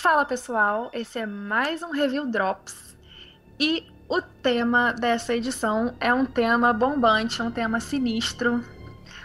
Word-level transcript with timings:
Fala 0.00 0.24
pessoal, 0.24 0.92
esse 0.94 1.18
é 1.18 1.26
mais 1.26 1.82
um 1.82 1.90
Review 1.90 2.24
Drops 2.24 2.96
e 3.58 3.84
o 4.08 4.22
tema 4.22 4.92
dessa 4.92 5.34
edição 5.34 5.92
é 5.98 6.14
um 6.14 6.24
tema 6.24 6.72
bombante, 6.72 7.42
um 7.42 7.50
tema 7.50 7.80
sinistro, 7.80 8.64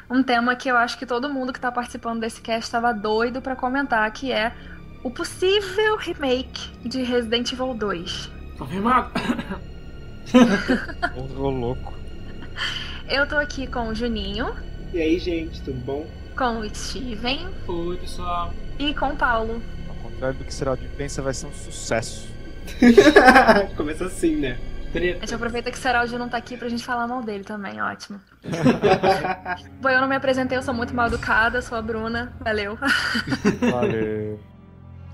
um 0.09 0.23
tema 0.23 0.55
que 0.55 0.67
eu 0.67 0.75
acho 0.75 0.97
que 0.97 1.05
todo 1.05 1.29
mundo 1.29 1.53
que 1.53 1.59
está 1.59 1.71
participando 1.71 2.21
desse 2.21 2.41
cast 2.41 2.63
estava 2.63 2.91
doido 2.91 3.39
para 3.39 3.55
comentar, 3.55 4.11
que 4.11 4.31
é 4.31 4.51
o 5.03 5.11
possível 5.11 5.95
remake 5.95 6.75
de 6.89 7.03
Resident 7.03 7.51
Evil 7.51 7.75
2. 7.75 8.31
Confirmado! 8.57 9.11
Ô 11.37 11.51
louco. 11.51 11.93
Eu 13.07 13.27
tô 13.27 13.37
aqui 13.37 13.67
com 13.67 13.89
o 13.89 13.95
Juninho. 13.95 14.55
E 14.91 14.99
aí, 14.99 15.19
gente, 15.19 15.61
tudo 15.61 15.79
bom? 15.81 16.07
Com 16.35 16.61
o 16.61 16.75
Steven. 16.75 17.47
Oi, 17.67 17.97
pessoal. 17.97 18.51
E 18.79 18.91
com 18.95 19.09
o 19.09 19.15
Paulo 19.15 19.61
contrário 20.23 20.39
do 20.39 20.45
que 20.45 20.53
será 20.53 20.75
de 20.75 20.87
pensa, 20.89 21.21
vai 21.21 21.33
ser 21.33 21.47
um 21.47 21.53
sucesso. 21.53 22.29
Começa 23.75 24.05
assim, 24.05 24.37
né? 24.37 24.57
Treta. 24.93 25.17
A 25.17 25.21
gente 25.21 25.35
aproveita 25.35 25.71
que 25.71 25.77
o 25.77 25.81
Seraldi 25.81 26.17
não 26.17 26.29
tá 26.29 26.37
aqui 26.37 26.55
pra 26.55 26.69
gente 26.69 26.83
falar 26.83 27.07
mal 27.07 27.21
dele 27.21 27.43
também, 27.43 27.81
ótimo. 27.81 28.21
Bom, 29.81 29.89
eu 29.89 29.99
não 29.99 30.07
me 30.07 30.15
apresentei, 30.15 30.57
eu 30.57 30.61
sou 30.61 30.73
muito 30.73 30.93
mal 30.93 31.07
educada, 31.07 31.61
sou 31.61 31.77
a 31.77 31.81
Bruna, 31.81 32.31
valeu. 32.39 32.77
Valeu. 33.59 34.39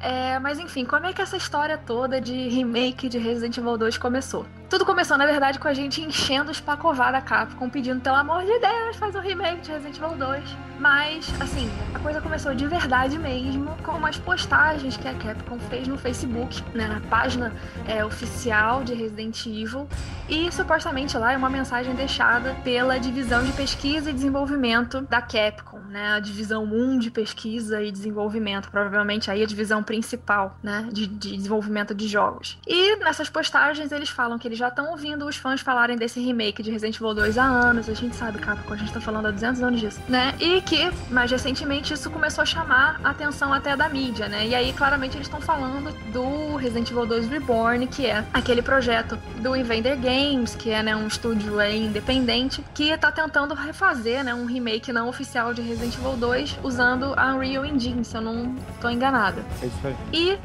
É, 0.01 0.37
mas 0.39 0.59
enfim, 0.59 0.85
como 0.85 1.05
é 1.07 1.13
que 1.13 1.21
essa 1.21 1.35
história 1.35 1.77
toda 1.77 2.21
de 2.21 2.47
remake 2.49 3.09
de 3.09 3.17
Resident 3.17 3.57
Evil 3.57 3.77
2 3.77 3.97
começou? 3.97 4.45
Tudo 4.69 4.85
começou, 4.85 5.17
na 5.17 5.25
verdade, 5.25 5.57
com 5.57 5.67
a 5.67 5.73
gente 5.73 5.99
enchendo 5.99 6.51
os 6.51 6.59
pacová 6.61 7.11
da 7.11 7.19
Capcom, 7.19 7.67
pedindo, 7.67 8.01
pelo 8.01 8.17
amor 8.17 8.45
de 8.45 8.59
Deus, 8.59 8.97
faz 8.97 9.15
um 9.15 9.19
remake 9.19 9.61
de 9.61 9.71
Resident 9.71 9.97
Evil 9.97 10.15
2. 10.15 10.43
Mas, 10.79 11.41
assim, 11.41 11.67
a 11.91 11.97
coisa 11.97 12.21
começou 12.21 12.53
de 12.53 12.67
verdade 12.67 13.17
mesmo 13.17 13.75
com 13.83 13.93
umas 13.93 14.17
postagens 14.17 14.95
que 14.95 15.07
a 15.07 15.13
Capcom 15.15 15.57
fez 15.59 15.87
no 15.87 15.97
Facebook, 15.97 16.63
né, 16.73 16.87
na 16.87 17.01
página 17.01 17.51
é, 17.87 18.05
oficial 18.05 18.83
de 18.83 18.93
Resident 18.93 19.43
Evil. 19.47 19.87
E 20.29 20.51
supostamente 20.51 21.17
lá 21.17 21.33
é 21.33 21.37
uma 21.37 21.49
mensagem 21.49 21.95
deixada 21.95 22.55
pela 22.63 22.99
divisão 22.99 23.43
de 23.43 23.51
pesquisa 23.53 24.11
e 24.11 24.13
desenvolvimento 24.13 25.01
da 25.01 25.19
Capcom, 25.19 25.79
né, 25.89 26.13
a 26.13 26.19
divisão 26.19 26.63
1 26.63 26.99
de 26.99 27.09
pesquisa 27.09 27.81
e 27.81 27.91
desenvolvimento, 27.91 28.69
provavelmente 28.69 29.31
aí 29.31 29.41
a 29.41 29.47
divisão 29.47 29.81
principal, 29.81 30.55
né, 30.61 30.87
de, 30.91 31.07
de 31.07 31.35
desenvolvimento 31.35 31.95
de 31.95 32.07
jogos. 32.07 32.59
E 32.67 32.95
nessas 32.97 33.29
postagens 33.29 33.91
eles 33.91 34.09
falam 34.09 34.37
que 34.37 34.47
eles 34.47 34.58
já 34.59 34.67
estão 34.67 34.91
ouvindo 34.91 35.25
os 35.25 35.37
fãs 35.37 35.61
falarem 35.61 35.97
desse 35.97 36.19
remake 36.19 36.61
de 36.61 36.69
Resident 36.69 36.97
Evil 36.97 37.13
2 37.13 37.37
há 37.37 37.45
anos. 37.45 37.87
A 37.89 37.93
gente 37.93 38.15
sabe, 38.15 38.39
Capcom, 38.39 38.73
a 38.73 38.77
gente 38.77 38.91
tá 38.91 38.99
falando 38.99 39.27
há 39.27 39.31
200 39.31 39.63
anos 39.63 39.79
disso, 39.79 40.01
né? 40.07 40.35
E 40.39 40.61
que, 40.61 40.91
mais 41.09 41.31
recentemente, 41.31 41.93
isso 41.93 42.09
começou 42.11 42.41
a 42.41 42.45
chamar 42.45 42.99
a 43.03 43.09
atenção 43.09 43.53
até 43.53 43.75
da 43.75 43.87
mídia, 43.87 44.27
né? 44.27 44.45
E 44.45 44.53
aí, 44.53 44.73
claramente, 44.73 45.15
eles 45.15 45.27
estão 45.27 45.39
falando 45.39 45.91
do 46.11 46.57
Resident 46.57 46.91
Evil 46.91 47.05
2 47.05 47.27
Reborn, 47.27 47.87
que 47.87 48.05
é 48.05 48.25
aquele 48.33 48.61
projeto 48.61 49.17
do 49.41 49.55
Invader 49.55 49.97
Games, 49.97 50.55
que 50.55 50.69
é 50.69 50.83
né, 50.83 50.95
um 50.95 51.07
estúdio 51.07 51.61
independente, 51.61 52.63
que 52.73 52.95
tá 52.97 53.11
tentando 53.11 53.53
refazer 53.53 54.23
né, 54.25 54.33
um 54.33 54.45
remake 54.45 54.91
não 54.91 55.07
oficial 55.07 55.53
de 55.53 55.61
Resident 55.61 55.95
Evil 55.95 56.17
2 56.17 56.59
usando 56.63 57.13
a 57.15 57.33
Unreal 57.33 57.65
Engine, 57.65 58.03
se 58.03 58.17
eu 58.17 58.21
não 58.21 58.55
tô 58.81 58.89
enganada. 58.89 59.41
É 59.61 59.65
isso 59.65 59.79
aí. 59.87 59.95
E 60.11 60.37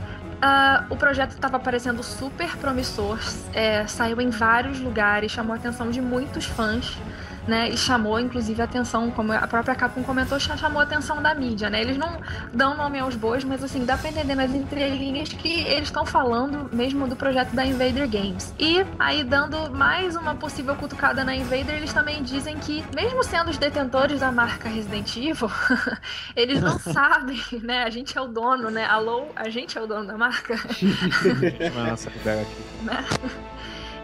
Uh, 0.44 0.84
o 0.92 0.96
projeto 0.96 1.30
estava 1.30 1.58
parecendo 1.58 2.02
super 2.02 2.54
promissor, 2.58 3.18
é, 3.54 3.86
saiu 3.86 4.20
em 4.20 4.28
vários 4.28 4.78
lugares, 4.78 5.32
chamou 5.32 5.54
a 5.54 5.56
atenção 5.56 5.90
de 5.90 6.02
muitos 6.02 6.44
fãs 6.44 6.98
né? 7.46 7.68
E 7.68 7.76
chamou, 7.76 8.18
inclusive, 8.18 8.60
a 8.60 8.64
atenção, 8.64 9.10
como 9.10 9.32
a 9.32 9.46
própria 9.46 9.74
Capcom 9.74 10.02
comentou, 10.02 10.38
chamou 10.38 10.80
a 10.80 10.84
atenção 10.84 11.22
da 11.22 11.34
mídia, 11.34 11.70
né? 11.70 11.80
Eles 11.80 11.96
não 11.96 12.20
dão 12.52 12.76
nome 12.76 12.98
aos 12.98 13.14
bois, 13.14 13.44
mas 13.44 13.62
assim, 13.62 13.84
dá 13.84 13.96
pra 13.96 14.10
entender 14.10 14.34
nas 14.34 14.50
entrelinhas 14.52 15.28
que 15.28 15.62
eles 15.64 15.88
estão 15.88 16.06
falando 16.06 16.68
mesmo 16.72 17.06
do 17.06 17.16
projeto 17.16 17.54
da 17.54 17.64
Invader 17.64 18.08
Games. 18.08 18.54
E 18.58 18.84
aí, 18.98 19.22
dando 19.22 19.70
mais 19.70 20.16
uma 20.16 20.34
possível 20.34 20.74
cutucada 20.76 21.24
na 21.24 21.34
Invader, 21.34 21.76
eles 21.76 21.92
também 21.92 22.22
dizem 22.22 22.56
que, 22.58 22.84
mesmo 22.94 23.22
sendo 23.22 23.50
os 23.50 23.58
detentores 23.58 24.20
da 24.20 24.32
marca 24.32 24.68
Resident 24.68 25.16
Evil, 25.16 25.50
eles 26.36 26.60
não 26.60 26.78
sabem, 26.80 27.40
né? 27.62 27.84
A 27.84 27.90
gente 27.90 28.16
é 28.16 28.20
o 28.20 28.26
dono, 28.26 28.70
né? 28.70 28.84
Alô, 28.84 29.26
a 29.36 29.48
gente 29.48 29.76
é 29.76 29.80
o 29.80 29.86
dono 29.86 30.06
da 30.06 30.16
marca. 30.16 30.54
Nossa, 31.88 32.10
ideia 32.10 32.42
aqui. 32.42 32.84
Né? 32.84 33.04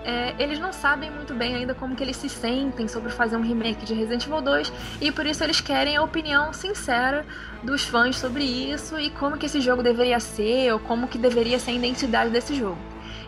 É, 0.04 0.34
eles 0.38 0.58
não 0.58 0.72
sabem 0.72 1.10
muito 1.10 1.34
bem 1.34 1.54
ainda 1.54 1.74
como 1.74 1.94
que 1.94 2.02
eles 2.02 2.16
se 2.16 2.28
sentem 2.28 2.88
sobre 2.88 3.10
fazer 3.10 3.36
um 3.36 3.42
remake 3.42 3.84
de 3.84 3.94
Resident 3.94 4.26
Evil 4.26 4.40
2 4.40 4.72
e 5.00 5.12
por 5.12 5.26
isso 5.26 5.44
eles 5.44 5.60
querem 5.60 5.96
a 5.96 6.02
opinião 6.02 6.52
sincera 6.52 7.26
dos 7.62 7.84
fãs 7.84 8.16
sobre 8.16 8.44
isso 8.44 8.98
e 8.98 9.10
como 9.10 9.36
que 9.36 9.46
esse 9.46 9.60
jogo 9.60 9.82
deveria 9.82 10.18
ser 10.18 10.72
ou 10.72 10.78
como 10.78 11.06
que 11.06 11.18
deveria 11.18 11.58
ser 11.58 11.72
a 11.72 11.74
identidade 11.74 12.30
desse 12.30 12.54
jogo. 12.54 12.78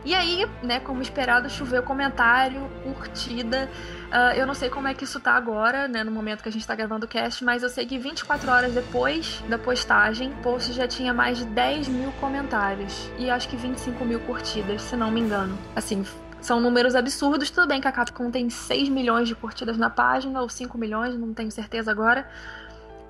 E 0.04 0.14
aí, 0.14 0.48
né, 0.62 0.80
como 0.80 1.00
esperado, 1.00 1.48
choveu 1.48 1.80
comentário, 1.82 2.68
curtida. 2.82 3.70
Uh, 4.08 4.36
eu 4.36 4.46
não 4.46 4.54
sei 4.54 4.68
como 4.68 4.88
é 4.88 4.94
que 4.94 5.04
isso 5.04 5.20
tá 5.20 5.32
agora, 5.32 5.86
né, 5.86 6.02
no 6.02 6.10
momento 6.10 6.42
que 6.42 6.48
a 6.48 6.52
gente 6.52 6.66
tá 6.66 6.74
gravando 6.74 7.06
o 7.06 7.08
cast, 7.08 7.44
mas 7.44 7.62
eu 7.62 7.68
sei 7.68 7.86
que 7.86 7.98
24 7.98 8.50
horas 8.50 8.74
depois 8.74 9.42
da 9.48 9.56
postagem, 9.56 10.30
o 10.32 10.36
post 10.42 10.72
já 10.72 10.88
tinha 10.88 11.14
mais 11.14 11.38
de 11.38 11.44
10 11.44 11.86
mil 11.88 12.10
comentários 12.20 13.08
e 13.16 13.30
acho 13.30 13.48
que 13.48 13.56
25 13.56 14.04
mil 14.04 14.18
curtidas, 14.20 14.82
se 14.82 14.96
não 14.96 15.10
me 15.10 15.20
engano. 15.20 15.56
Assim, 15.76 16.04
são 16.46 16.60
números 16.60 16.94
absurdos. 16.94 17.50
Tudo 17.50 17.68
bem 17.68 17.80
que 17.80 17.88
a 17.88 17.92
Capcom 17.92 18.30
tem 18.30 18.50
6 18.50 18.88
milhões 18.88 19.28
de 19.28 19.34
curtidas 19.34 19.76
na 19.76 19.88
página, 19.88 20.40
ou 20.40 20.48
5 20.48 20.76
milhões, 20.76 21.16
não 21.16 21.32
tenho 21.32 21.50
certeza 21.50 21.90
agora 21.90 22.26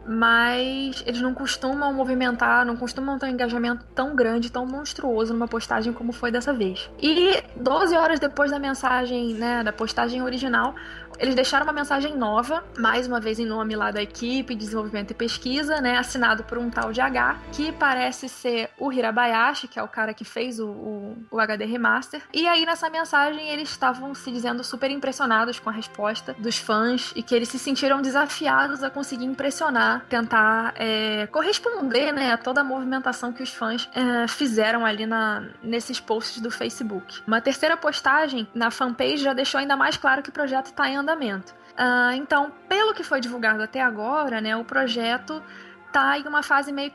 mas 0.06 1.02
eles 1.06 1.20
não 1.20 1.32
costumam 1.32 1.92
movimentar, 1.92 2.66
não 2.66 2.76
costumam 2.76 3.18
ter 3.18 3.26
um 3.26 3.30
engajamento 3.30 3.84
tão 3.94 4.14
grande, 4.14 4.50
tão 4.50 4.66
monstruoso 4.66 5.32
numa 5.32 5.46
postagem 5.46 5.92
como 5.92 6.12
foi 6.12 6.30
dessa 6.30 6.52
vez. 6.52 6.90
E 7.00 7.42
12 7.56 7.96
horas 7.96 8.18
depois 8.18 8.50
da 8.50 8.58
mensagem, 8.58 9.34
né, 9.34 9.62
da 9.62 9.72
postagem 9.72 10.22
original, 10.22 10.74
eles 11.18 11.34
deixaram 11.34 11.66
uma 11.66 11.72
mensagem 11.72 12.16
nova, 12.16 12.64
mais 12.78 13.06
uma 13.06 13.20
vez 13.20 13.38
em 13.38 13.46
nome 13.46 13.74
lá 13.76 13.90
da 13.90 14.02
equipe 14.02 14.54
de 14.54 14.60
desenvolvimento 14.64 15.10
e 15.10 15.14
pesquisa, 15.14 15.80
né, 15.80 15.98
assinado 15.98 16.44
por 16.44 16.58
um 16.58 16.70
tal 16.70 16.92
de 16.92 17.00
H, 17.00 17.38
que 17.52 17.72
parece 17.72 18.28
ser 18.28 18.70
o 18.78 18.92
Hirabayashi, 18.92 19.68
que 19.68 19.78
é 19.78 19.82
o 19.82 19.88
cara 19.88 20.14
que 20.14 20.24
fez 20.24 20.58
o, 20.58 20.68
o, 20.68 21.16
o 21.30 21.40
HD 21.40 21.64
Remaster. 21.64 22.22
E 22.32 22.46
aí 22.46 22.64
nessa 22.64 22.88
mensagem 22.88 23.48
eles 23.48 23.68
estavam 23.68 24.14
se 24.14 24.30
dizendo 24.30 24.64
super 24.64 24.90
impressionados 24.90 25.58
com 25.58 25.68
a 25.68 25.72
resposta 25.72 26.34
dos 26.38 26.56
fãs 26.56 27.12
e 27.14 27.22
que 27.22 27.34
eles 27.34 27.48
se 27.48 27.58
sentiram 27.58 28.00
desafiados 28.00 28.82
a 28.82 28.90
conseguir 28.90 29.24
impressionar 29.24 30.04
tentar, 30.08 30.74
é, 30.76 31.26
corresponder 31.28 32.12
né, 32.12 32.32
a 32.32 32.38
toda 32.38 32.60
a 32.60 32.64
movimentação 32.64 33.32
que 33.32 33.42
os 33.42 33.52
fãs 33.52 33.88
é, 33.94 34.26
fizeram 34.28 34.84
ali 34.84 35.06
na, 35.06 35.48
nesses 35.62 36.00
posts 36.00 36.40
do 36.40 36.50
Facebook. 36.50 37.22
Uma 37.26 37.40
terceira 37.40 37.76
postagem 37.76 38.48
na 38.54 38.70
fanpage 38.70 39.18
já 39.18 39.32
deixou 39.32 39.58
ainda 39.60 39.76
mais 39.76 39.96
claro 39.96 40.22
que 40.22 40.30
o 40.30 40.32
projeto 40.32 40.66
está 40.66 40.88
em. 40.88 41.02
Uh, 41.72 42.12
então, 42.14 42.52
pelo 42.68 42.92
que 42.92 43.02
foi 43.02 43.20
divulgado 43.20 43.62
até 43.62 43.80
agora, 43.80 44.40
né, 44.40 44.54
o 44.56 44.64
projeto 44.64 45.42
está 45.86 46.18
em 46.18 46.26
uma 46.26 46.42
fase 46.42 46.72
meio 46.72 46.90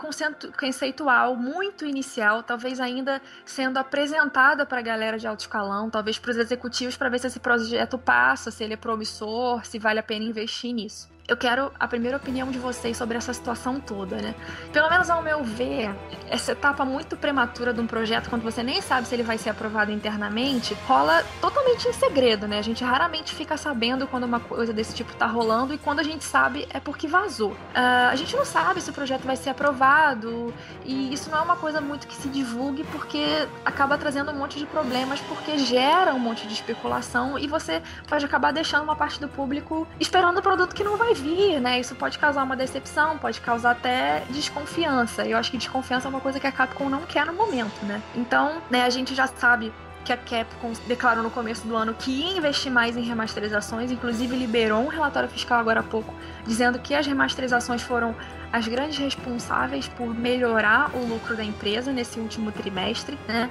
conceitual, 0.57 1.35
muito 1.35 1.85
inicial, 1.85 2.41
talvez 2.41 2.79
ainda 2.79 3.21
sendo 3.45 3.77
apresentada 3.77 4.65
para 4.65 4.79
a 4.79 4.81
galera 4.81 5.17
de 5.19 5.27
alto 5.27 5.41
escalão, 5.41 5.89
talvez 5.89 6.17
para 6.17 6.31
os 6.31 6.37
executivos, 6.37 6.97
para 6.97 7.09
ver 7.09 7.19
se 7.19 7.27
esse 7.27 7.39
projeto 7.39 7.97
passa, 7.97 8.49
se 8.49 8.63
ele 8.63 8.73
é 8.73 8.77
promissor, 8.77 9.63
se 9.65 9.77
vale 9.77 9.99
a 9.99 10.03
pena 10.03 10.25
investir 10.25 10.73
nisso 10.73 11.07
eu 11.27 11.35
quero 11.35 11.71
a 11.77 11.87
primeira 11.87 12.15
opinião 12.15 12.49
de 12.49 12.57
vocês 12.57 12.95
sobre 12.95 13.17
essa 13.17 13.33
situação 13.33 13.79
toda, 13.81 14.15
né? 14.15 14.33
Pelo 14.71 14.89
menos 14.89 15.09
ao 15.09 15.21
meu 15.21 15.43
ver, 15.43 15.93
essa 16.29 16.53
etapa 16.53 16.85
muito 16.85 17.17
prematura 17.17 17.73
de 17.73 17.81
um 17.81 17.87
projeto, 17.87 18.29
quando 18.29 18.43
você 18.43 18.63
nem 18.63 18.81
sabe 18.81 19.07
se 19.07 19.13
ele 19.13 19.23
vai 19.23 19.37
ser 19.37 19.49
aprovado 19.49 19.91
internamente, 19.91 20.73
rola 20.87 21.23
em 21.69 21.93
segredo, 21.93 22.47
né? 22.47 22.59
A 22.59 22.61
gente 22.61 22.83
raramente 22.83 23.35
fica 23.35 23.57
sabendo 23.57 24.07
quando 24.07 24.23
uma 24.23 24.39
coisa 24.39 24.73
desse 24.73 24.93
tipo 24.93 25.13
tá 25.15 25.25
rolando 25.25 25.73
e 25.73 25.77
quando 25.77 25.99
a 25.99 26.03
gente 26.03 26.23
sabe 26.23 26.67
é 26.69 26.79
porque 26.79 27.07
vazou. 27.07 27.51
Uh, 27.51 28.09
a 28.11 28.15
gente 28.15 28.35
não 28.35 28.45
sabe 28.45 28.81
se 28.81 28.89
o 28.89 28.93
projeto 28.93 29.23
vai 29.23 29.35
ser 29.35 29.49
aprovado 29.49 30.53
e 30.85 31.13
isso 31.13 31.29
não 31.29 31.39
é 31.39 31.41
uma 31.41 31.55
coisa 31.55 31.81
muito 31.81 32.07
que 32.07 32.15
se 32.15 32.29
divulgue 32.29 32.83
porque 32.85 33.47
acaba 33.65 33.97
trazendo 33.97 34.31
um 34.31 34.35
monte 34.35 34.57
de 34.59 34.65
problemas, 34.65 35.19
porque 35.21 35.57
gera 35.57 36.13
um 36.13 36.19
monte 36.19 36.47
de 36.47 36.53
especulação 36.53 37.37
e 37.37 37.47
você 37.47 37.81
pode 38.07 38.25
acabar 38.25 38.51
deixando 38.51 38.83
uma 38.83 38.95
parte 38.95 39.19
do 39.19 39.27
público 39.27 39.87
esperando 39.99 40.37
o 40.37 40.41
produto 40.41 40.73
que 40.73 40.83
não 40.83 40.97
vai 40.97 41.13
vir, 41.13 41.59
né? 41.59 41.79
Isso 41.79 41.95
pode 41.95 42.17
causar 42.17 42.43
uma 42.43 42.55
decepção, 42.55 43.17
pode 43.17 43.41
causar 43.41 43.71
até 43.71 44.23
desconfiança. 44.29 45.25
Eu 45.25 45.37
acho 45.37 45.51
que 45.51 45.57
desconfiança 45.57 46.07
é 46.07 46.09
uma 46.09 46.21
coisa 46.21 46.39
que 46.39 46.47
a 46.47 46.51
Capcom 46.51 46.89
não 46.89 47.01
quer 47.01 47.25
no 47.25 47.33
momento, 47.33 47.85
né? 47.85 48.01
Então, 48.15 48.61
né, 48.69 48.83
a 48.83 48.89
gente 48.89 49.13
já 49.13 49.27
sabe 49.27 49.71
que 50.07 50.13
a 50.13 50.17
Capcom 50.17 50.71
declarou 50.87 51.21
no 51.21 51.29
começo 51.29 51.67
do 51.67 51.75
ano 51.75 51.93
que 51.93 52.09
ia 52.09 52.37
investir 52.37 52.71
mais 52.71 52.95
em 52.95 53.01
remasterizações, 53.01 53.91
inclusive 53.91 54.37
liberou 54.37 54.81
um 54.81 54.87
relatório 54.87 55.27
fiscal 55.27 55.59
agora 55.59 55.81
há 55.81 55.83
pouco, 55.83 56.13
dizendo 56.45 56.79
que 56.79 56.95
as 56.95 57.05
remasterizações 57.05 57.81
foram 57.81 58.15
as 58.51 58.67
grandes 58.67 58.97
responsáveis 58.97 59.87
por 59.87 60.13
melhorar 60.13 60.91
o 60.95 61.05
lucro 61.05 61.35
da 61.35 61.43
empresa 61.43 61.91
nesse 61.91 62.19
último 62.19 62.51
trimestre. 62.51 63.17
Né? 63.27 63.49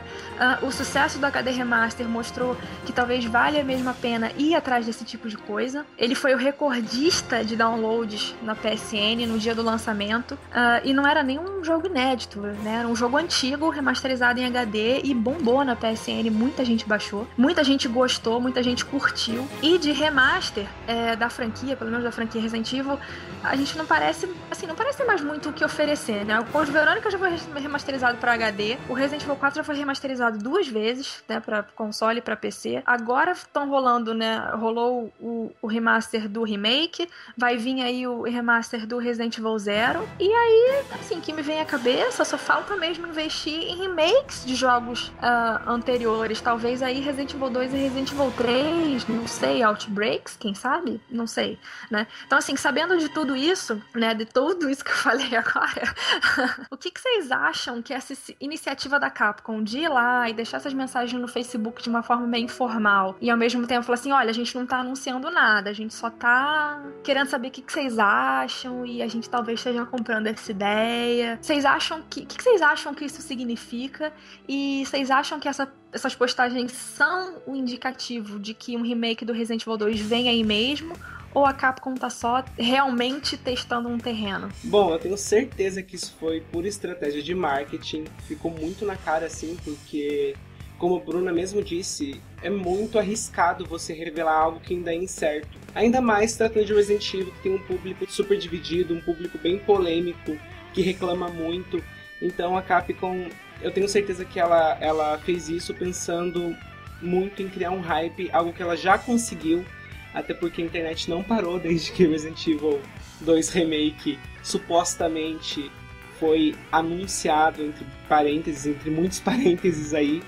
Uh, 0.62 0.66
o 0.66 0.72
sucesso 0.72 1.18
do 1.18 1.26
HD 1.26 1.50
Remaster 1.50 2.08
mostrou 2.08 2.56
que 2.84 2.92
talvez 2.92 3.24
valha 3.24 3.62
mesmo 3.62 3.88
a 3.88 3.94
pena 3.94 4.30
ir 4.36 4.54
atrás 4.54 4.86
desse 4.86 5.04
tipo 5.04 5.28
de 5.28 5.36
coisa. 5.36 5.86
Ele 5.98 6.14
foi 6.14 6.34
o 6.34 6.38
recordista 6.38 7.44
de 7.44 7.56
downloads 7.56 8.34
na 8.42 8.54
PSN 8.54 9.26
no 9.26 9.38
dia 9.38 9.54
do 9.54 9.62
lançamento 9.62 10.32
uh, 10.32 10.80
e 10.84 10.92
não 10.92 11.06
era 11.06 11.22
nenhum 11.22 11.62
jogo 11.62 11.86
inédito, 11.86 12.40
né? 12.40 12.76
era 12.80 12.88
um 12.88 12.96
jogo 12.96 13.16
antigo 13.16 13.68
remasterizado 13.68 14.38
em 14.38 14.46
HD 14.46 15.00
e 15.02 15.14
bombou 15.14 15.64
na 15.64 15.74
PSN. 15.74 16.30
Muita 16.30 16.64
gente 16.64 16.86
baixou, 16.86 17.26
muita 17.36 17.64
gente 17.64 17.88
gostou, 17.88 18.40
muita 18.40 18.62
gente 18.62 18.84
curtiu. 18.84 19.46
E 19.62 19.78
de 19.78 19.92
remaster 19.92 20.66
é, 20.86 21.16
da 21.16 21.28
franquia, 21.28 21.76
pelo 21.76 21.90
menos 21.90 22.04
da 22.04 22.12
franquia 22.12 22.40
Resident 22.40 22.72
Evil, 22.72 22.98
a 23.42 23.56
gente 23.56 23.76
não 23.76 23.86
parece, 23.86 24.28
assim, 24.50 24.66
não 24.66 24.74
parece 24.74 24.85
mais 25.16 25.22
muito 25.22 25.48
o 25.48 25.52
que 25.52 25.64
oferecer, 25.64 26.24
né? 26.24 26.38
O 26.40 26.44
Code 26.46 26.70
Verônica 26.70 27.10
já 27.10 27.18
foi 27.18 27.30
remasterizado 27.60 28.18
para 28.18 28.34
HD, 28.34 28.76
o 28.88 28.92
Resident 28.92 29.22
Evil 29.22 29.36
4 29.36 29.56
já 29.56 29.64
foi 29.64 29.74
remasterizado 29.76 30.38
duas 30.38 30.68
vezes, 30.68 31.22
né, 31.28 31.40
para 31.40 31.62
console 31.62 32.18
e 32.18 32.22
para 32.22 32.36
PC. 32.36 32.82
Agora 32.84 33.32
estão 33.32 33.68
rolando, 33.68 34.12
né, 34.12 34.50
rolou 34.54 35.12
o, 35.20 35.52
o, 35.62 35.66
remaster 35.66 36.28
do 36.28 36.42
remake, 36.42 37.08
vai 37.36 37.56
vir 37.56 37.82
aí 37.82 38.06
o 38.06 38.22
remaster 38.22 38.86
do 38.86 38.98
Resident 38.98 39.38
Evil 39.38 39.58
Zero. 39.58 40.08
E 40.18 40.30
aí, 40.30 40.84
assim, 40.92 41.20
que 41.20 41.32
me 41.32 41.42
vem 41.42 41.60
à 41.60 41.64
cabeça, 41.64 42.24
só 42.24 42.36
falta 42.36 42.76
mesmo 42.76 43.06
investir 43.06 43.54
em 43.54 43.76
remakes 43.76 44.44
de 44.44 44.54
jogos 44.54 45.08
uh, 45.08 45.70
anteriores, 45.70 46.40
talvez 46.40 46.82
aí 46.82 47.00
Resident 47.00 47.32
Evil 47.34 47.50
2 47.50 47.72
e 47.72 47.76
Resident 47.76 48.12
Evil 48.12 48.32
3, 48.36 49.08
não 49.08 49.26
sei, 49.26 49.62
Outbreaks, 49.62 50.36
quem 50.36 50.54
sabe? 50.54 51.00
Não 51.10 51.26
sei, 51.26 51.58
né? 51.90 52.06
Então 52.26 52.38
assim, 52.38 52.56
sabendo 52.56 52.98
de 52.98 53.08
tudo 53.08 53.36
isso, 53.36 53.80
né, 53.94 54.14
de 54.14 54.24
tudo 54.24 54.68
isso 54.68 54.75
que 54.84 54.90
eu 54.90 54.96
falei 54.96 55.34
agora, 55.36 55.94
o 56.70 56.76
que, 56.76 56.90
que 56.90 57.00
vocês 57.00 57.30
acham 57.30 57.82
que 57.82 57.92
essa 57.92 58.14
iniciativa 58.40 58.98
da 58.98 59.10
Capcom 59.10 59.62
de 59.62 59.80
ir 59.80 59.88
lá 59.88 60.28
e 60.28 60.34
deixar 60.34 60.58
essas 60.58 60.72
mensagens 60.72 61.20
no 61.20 61.28
Facebook 61.28 61.82
de 61.82 61.88
uma 61.88 62.02
forma 62.02 62.26
meio 62.26 62.44
informal 62.44 63.16
e 63.20 63.30
ao 63.30 63.36
mesmo 63.36 63.66
tempo 63.66 63.84
falar 63.84 63.94
assim, 63.94 64.12
olha, 64.12 64.30
a 64.30 64.34
gente 64.34 64.56
não 64.56 64.66
tá 64.66 64.78
anunciando 64.78 65.30
nada, 65.30 65.70
a 65.70 65.72
gente 65.72 65.94
só 65.94 66.10
tá 66.10 66.82
querendo 67.02 67.28
saber 67.28 67.48
o 67.48 67.50
que, 67.50 67.62
que 67.62 67.72
vocês 67.72 67.98
acham 67.98 68.84
e 68.84 69.02
a 69.02 69.08
gente 69.08 69.28
talvez 69.28 69.60
esteja 69.60 69.84
comprando 69.84 70.26
essa 70.26 70.50
ideia. 70.50 71.38
Vocês 71.40 71.64
acham 71.64 72.02
que, 72.08 72.20
o 72.20 72.26
que, 72.26 72.36
que 72.36 72.42
vocês 72.42 72.62
acham 72.62 72.94
que 72.94 73.04
isso 73.04 73.22
significa 73.22 74.12
e 74.48 74.84
vocês 74.84 75.10
acham 75.10 75.38
que 75.40 75.48
essa 75.48 75.70
essas 75.92 76.14
postagens 76.14 76.72
são 76.72 77.38
o 77.46 77.52
um 77.52 77.56
indicativo 77.56 78.38
de 78.38 78.52
que 78.52 78.76
um 78.76 78.82
remake 78.82 79.24
do 79.24 79.32
Resident 79.32 79.62
Evil 79.62 79.78
2 79.78 80.00
vem 80.00 80.28
aí 80.28 80.44
mesmo? 80.44 80.94
Ou 81.36 81.44
a 81.44 81.52
Capcom 81.52 81.94
tá 81.94 82.08
só 82.08 82.42
realmente 82.56 83.36
testando 83.36 83.90
um 83.90 83.98
terreno? 83.98 84.48
Bom, 84.64 84.90
eu 84.90 84.98
tenho 84.98 85.18
certeza 85.18 85.82
que 85.82 85.94
isso 85.94 86.16
foi 86.18 86.40
por 86.40 86.64
estratégia 86.64 87.22
de 87.22 87.34
marketing. 87.34 88.04
Ficou 88.26 88.50
muito 88.50 88.86
na 88.86 88.96
cara 88.96 89.26
assim, 89.26 89.54
porque, 89.62 90.34
como 90.78 90.96
a 90.96 91.00
Bruna 91.00 91.34
mesmo 91.34 91.62
disse, 91.62 92.22
é 92.42 92.48
muito 92.48 92.98
arriscado 92.98 93.66
você 93.66 93.92
revelar 93.92 94.32
algo 94.32 94.60
que 94.60 94.72
ainda 94.72 94.94
é 94.94 94.96
incerto. 94.96 95.58
Ainda 95.74 96.00
mais 96.00 96.34
tratando 96.34 96.64
de 96.64 96.72
Resident 96.72 97.12
Evil, 97.12 97.32
que 97.34 97.42
tem 97.42 97.54
um 97.54 97.62
público 97.64 98.10
super 98.10 98.38
dividido, 98.38 98.94
um 98.94 99.02
público 99.02 99.36
bem 99.36 99.58
polêmico, 99.58 100.38
que 100.72 100.80
reclama 100.80 101.28
muito. 101.28 101.84
Então 102.22 102.56
a 102.56 102.62
Capcom, 102.62 103.28
eu 103.60 103.70
tenho 103.70 103.90
certeza 103.90 104.24
que 104.24 104.40
ela, 104.40 104.78
ela 104.80 105.18
fez 105.18 105.50
isso 105.50 105.74
pensando 105.74 106.56
muito 107.02 107.42
em 107.42 107.48
criar 107.50 107.72
um 107.72 107.80
hype, 107.82 108.30
algo 108.32 108.54
que 108.54 108.62
ela 108.62 108.74
já 108.74 108.96
conseguiu 108.96 109.66
até 110.16 110.32
porque 110.32 110.62
a 110.62 110.64
internet 110.64 111.10
não 111.10 111.22
parou 111.22 111.60
desde 111.60 111.92
que 111.92 112.06
Resident 112.06 112.46
Evil 112.46 112.80
2 113.20 113.50
Remake 113.50 114.18
supostamente 114.42 115.70
foi 116.18 116.54
anunciado 116.72 117.62
entre 117.62 117.84
parênteses, 118.08 118.64
entre 118.64 118.88
muitos 118.88 119.20
parênteses 119.20 119.92
aí. 119.92 120.22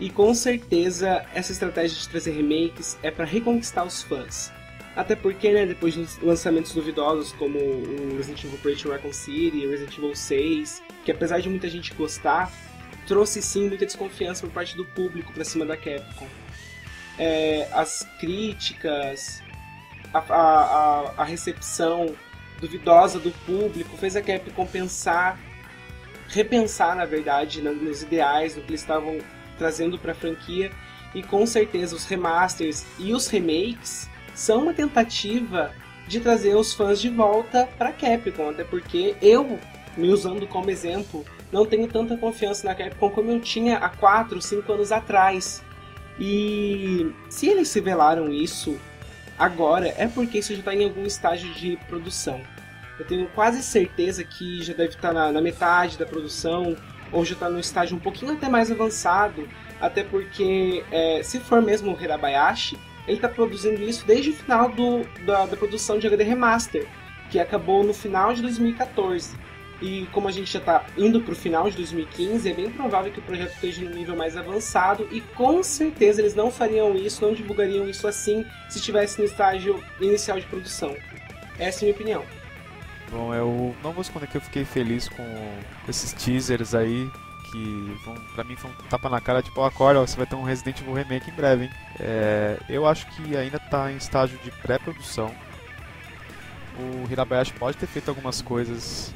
E 0.00 0.08
com 0.08 0.32
certeza 0.32 1.26
essa 1.34 1.52
estratégia 1.52 1.98
de 1.98 2.08
trazer 2.08 2.30
remakes 2.30 2.96
é 3.02 3.10
para 3.10 3.26
reconquistar 3.26 3.84
os 3.84 4.02
fãs. 4.02 4.50
Até 4.96 5.14
porque, 5.14 5.52
né, 5.52 5.66
depois 5.66 5.92
de 5.92 6.06
lançamentos 6.24 6.72
duvidosos 6.72 7.30
como 7.32 7.58
o 7.58 8.16
Resident 8.16 8.44
Evil 8.44 8.54
Operation 8.54 8.88
Raccoon 8.88 9.12
City, 9.12 9.66
Resident 9.66 9.98
Evil 9.98 10.14
6, 10.14 10.82
que 11.04 11.12
apesar 11.12 11.40
de 11.40 11.50
muita 11.50 11.68
gente 11.68 11.92
gostar, 11.92 12.50
trouxe 13.06 13.42
sim 13.42 13.68
muita 13.68 13.84
desconfiança 13.84 14.46
por 14.46 14.52
parte 14.54 14.74
do 14.74 14.86
público 14.86 15.34
para 15.34 15.44
cima 15.44 15.66
da 15.66 15.76
Capcom 15.76 16.26
é, 17.18 17.68
as 17.72 18.06
críticas, 18.18 19.42
a, 20.14 20.18
a, 20.18 21.14
a, 21.18 21.24
recepção 21.24 22.14
duvidosa 22.60 23.18
do 23.18 23.30
público 23.44 23.96
fez 23.96 24.16
a 24.16 24.22
Capcom 24.22 24.66
pensar, 24.66 25.38
repensar, 26.28 26.94
na 26.94 27.04
verdade, 27.04 27.60
nos 27.60 28.02
ideais, 28.02 28.56
no 28.56 28.62
que 28.62 28.70
eles 28.70 28.80
estavam 28.80 29.18
trazendo 29.58 29.98
para 29.98 30.12
a 30.12 30.14
franquia. 30.14 30.70
E 31.14 31.22
com 31.22 31.46
certeza 31.46 31.96
os 31.96 32.04
remasters 32.04 32.84
e 32.98 33.14
os 33.14 33.28
remakes 33.28 34.08
são 34.34 34.62
uma 34.62 34.74
tentativa 34.74 35.72
de 36.06 36.20
trazer 36.20 36.54
os 36.54 36.74
fãs 36.74 37.00
de 37.00 37.08
volta 37.08 37.68
para 37.78 37.92
Capcom, 37.92 38.50
até 38.50 38.62
porque 38.62 39.16
eu, 39.20 39.58
me 39.96 40.08
usando 40.08 40.46
como 40.46 40.70
exemplo, 40.70 41.24
não 41.50 41.66
tenho 41.66 41.88
tanta 41.88 42.16
confiança 42.16 42.66
na 42.66 42.74
Capcom 42.74 43.10
como 43.10 43.30
eu 43.30 43.40
tinha 43.40 43.78
há 43.78 43.88
4, 43.88 44.40
5 44.40 44.72
anos 44.72 44.92
atrás. 44.92 45.62
E 46.18 47.12
se 47.28 47.48
eles 47.48 47.72
revelaram 47.72 48.32
isso 48.32 48.78
agora, 49.38 49.94
é 49.96 50.08
porque 50.08 50.38
isso 50.38 50.52
já 50.52 50.58
está 50.58 50.74
em 50.74 50.84
algum 50.84 51.04
estágio 51.04 51.52
de 51.54 51.76
produção. 51.88 52.40
Eu 52.98 53.06
tenho 53.06 53.28
quase 53.28 53.62
certeza 53.62 54.24
que 54.24 54.62
já 54.62 54.74
deve 54.74 54.94
estar 54.94 55.08
tá 55.08 55.14
na, 55.14 55.32
na 55.32 55.40
metade 55.40 55.96
da 55.96 56.04
produção, 56.04 56.76
ou 57.12 57.24
já 57.24 57.34
está 57.34 57.48
no 57.48 57.60
estágio 57.60 57.96
um 57.96 58.00
pouquinho 58.00 58.32
até 58.32 58.48
mais 58.48 58.70
avançado, 58.70 59.48
até 59.80 60.02
porque 60.02 60.84
é, 60.90 61.22
se 61.22 61.38
for 61.38 61.62
mesmo 61.62 61.94
o 61.94 62.02
Hirabayashi, 62.02 62.76
ele 63.06 63.16
está 63.16 63.28
produzindo 63.28 63.80
isso 63.82 64.04
desde 64.06 64.30
o 64.30 64.34
final 64.34 64.68
do, 64.68 65.04
da, 65.24 65.46
da 65.46 65.56
produção 65.56 65.98
de 65.98 66.06
HD 66.06 66.24
Remaster, 66.24 66.86
que 67.30 67.38
acabou 67.38 67.84
no 67.84 67.94
final 67.94 68.34
de 68.34 68.42
2014. 68.42 69.36
E 69.80 70.06
como 70.12 70.26
a 70.26 70.32
gente 70.32 70.52
já 70.52 70.58
está 70.58 70.84
indo 70.96 71.20
para 71.20 71.32
o 71.32 71.36
final 71.36 71.70
de 71.70 71.76
2015, 71.76 72.50
é 72.50 72.52
bem 72.52 72.70
provável 72.70 73.12
que 73.12 73.20
o 73.20 73.22
projeto 73.22 73.52
esteja 73.52 73.82
no 73.82 73.90
nível 73.90 74.16
mais 74.16 74.36
avançado 74.36 75.08
e 75.12 75.20
com 75.20 75.62
certeza 75.62 76.20
eles 76.20 76.34
não 76.34 76.50
fariam 76.50 76.96
isso, 76.96 77.24
não 77.24 77.32
divulgariam 77.32 77.88
isso 77.88 78.08
assim 78.08 78.44
se 78.68 78.78
estivesse 78.78 79.20
no 79.20 79.24
estágio 79.24 79.82
inicial 80.00 80.40
de 80.40 80.46
produção. 80.46 80.96
Essa 81.58 81.78
é 81.78 81.80
a 81.80 81.84
minha 81.84 81.94
opinião. 81.94 82.24
Bom, 83.10 83.32
eu 83.32 83.74
não 83.82 83.92
vou 83.92 84.02
esconder 84.02 84.26
que 84.26 84.36
eu 84.36 84.40
fiquei 84.40 84.64
feliz 84.64 85.08
com 85.08 85.24
esses 85.88 86.12
teasers 86.12 86.74
aí, 86.74 87.08
que 87.50 87.96
vão, 88.04 88.14
pra 88.34 88.44
mim 88.44 88.56
foi 88.56 88.70
um 88.70 88.74
tapa 88.90 89.08
na 89.08 89.20
cara, 89.20 89.42
tipo, 89.42 89.62
acorda, 89.62 90.00
você 90.00 90.16
vai 90.16 90.26
ter 90.26 90.34
um 90.34 90.42
Resident 90.42 90.80
Evil 90.80 90.92
Remake 90.92 91.30
em 91.30 91.34
breve, 91.34 91.64
hein? 91.64 91.70
É, 92.00 92.58
eu 92.68 92.86
acho 92.86 93.06
que 93.12 93.36
ainda 93.36 93.56
está 93.56 93.90
em 93.90 93.96
estágio 93.96 94.38
de 94.44 94.50
pré-produção. 94.50 95.34
O 96.78 97.10
Hirabayashi 97.10 97.52
pode 97.54 97.76
ter 97.76 97.86
feito 97.86 98.08
algumas 98.08 98.42
coisas 98.42 99.12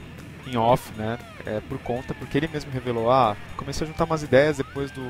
em 0.46 0.56
off, 0.56 0.92
né? 0.96 1.18
É, 1.46 1.60
por 1.60 1.78
conta, 1.78 2.14
porque 2.14 2.38
ele 2.38 2.48
mesmo 2.48 2.70
revelou, 2.70 3.10
ah, 3.10 3.36
comecei 3.56 3.86
a 3.86 3.90
juntar 3.90 4.04
umas 4.04 4.22
ideias 4.22 4.56
depois 4.56 4.90
do 4.90 5.02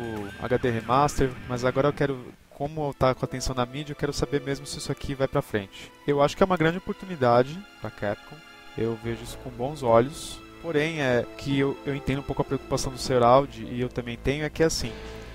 HD 0.43 0.71
Remaster, 0.71 1.31
mas 1.49 1.65
agora 1.65 1.89
eu 1.89 1.93
quero, 1.93 2.19
como 2.51 2.93
tá 2.95 3.15
com 3.15 3.25
atenção 3.25 3.55
na 3.55 3.67
mídia, 3.67 3.93
eu 3.93 3.97
quero 3.97 4.12
saber 4.12 4.41
mesmo 4.43 4.67
se 4.67 4.79
isso 4.79 4.93
aqui 4.93 5.15
vai 5.15 5.29
pra 5.29 5.43
frente. 5.43 5.91
Eu 6.07 6.23
acho 6.23 6.37
que 6.37 6.43
é 6.43 6.47
uma 6.47 6.57
grande 6.57 6.79
oportunidade 6.79 7.59
pra 7.81 7.91
Capcom, 7.91 8.37
eu 8.77 8.99
vejo 9.03 9.23
isso 9.23 9.39
com 9.39 9.51
bons 9.51 9.83
olhos, 9.83 10.41
porém 10.61 11.01
é 11.01 11.27
que 11.37 11.59
eu, 11.59 11.77
eu 11.85 11.95
entendo 11.95 12.21
um 12.21 12.25
pouco 12.25 12.43
a 12.43 12.45
preocupação 12.45 12.93
do 12.93 12.99
Seraldi 12.99 13.65
e 13.65 13.81
eu 13.81 13.89
também 13.89 14.17
tenho, 14.17 14.45
é 14.45 14.51
que 14.51 14.62
assim, 14.62 14.93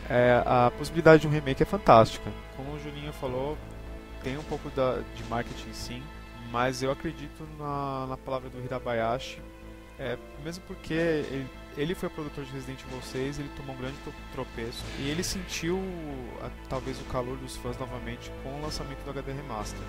é, 0.10 0.42
a 0.46 0.72
possibilidade 0.78 1.22
de 1.22 1.28
um 1.28 1.32
remake 1.32 1.64
é 1.64 1.66
fantástica. 1.66 2.32
Como 2.56 2.72
o 2.74 2.80
Juninho 2.80 3.14
falou, 3.14 3.58
tem 4.24 4.38
um 4.38 4.44
pouco 4.44 4.70
da, 4.70 5.00
de 5.16 5.24
marketing 5.30 5.74
sim, 5.74 6.04
mas 6.52 6.82
eu 6.82 6.92
acredito 6.92 7.48
na, 7.60 8.08
na 8.08 8.18
palavra 8.18 8.50
do 8.50 8.60
Hirabayashi 8.60 9.40
é, 10.00 10.18
mesmo 10.44 10.64
porque 10.68 10.94
ele, 10.94 11.48
ele 11.76 11.96
foi 11.96 12.10
produtor 12.10 12.44
de 12.44 12.52
Resident 12.52 12.82
Evil 12.84 13.02
6, 13.02 13.40
ele 13.40 13.50
tomou 13.56 13.76
um 13.76 13.78
grande 13.78 13.96
tropeço 14.32 14.84
e 15.00 15.10
ele 15.10 15.24
sentiu 15.24 15.80
a, 16.42 16.50
talvez 16.70 17.00
o 17.02 17.04
calor 17.06 17.38
dos 17.38 17.56
fãs 17.58 17.78
novamente 17.78 18.32
com 18.44 18.60
o 18.60 18.62
lançamento 18.62 19.04
do 19.04 19.10
HD 19.10 19.34
Remaster. 19.34 19.82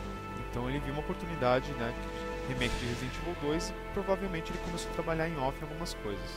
Então 0.50 0.68
ele 0.68 0.78
viu 0.80 0.92
uma 0.92 1.00
oportunidade, 1.00 1.70
né, 1.72 1.92
de 2.46 2.54
remake 2.54 2.74
de 2.78 2.86
Resident 2.86 3.12
Evil 3.22 3.50
2 3.50 3.68
e 3.68 3.74
provavelmente 3.92 4.50
ele 4.50 4.58
começou 4.64 4.90
a 4.90 4.94
trabalhar 4.94 5.28
em 5.28 5.36
off 5.38 5.58
em 5.60 5.64
algumas 5.64 5.92
coisas. 5.94 6.30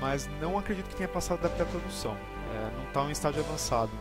Mas 0.00 0.28
não 0.40 0.58
acredito 0.58 0.88
que 0.88 0.96
tenha 0.96 1.08
passado 1.08 1.40
da 1.40 1.48
pré-produção. 1.48 2.16
É, 2.54 2.76
não 2.76 2.84
está 2.84 3.02
em 3.04 3.10
estágio 3.10 3.40
avançado 3.40 3.92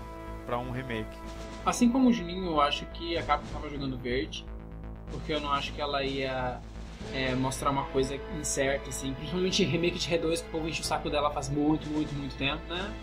para 0.46 0.58
um 0.58 0.72
remake. 0.72 1.18
Assim 1.66 1.90
como 1.90 2.10
o 2.10 2.14
Juninho, 2.14 2.46
eu 2.46 2.62
acho 2.62 2.86
que 2.88 3.18
a 3.18 3.24
Capcom 3.24 3.48
estava 3.48 3.70
jogando 3.70 3.98
verde, 3.98 4.46
porque 5.10 5.34
eu 5.34 5.40
não 5.40 5.52
acho 5.52 5.74
que 5.74 5.82
ela 5.82 6.04
ia 6.04 6.62
é, 7.14 7.34
mostrar 7.36 7.72
uma 7.72 7.86
coisa 7.86 8.20
incerta, 8.40 8.90
assim. 8.90 9.14
Principalmente 9.14 9.64
remake 9.64 9.98
de 9.98 10.10
R2, 10.10 10.42
que 10.42 10.48
o 10.48 10.52
povo 10.52 10.68
enche 10.68 10.82
o 10.82 10.84
saco 10.84 11.10
dela 11.10 11.32
faz 11.32 11.50
muito, 11.50 11.88
muito, 11.88 12.14
muito 12.14 12.36
tempo, 12.36 12.62
né? 12.68 12.94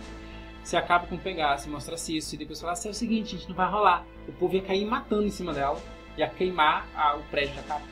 Se 0.63 0.77
acaba 0.77 1.07
com 1.07 1.19
pegar, 1.19 1.59
se 1.59 1.69
mostrasse 1.69 2.17
isso 2.17 2.35
e 2.35 2.39
depois 2.39 2.61
falasse, 2.61 2.87
é 2.87 2.91
o 2.91 2.95
seguinte, 2.95 3.35
a 3.35 3.39
gente 3.39 3.49
não 3.49 3.57
vai 3.57 3.69
rolar. 3.69 4.05
O 4.29 4.33
povo 4.33 4.55
ia 4.55 4.63
cair 4.63 4.85
matando 4.85 5.25
em 5.25 5.31
cima 5.31 5.53
dela, 5.53 5.81
ia 6.17 6.29
queimar 6.29 6.87
a, 6.95 7.17
o 7.17 7.23
prédio 7.25 7.57
da 7.57 7.63
Capcom. 7.63 7.87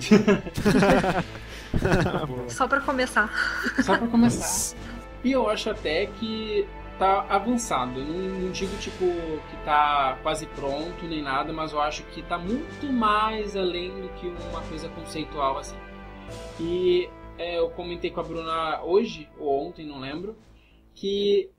Só 2.48 2.68
pra 2.68 2.80
começar. 2.80 3.28
Só 3.82 3.98
pra 3.98 4.06
começar. 4.06 4.76
E 5.24 5.32
eu 5.32 5.48
acho 5.48 5.70
até 5.70 6.06
que 6.06 6.66
tá 7.02 7.26
avançado. 7.28 8.00
Não, 8.04 8.40
não, 8.40 8.52
digo 8.52 8.76
tipo 8.76 9.04
que 9.04 9.64
tá 9.64 10.18
quase 10.22 10.46
pronto 10.46 11.04
nem 11.04 11.20
nada, 11.20 11.52
mas 11.52 11.72
eu 11.72 11.80
acho 11.80 12.04
que 12.04 12.22
tá 12.22 12.38
muito 12.38 12.86
mais 12.92 13.56
além 13.56 13.90
do 14.00 14.08
que 14.10 14.28
uma 14.28 14.62
coisa 14.62 14.88
conceitual 14.90 15.58
assim. 15.58 15.76
E 16.60 17.08
é, 17.36 17.58
eu 17.58 17.70
comentei 17.70 18.10
com 18.10 18.20
a 18.20 18.22
Bruna 18.22 18.82
hoje 18.84 19.28
ou 19.36 19.66
ontem, 19.66 19.84
não 19.84 19.98
lembro, 19.98 20.36
que 20.94 21.50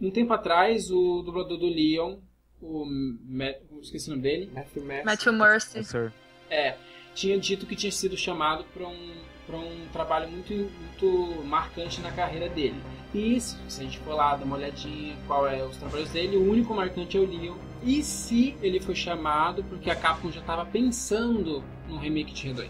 um 0.00 0.10
tempo 0.10 0.32
atrás 0.32 0.90
o 0.90 1.22
dublador 1.22 1.58
do 1.58 1.66
Leon, 1.66 2.16
o 2.62 2.86
Matt, 2.86 3.58
esqueci 3.82 4.08
o 4.08 4.12
nome 4.12 4.22
dele, 4.22 4.50
Matthew 4.54 4.84
Mercer. 4.84 5.04
Matthew 5.04 5.32
Mercy. 5.34 6.12
É, 6.48 6.76
tinha 7.14 7.38
dito 7.38 7.66
que 7.66 7.76
tinha 7.76 7.92
sido 7.92 8.16
chamado 8.16 8.64
para 8.72 8.88
um 8.88 9.12
para 9.48 9.56
um 9.56 9.88
trabalho 9.90 10.28
muito, 10.30 10.52
muito 10.52 11.42
marcante 11.46 12.02
na 12.02 12.12
carreira 12.12 12.50
dele. 12.50 12.78
E 13.14 13.40
se 13.40 13.56
a 13.66 13.84
gente 13.84 13.98
for 14.00 14.14
lá 14.14 14.36
dar 14.36 14.44
uma 14.44 14.56
olhadinha 14.56 15.16
qual 15.26 15.46
é 15.46 15.64
os 15.64 15.76
trabalhos 15.76 16.10
dele, 16.10 16.36
o 16.36 16.50
único 16.50 16.74
marcante 16.74 17.16
é 17.16 17.20
o 17.20 17.26
Leon. 17.26 17.56
E 17.82 18.02
se 18.02 18.56
ele 18.60 18.80
foi 18.80 18.94
chamado 18.94 19.64
porque 19.64 19.90
a 19.90 19.96
Capcom 19.96 20.30
já 20.30 20.40
estava 20.40 20.66
pensando 20.66 21.62
no 21.88 21.96
remake 21.96 22.34
de 22.34 22.48
R2. 22.48 22.68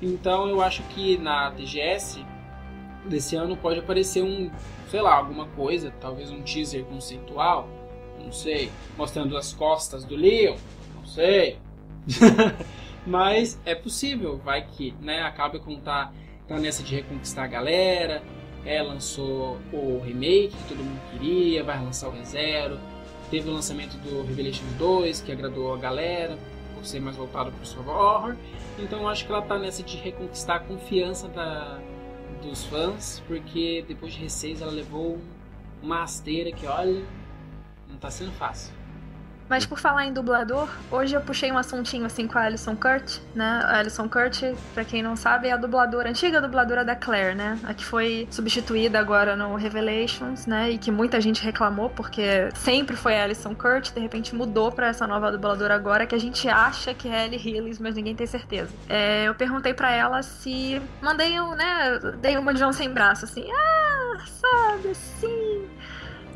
Então 0.00 0.48
eu 0.48 0.62
acho 0.62 0.82
que 0.84 1.18
na 1.18 1.50
TGS 1.50 2.24
desse 3.06 3.36
ano 3.36 3.56
pode 3.56 3.80
aparecer 3.80 4.22
um, 4.22 4.50
sei 4.90 5.00
lá, 5.00 5.14
alguma 5.14 5.46
coisa, 5.48 5.92
talvez 6.00 6.30
um 6.30 6.42
teaser 6.42 6.84
conceitual, 6.84 7.68
não 8.22 8.32
sei, 8.32 8.70
mostrando 8.96 9.36
as 9.36 9.52
costas 9.52 10.04
do 10.04 10.16
Leon, 10.16 10.56
não 10.94 11.04
sei. 11.04 11.58
Mas 13.06 13.60
é 13.64 13.74
possível, 13.74 14.38
vai 14.38 14.66
que, 14.66 14.92
né? 15.00 15.22
A 15.22 15.30
Capcom 15.30 15.78
tá, 15.78 16.12
tá 16.48 16.58
nessa 16.58 16.82
de 16.82 16.96
reconquistar 16.96 17.44
a 17.44 17.46
galera, 17.46 18.22
é, 18.66 18.82
lançou 18.82 19.58
o 19.72 20.02
remake 20.04 20.48
que 20.48 20.68
todo 20.68 20.78
mundo 20.78 21.00
queria, 21.12 21.62
vai 21.62 21.82
lançar 21.82 22.08
o 22.08 22.10
ReZero, 22.10 22.78
teve 23.30 23.48
o 23.48 23.52
lançamento 23.52 23.96
do 23.98 24.22
Revelation 24.26 24.64
2 24.76 25.20
que 25.20 25.32
agradou 25.32 25.72
a 25.72 25.78
galera 25.78 26.36
por 26.74 26.84
ser 26.84 27.00
mais 27.00 27.16
voltado 27.16 27.52
para 27.52 27.62
o 27.62 27.66
survival 27.66 27.96
horror. 27.96 28.36
Então 28.78 29.00
eu 29.00 29.08
acho 29.08 29.24
que 29.24 29.32
ela 29.32 29.42
tá 29.42 29.58
nessa 29.58 29.82
de 29.82 29.96
reconquistar 29.96 30.56
a 30.56 30.60
confiança 30.60 31.28
da, 31.28 31.80
dos 32.42 32.64
fãs, 32.64 33.22
porque 33.26 33.84
depois 33.86 34.12
de 34.12 34.26
R6 34.26 34.60
ela 34.60 34.72
levou 34.72 35.18
uma 35.82 36.00
rasteira 36.00 36.50
que, 36.52 36.66
olha, 36.66 37.04
não 37.88 37.96
tá 37.96 38.10
sendo 38.10 38.32
fácil. 38.32 38.75
Mas 39.48 39.64
por 39.64 39.78
falar 39.78 40.06
em 40.06 40.12
dublador, 40.12 40.68
hoje 40.90 41.14
eu 41.14 41.20
puxei 41.20 41.52
um 41.52 41.58
assuntinho 41.58 42.04
assim 42.04 42.26
com 42.26 42.38
a 42.38 42.42
Alison 42.42 42.74
Kurt, 42.74 43.18
né? 43.34 43.62
A 43.64 43.78
Alison 43.78 44.08
Kurt, 44.08 44.42
pra 44.74 44.84
quem 44.84 45.02
não 45.02 45.16
sabe, 45.16 45.48
é 45.48 45.52
a 45.52 45.56
dubladora, 45.56 46.08
a 46.08 46.10
antiga 46.10 46.40
dubladora 46.40 46.84
da 46.84 46.96
Claire, 46.96 47.34
né? 47.34 47.58
A 47.64 47.72
que 47.72 47.84
foi 47.84 48.26
substituída 48.30 48.98
agora 48.98 49.36
no 49.36 49.54
Revelations, 49.54 50.46
né? 50.46 50.70
E 50.70 50.78
que 50.78 50.90
muita 50.90 51.20
gente 51.20 51.42
reclamou 51.44 51.90
porque 51.90 52.48
sempre 52.54 52.96
foi 52.96 53.18
a 53.18 53.24
Alison 53.24 53.54
Kurt, 53.54 53.92
de 53.92 54.00
repente 54.00 54.34
mudou 54.34 54.72
pra 54.72 54.88
essa 54.88 55.06
nova 55.06 55.30
dubladora 55.30 55.74
agora 55.74 56.06
que 56.06 56.14
a 56.14 56.20
gente 56.20 56.48
acha 56.48 56.92
que 56.92 57.08
é 57.08 57.26
Ellie 57.26 57.38
Hillis, 57.38 57.78
mas 57.78 57.94
ninguém 57.94 58.14
tem 58.14 58.26
certeza. 58.26 58.72
É, 58.88 59.24
eu 59.28 59.34
perguntei 59.34 59.72
para 59.74 59.92
ela 59.92 60.22
se. 60.22 60.80
Mandei 61.00 61.40
um, 61.40 61.54
né? 61.54 61.98
Dei 62.20 62.36
uma 62.36 62.52
de 62.52 62.58
João 62.58 62.72
sem 62.72 62.90
braço, 62.90 63.24
assim. 63.24 63.46
Ah, 63.52 64.24
sabe, 64.26 64.88
assim. 64.88 65.68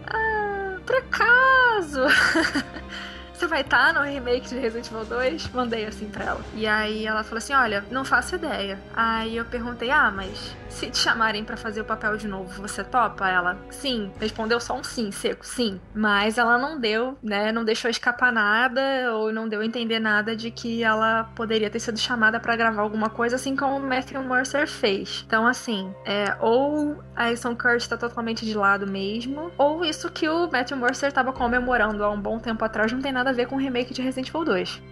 Ah, 0.06 0.49
por 0.90 0.96
acaso. 0.96 2.06
você 3.40 3.46
vai 3.46 3.62
estar 3.62 3.94
no 3.94 4.02
remake 4.02 4.50
de 4.50 4.58
Resident 4.58 4.88
Evil 4.88 5.04
2? 5.06 5.48
Mandei 5.48 5.86
assim 5.86 6.10
pra 6.10 6.24
ela. 6.26 6.40
E 6.54 6.66
aí 6.66 7.06
ela 7.06 7.24
falou 7.24 7.38
assim: 7.38 7.54
olha, 7.54 7.82
não 7.90 8.04
faço 8.04 8.34
ideia. 8.34 8.78
Aí 8.94 9.34
eu 9.34 9.46
perguntei: 9.46 9.90
ah, 9.90 10.10
mas 10.10 10.54
se 10.68 10.90
te 10.90 10.98
chamarem 10.98 11.42
para 11.42 11.56
fazer 11.56 11.80
o 11.80 11.84
papel 11.84 12.16
de 12.18 12.28
novo, 12.28 12.60
você 12.60 12.84
topa? 12.84 13.28
Ela, 13.28 13.58
sim. 13.70 14.12
Respondeu 14.20 14.60
só 14.60 14.74
um 14.74 14.84
sim, 14.84 15.10
seco, 15.10 15.44
sim. 15.44 15.80
Mas 15.94 16.36
ela 16.36 16.58
não 16.58 16.78
deu, 16.78 17.18
né? 17.22 17.50
Não 17.50 17.64
deixou 17.64 17.90
escapar 17.90 18.30
nada 18.30 18.80
ou 19.14 19.32
não 19.32 19.48
deu 19.48 19.60
a 19.60 19.66
entender 19.66 19.98
nada 19.98 20.36
de 20.36 20.50
que 20.50 20.82
ela 20.82 21.24
poderia 21.34 21.70
ter 21.70 21.80
sido 21.80 21.98
chamada 21.98 22.38
para 22.38 22.56
gravar 22.56 22.82
alguma 22.82 23.08
coisa, 23.08 23.36
assim 23.36 23.56
como 23.56 23.76
o 23.76 23.80
Matthew 23.80 24.22
Mercer 24.22 24.68
fez. 24.68 25.24
Então, 25.26 25.46
assim, 25.46 25.92
é, 26.04 26.36
ou 26.40 27.02
a 27.16 27.24
Alison 27.24 27.56
Kurt 27.56 27.86
tá 27.86 27.96
totalmente 27.96 28.44
de 28.44 28.54
lado 28.54 28.86
mesmo, 28.86 29.50
ou 29.56 29.84
isso 29.84 30.10
que 30.10 30.28
o 30.28 30.50
Matthew 30.50 30.76
Mercer 30.76 31.12
tava 31.12 31.32
comemorando 31.32 32.04
há 32.04 32.10
um 32.10 32.20
bom 32.20 32.38
tempo 32.38 32.64
atrás 32.64 32.92
não 32.92 33.00
tem 33.00 33.12
nada 33.12 33.29
a 33.30 33.32
ver 33.32 33.46
com 33.46 33.54
o 33.54 33.58
remake 33.58 33.94
de 33.94 34.02
Resident 34.02 34.28
Evil 34.28 34.44
2. 34.44 34.82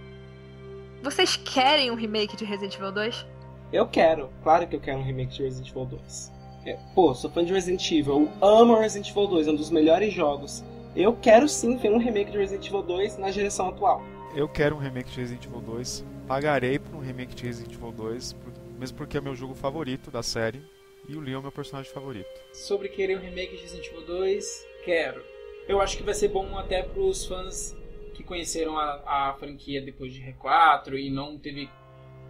Vocês 1.03 1.37
querem 1.37 1.91
um 1.91 1.97
remake 1.97 2.37
de 2.37 2.45
Resident 2.45 2.77
Evil 2.77 2.93
2? 2.93 3.27
Eu 3.73 3.87
quero, 3.89 4.31
claro 4.45 4.67
que 4.67 4.77
eu 4.77 4.81
quero 4.81 4.99
um 4.99 5.03
remake 5.03 5.35
de 5.35 5.43
Resident 5.43 5.71
Evil 5.71 5.87
2. 5.87 6.33
É, 6.65 6.79
pô, 6.95 7.13
sou 7.15 7.29
fã 7.31 7.45
de 7.45 7.53
Resident 7.53 7.85
Evil, 7.91 8.31
eu 8.41 8.49
amo 8.49 8.79
Resident 8.79 9.11
Evil 9.11 9.27
2, 9.27 9.49
é 9.49 9.51
um 9.51 9.57
dos 9.57 9.71
melhores 9.71 10.15
jogos. 10.15 10.65
Eu 10.95 11.17
quero 11.17 11.49
sim 11.49 11.77
ver 11.77 11.91
um 11.91 11.99
remake 11.99 12.31
de 12.31 12.39
Resident 12.39 12.67
Evil 12.67 12.83
2 12.83 13.19
na 13.19 13.31
geração 13.33 13.71
atual. 13.71 14.03
Eu 14.37 14.49
quero 14.49 14.77
um 14.77 14.79
remake 14.79 15.11
de 15.11 15.21
Resident 15.21 15.45
Evil 15.45 15.61
2. 15.61 16.05
Pagarei 16.29 16.79
por 16.79 16.95
um 16.95 17.01
remake 17.01 17.35
de 17.35 17.45
Resident 17.45 17.75
Evil 17.75 17.91
2, 17.91 18.37
mesmo 18.79 18.97
porque 18.97 19.19
é 19.19 19.21
meu 19.21 19.35
jogo 19.35 19.55
favorito 19.55 20.13
da 20.13 20.23
série 20.23 20.63
e 21.09 21.17
o 21.17 21.21
Leon 21.21 21.41
é 21.41 21.43
meu 21.43 21.53
personagem 21.53 21.91
favorito. 21.93 22.29
Sobre 22.53 22.89
querer 22.89 23.19
um 23.19 23.21
remake 23.21 23.57
de 23.57 23.63
Resident 23.63 23.89
Evil 23.89 24.07
2, 24.07 24.67
quero. 24.85 25.23
Eu 25.67 25.81
acho 25.81 25.97
que 25.97 26.05
vai 26.05 26.15
ser 26.15 26.29
bom 26.29 26.57
até 26.57 26.83
pros 26.83 27.27
fãs 27.27 27.77
que 28.19 28.25
conheceram 28.25 28.77
a, 28.77 29.29
a 29.29 29.35
franquia 29.35 29.81
depois 29.81 30.13
de 30.13 30.21
R4 30.21 30.99
e 30.99 31.09
não 31.09 31.39
teve 31.39 31.71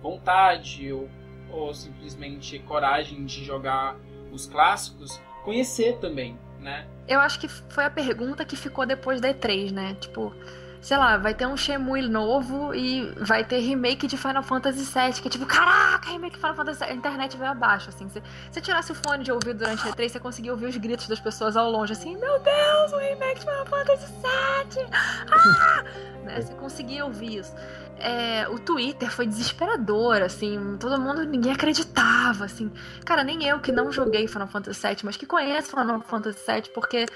vontade 0.03 0.93
ou, 0.93 1.09
ou 1.51 1.73
simplesmente 1.73 2.59
coragem 2.59 3.25
de 3.25 3.43
jogar 3.43 3.97
os 4.31 4.45
clássicos, 4.45 5.19
conhecer 5.43 5.97
também, 5.97 6.39
né? 6.61 6.87
Eu 7.09 7.19
acho 7.21 7.41
que 7.41 7.49
foi 7.49 7.87
a 7.87 7.91
pergunta 7.91 8.45
que 8.45 8.55
ficou 8.55 8.85
depois 8.85 9.19
da 9.19 9.33
E3, 9.33 9.73
né? 9.73 9.95
Tipo, 9.95 10.35
sei 10.81 10.97
lá, 10.97 11.17
vai 11.17 11.35
ter 11.35 11.47
um 11.47 11.57
Shenmue 11.57 12.09
novo 12.09 12.75
e 12.75 13.13
vai 13.17 13.45
ter 13.45 13.59
remake 13.59 14.07
de 14.07 14.17
Final 14.17 14.43
Fantasy 14.43 14.85
VII, 14.85 15.21
que 15.21 15.29
é 15.29 15.31
tipo, 15.31 15.47
caraca, 15.47 16.11
remake 16.11 16.35
de 16.35 16.41
Final 16.41 16.55
Fantasy 16.55 16.85
VII. 16.85 16.93
A 16.93 16.95
internet 16.95 17.37
veio 17.37 17.51
abaixo, 17.51 17.89
assim. 17.89 18.09
Se 18.09 18.23
você 18.51 18.61
tirasse 18.61 18.93
o 18.93 18.95
fone 18.95 19.25
de 19.25 19.33
ouvido 19.33 19.59
durante 19.59 19.87
a 19.87 19.93
E3, 19.93 20.09
você 20.09 20.21
conseguia 20.21 20.53
ouvir 20.53 20.67
os 20.67 20.77
gritos 20.77 21.09
das 21.09 21.21
pessoas 21.21 21.57
ao 21.57 21.71
longe, 21.71 21.93
assim, 21.93 22.17
meu 22.17 22.39
Deus, 22.41 22.93
o 22.93 22.99
remake 22.99 23.41
de 23.41 23.47
Final 23.47 23.67
Fantasy 23.67 24.07
VII! 24.07 24.87
Ah! 25.31 25.85
né? 26.25 26.41
Você 26.41 26.55
conseguia 26.55 27.05
ouvir 27.05 27.39
isso. 27.39 27.55
É, 28.01 28.49
o 28.49 28.61
Twitter 28.61 29.11
foi 29.11 29.27
desesperador, 29.27 30.23
assim, 30.23 30.77
todo 30.79 31.01
mundo, 31.01 31.25
ninguém 31.25 31.53
acreditava, 31.53 32.45
assim. 32.45 32.71
Cara, 33.05 33.25
nem 33.25 33.45
eu 33.45 33.59
que 33.59 33.73
não 33.73 33.91
joguei 33.91 34.29
Final 34.29 34.47
Fantasy 34.47 34.87
VII, 34.87 34.99
mas 35.03 35.17
que 35.17 35.27
conheço 35.27 35.71
Final 35.71 36.01
Fantasy 36.03 36.39
VII, 36.47 36.71
porque 36.73 37.07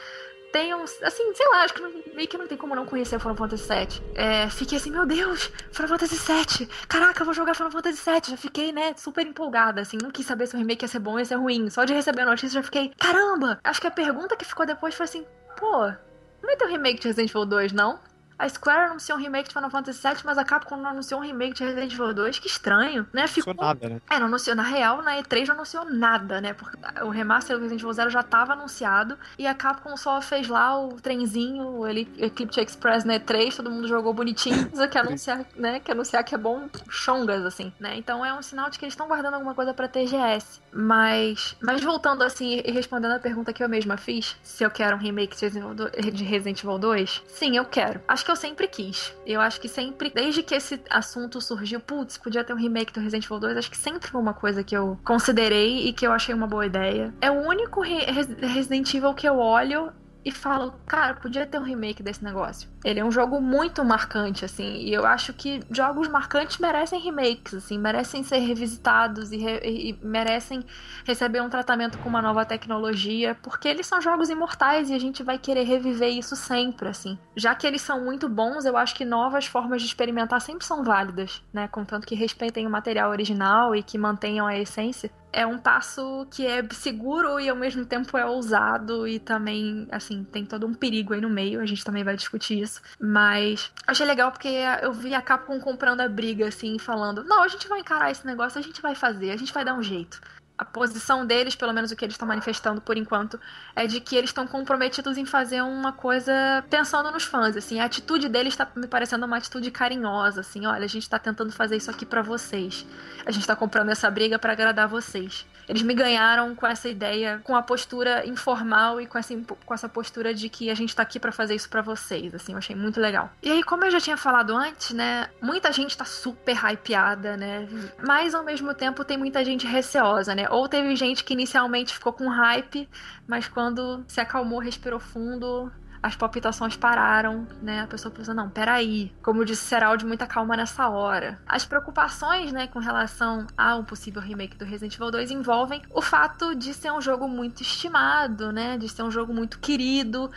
uns. 0.74 1.02
Assim, 1.02 1.34
sei 1.34 1.48
lá, 1.48 1.62
acho 1.62 1.74
que 1.74 1.80
não, 1.80 1.90
meio 2.14 2.28
que 2.28 2.38
não 2.38 2.46
tem 2.46 2.58
como 2.58 2.74
não 2.74 2.84
conhecer 2.84 3.18
Final 3.18 3.36
Fantasy 3.36 3.68
VII. 3.68 4.02
É, 4.14 4.48
fiquei 4.50 4.78
assim, 4.78 4.90
meu 4.90 5.06
Deus, 5.06 5.50
Final 5.72 5.88
Fantasy 5.88 6.16
VII. 6.16 6.68
Caraca, 6.88 7.22
eu 7.22 7.24
vou 7.24 7.34
jogar 7.34 7.54
Final 7.54 7.70
Fantasy 7.70 8.02
VII. 8.04 8.30
Já 8.30 8.36
fiquei, 8.36 8.72
né, 8.72 8.94
super 8.96 9.26
empolgada, 9.26 9.80
assim. 9.80 9.98
Não 10.00 10.10
quis 10.10 10.26
saber 10.26 10.46
se 10.46 10.54
o 10.54 10.58
remake 10.58 10.84
ia 10.84 10.88
ser 10.88 10.98
bom 10.98 11.12
ou 11.12 11.18
ia 11.18 11.24
ser 11.24 11.36
ruim. 11.36 11.70
Só 11.70 11.84
de 11.84 11.94
receber 11.94 12.22
a 12.22 12.26
notícia 12.26 12.60
já 12.60 12.62
fiquei, 12.62 12.92
caramba! 12.98 13.58
Acho 13.64 13.80
que 13.80 13.86
a 13.86 13.90
pergunta 13.90 14.36
que 14.36 14.44
ficou 14.44 14.66
depois 14.66 14.94
foi 14.94 15.04
assim, 15.04 15.26
pô, 15.58 15.86
não 15.86 16.48
vai 16.48 16.56
ter 16.56 16.64
o 16.64 16.68
remake 16.68 17.00
de 17.00 17.08
Resident 17.08 17.30
Evil 17.30 17.46
2, 17.46 17.72
não? 17.72 17.98
A 18.38 18.48
Square 18.48 18.90
anunciou 18.90 19.18
um 19.18 19.20
remake 19.20 19.48
de 19.48 19.54
Final 19.54 19.70
Fantasy 19.70 20.00
VII, 20.02 20.22
mas 20.24 20.38
a 20.38 20.44
Capcom 20.44 20.76
não 20.76 20.90
anunciou 20.90 21.20
um 21.20 21.22
remake 21.22 21.54
de 21.54 21.64
Resident 21.64 21.92
Evil 21.92 22.14
2. 22.14 22.38
Que 22.38 22.46
estranho, 22.46 23.06
né? 23.12 23.26
Ficou... 23.26 23.54
Não 23.54 23.64
nada, 23.64 23.88
né? 23.88 24.00
É, 24.10 24.18
não 24.18 24.26
anunciou. 24.26 24.56
Na 24.56 24.62
real, 24.62 25.02
na 25.02 25.16
E3 25.22 25.46
não 25.46 25.54
anunciou 25.54 25.84
nada, 25.84 26.40
né? 26.40 26.52
Porque 26.52 26.76
o 27.02 27.08
remaster 27.08 27.56
do 27.56 27.62
Resident 27.62 27.80
Evil 27.80 27.92
0 27.92 28.10
já 28.10 28.20
estava 28.20 28.52
anunciado 28.52 29.18
e 29.38 29.46
a 29.46 29.54
Capcom 29.54 29.96
só 29.96 30.20
fez 30.20 30.48
lá 30.48 30.78
o 30.78 31.00
trenzinho, 31.00 31.64
o 31.66 31.88
Eclipse 31.88 32.60
Express 32.60 33.04
na 33.04 33.14
E3, 33.14 33.56
todo 33.56 33.70
mundo 33.70 33.88
jogou 33.88 34.12
bonitinho. 34.12 34.70
que 34.90 34.98
anunciar, 34.98 35.44
né? 35.56 35.80
Que 35.80 35.92
anunciar 35.92 36.24
que 36.24 36.34
é 36.34 36.38
bom 36.38 36.68
chongas, 36.88 37.44
assim, 37.44 37.72
né? 37.78 37.96
Então 37.96 38.24
é 38.24 38.34
um 38.34 38.42
sinal 38.42 38.68
de 38.68 38.78
que 38.78 38.84
eles 38.84 38.92
estão 38.92 39.08
guardando 39.08 39.34
alguma 39.34 39.54
coisa 39.54 39.72
pra 39.72 39.88
TGS. 39.88 40.60
Mas, 40.72 41.56
mas 41.60 41.82
voltando 41.82 42.22
assim 42.22 42.60
e 42.64 42.70
respondendo 42.70 43.12
a 43.12 43.18
pergunta 43.18 43.52
que 43.52 43.62
eu 43.62 43.68
mesma 43.68 43.96
fiz, 43.96 44.36
se 44.42 44.64
eu 44.64 44.70
quero 44.70 44.96
um 44.96 44.98
remake 44.98 45.36
de 45.36 46.24
Resident 46.24 46.62
Evil 46.62 46.78
2, 46.78 47.22
sim, 47.28 47.56
eu 47.56 47.64
quero. 47.64 48.00
Acho 48.06 48.21
que 48.24 48.30
eu 48.30 48.36
sempre 48.36 48.68
quis. 48.68 49.14
Eu 49.26 49.40
acho 49.40 49.60
que 49.60 49.68
sempre, 49.68 50.10
desde 50.10 50.42
que 50.42 50.54
esse 50.54 50.80
assunto 50.90 51.40
surgiu, 51.40 51.80
putz, 51.80 52.18
podia 52.18 52.44
ter 52.44 52.52
um 52.52 52.56
remake 52.56 52.92
do 52.92 53.00
Resident 53.00 53.24
Evil 53.24 53.40
2, 53.40 53.56
acho 53.56 53.70
que 53.70 53.76
sempre 53.76 54.08
foi 54.08 54.20
uma 54.20 54.34
coisa 54.34 54.62
que 54.62 54.76
eu 54.76 54.98
considerei 55.04 55.88
e 55.88 55.92
que 55.92 56.06
eu 56.06 56.12
achei 56.12 56.34
uma 56.34 56.46
boa 56.46 56.66
ideia. 56.66 57.12
É 57.20 57.30
o 57.30 57.46
único 57.46 57.80
Re 57.80 58.06
Resident 58.40 58.92
Evil 58.94 59.14
que 59.14 59.28
eu 59.28 59.38
olho 59.38 59.92
e 60.24 60.30
falo, 60.30 60.74
cara, 60.86 61.14
podia 61.14 61.46
ter 61.46 61.58
um 61.58 61.62
remake 61.62 62.02
desse 62.02 62.22
negócio. 62.22 62.68
Ele 62.84 63.00
é 63.00 63.04
um 63.04 63.10
jogo 63.10 63.40
muito 63.40 63.84
marcante, 63.84 64.44
assim, 64.44 64.76
e 64.78 64.92
eu 64.92 65.04
acho 65.04 65.32
que 65.32 65.60
jogos 65.70 66.08
marcantes 66.08 66.58
merecem 66.58 67.00
remakes, 67.00 67.54
assim, 67.54 67.78
merecem 67.78 68.22
ser 68.22 68.38
revisitados 68.38 69.32
e, 69.32 69.36
re 69.36 69.60
e 69.62 69.98
merecem 70.02 70.64
receber 71.04 71.40
um 71.40 71.48
tratamento 71.48 71.98
com 71.98 72.08
uma 72.08 72.22
nova 72.22 72.44
tecnologia, 72.44 73.36
porque 73.42 73.68
eles 73.68 73.86
são 73.86 74.00
jogos 74.00 74.30
imortais 74.30 74.90
e 74.90 74.94
a 74.94 74.98
gente 74.98 75.22
vai 75.22 75.38
querer 75.38 75.64
reviver 75.64 76.10
isso 76.10 76.36
sempre, 76.36 76.88
assim. 76.88 77.18
Já 77.36 77.54
que 77.54 77.66
eles 77.66 77.82
são 77.82 78.04
muito 78.04 78.28
bons, 78.28 78.64
eu 78.64 78.76
acho 78.76 78.94
que 78.94 79.04
novas 79.04 79.46
formas 79.46 79.82
de 79.82 79.88
experimentar 79.88 80.40
sempre 80.40 80.64
são 80.64 80.84
válidas, 80.84 81.42
né? 81.52 81.68
Contanto 81.68 82.06
que 82.06 82.14
respeitem 82.14 82.66
o 82.66 82.70
material 82.70 83.10
original 83.10 83.74
e 83.74 83.82
que 83.82 83.98
mantenham 83.98 84.46
a 84.46 84.56
essência 84.56 85.10
é 85.32 85.46
um 85.46 85.58
passo 85.58 86.26
que 86.30 86.46
é 86.46 86.62
seguro 86.72 87.40
e 87.40 87.48
ao 87.48 87.56
mesmo 87.56 87.84
tempo 87.84 88.16
é 88.18 88.24
ousado 88.24 89.06
e 89.08 89.18
também, 89.18 89.88
assim, 89.90 90.24
tem 90.24 90.44
todo 90.44 90.66
um 90.66 90.74
perigo 90.74 91.14
aí 91.14 91.20
no 91.20 91.30
meio, 91.30 91.60
a 91.60 91.66
gente 91.66 91.84
também 91.84 92.04
vai 92.04 92.16
discutir 92.16 92.60
isso. 92.60 92.82
Mas 93.00 93.72
achei 93.86 94.06
legal 94.06 94.30
porque 94.30 94.48
eu 94.82 94.92
vi 94.92 95.14
a 95.14 95.22
Capcom 95.22 95.58
comprando 95.60 96.00
a 96.00 96.08
briga, 96.08 96.48
assim, 96.48 96.78
falando: 96.78 97.24
não, 97.24 97.42
a 97.42 97.48
gente 97.48 97.66
vai 97.68 97.80
encarar 97.80 98.10
esse 98.10 98.26
negócio, 98.26 98.58
a 98.58 98.62
gente 98.62 98.82
vai 98.82 98.94
fazer, 98.94 99.30
a 99.30 99.36
gente 99.36 99.52
vai 99.52 99.64
dar 99.64 99.74
um 99.74 99.82
jeito 99.82 100.20
a 100.56 100.64
posição 100.64 101.26
deles, 101.26 101.54
pelo 101.54 101.72
menos 101.72 101.90
o 101.90 101.96
que 101.96 102.04
eles 102.04 102.14
estão 102.14 102.28
manifestando 102.28 102.80
por 102.80 102.96
enquanto, 102.96 103.40
é 103.74 103.86
de 103.86 104.00
que 104.00 104.16
eles 104.16 104.30
estão 104.30 104.46
comprometidos 104.46 105.16
em 105.16 105.24
fazer 105.24 105.62
uma 105.62 105.92
coisa 105.92 106.64
pensando 106.70 107.10
nos 107.10 107.24
fãs, 107.24 107.56
assim, 107.56 107.80
a 107.80 107.84
atitude 107.84 108.28
deles 108.28 108.52
está 108.52 108.68
me 108.76 108.86
parecendo 108.86 109.26
uma 109.26 109.38
atitude 109.38 109.70
carinhosa, 109.70 110.40
assim, 110.40 110.66
olha, 110.66 110.84
a 110.84 110.88
gente 110.88 111.02
está 111.02 111.18
tentando 111.18 111.50
fazer 111.52 111.76
isso 111.76 111.90
aqui 111.90 112.06
para 112.06 112.22
vocês. 112.22 112.86
A 113.24 113.30
gente 113.30 113.42
está 113.42 113.56
comprando 113.56 113.88
essa 113.90 114.10
briga 114.10 114.38
para 114.38 114.52
agradar 114.52 114.88
vocês. 114.88 115.46
Eles 115.72 115.82
me 115.82 115.94
ganharam 115.94 116.54
com 116.54 116.66
essa 116.66 116.86
ideia, 116.86 117.40
com 117.44 117.56
a 117.56 117.62
postura 117.62 118.26
informal 118.26 119.00
e 119.00 119.06
com 119.06 119.16
essa, 119.16 119.34
com 119.64 119.72
essa 119.72 119.88
postura 119.88 120.34
de 120.34 120.50
que 120.50 120.68
a 120.68 120.74
gente 120.74 120.94
tá 120.94 121.02
aqui 121.02 121.18
para 121.18 121.32
fazer 121.32 121.54
isso 121.54 121.66
para 121.70 121.80
vocês, 121.80 122.34
assim, 122.34 122.52
eu 122.52 122.58
achei 122.58 122.76
muito 122.76 123.00
legal. 123.00 123.32
E 123.42 123.50
aí, 123.50 123.62
como 123.62 123.82
eu 123.86 123.90
já 123.90 123.98
tinha 123.98 124.18
falado 124.18 124.54
antes, 124.54 124.90
né, 124.90 125.30
muita 125.40 125.72
gente 125.72 125.96
tá 125.96 126.04
super 126.04 126.54
hypeada, 126.54 127.38
né, 127.38 127.66
mas 128.06 128.34
ao 128.34 128.44
mesmo 128.44 128.74
tempo 128.74 129.02
tem 129.02 129.16
muita 129.16 129.42
gente 129.42 129.66
receosa, 129.66 130.34
né, 130.34 130.46
ou 130.50 130.68
teve 130.68 130.94
gente 130.94 131.24
que 131.24 131.32
inicialmente 131.32 131.94
ficou 131.94 132.12
com 132.12 132.28
hype, 132.28 132.86
mas 133.26 133.48
quando 133.48 134.04
se 134.06 134.20
acalmou, 134.20 134.58
respirou 134.58 135.00
fundo, 135.00 135.72
as 136.02 136.16
palpitações 136.16 136.76
pararam, 136.76 137.46
né? 137.62 137.82
A 137.82 137.86
pessoa 137.86 138.12
pensa, 138.12 138.34
não, 138.34 138.50
peraí. 138.50 139.12
Como 139.22 139.44
disse 139.44 139.64
Seraldi, 139.64 140.04
muita 140.04 140.26
calma 140.26 140.56
nessa 140.56 140.88
hora. 140.88 141.40
As 141.46 141.64
preocupações, 141.64 142.52
né, 142.52 142.66
com 142.66 142.80
relação 142.80 143.46
a 143.56 143.76
um 143.76 143.84
possível 143.84 144.20
remake 144.20 144.56
do 144.56 144.64
Resident 144.64 144.94
Evil 144.94 145.10
2 145.10 145.30
envolvem 145.30 145.82
o 145.90 146.02
fato 146.02 146.54
de 146.54 146.74
ser 146.74 146.90
um 146.90 147.00
jogo 147.00 147.28
muito 147.28 147.62
estimado, 147.62 148.52
né? 148.52 148.76
De 148.76 148.88
ser 148.88 149.02
um 149.02 149.10
jogo 149.10 149.32
muito 149.32 149.58
querido, 149.60 150.30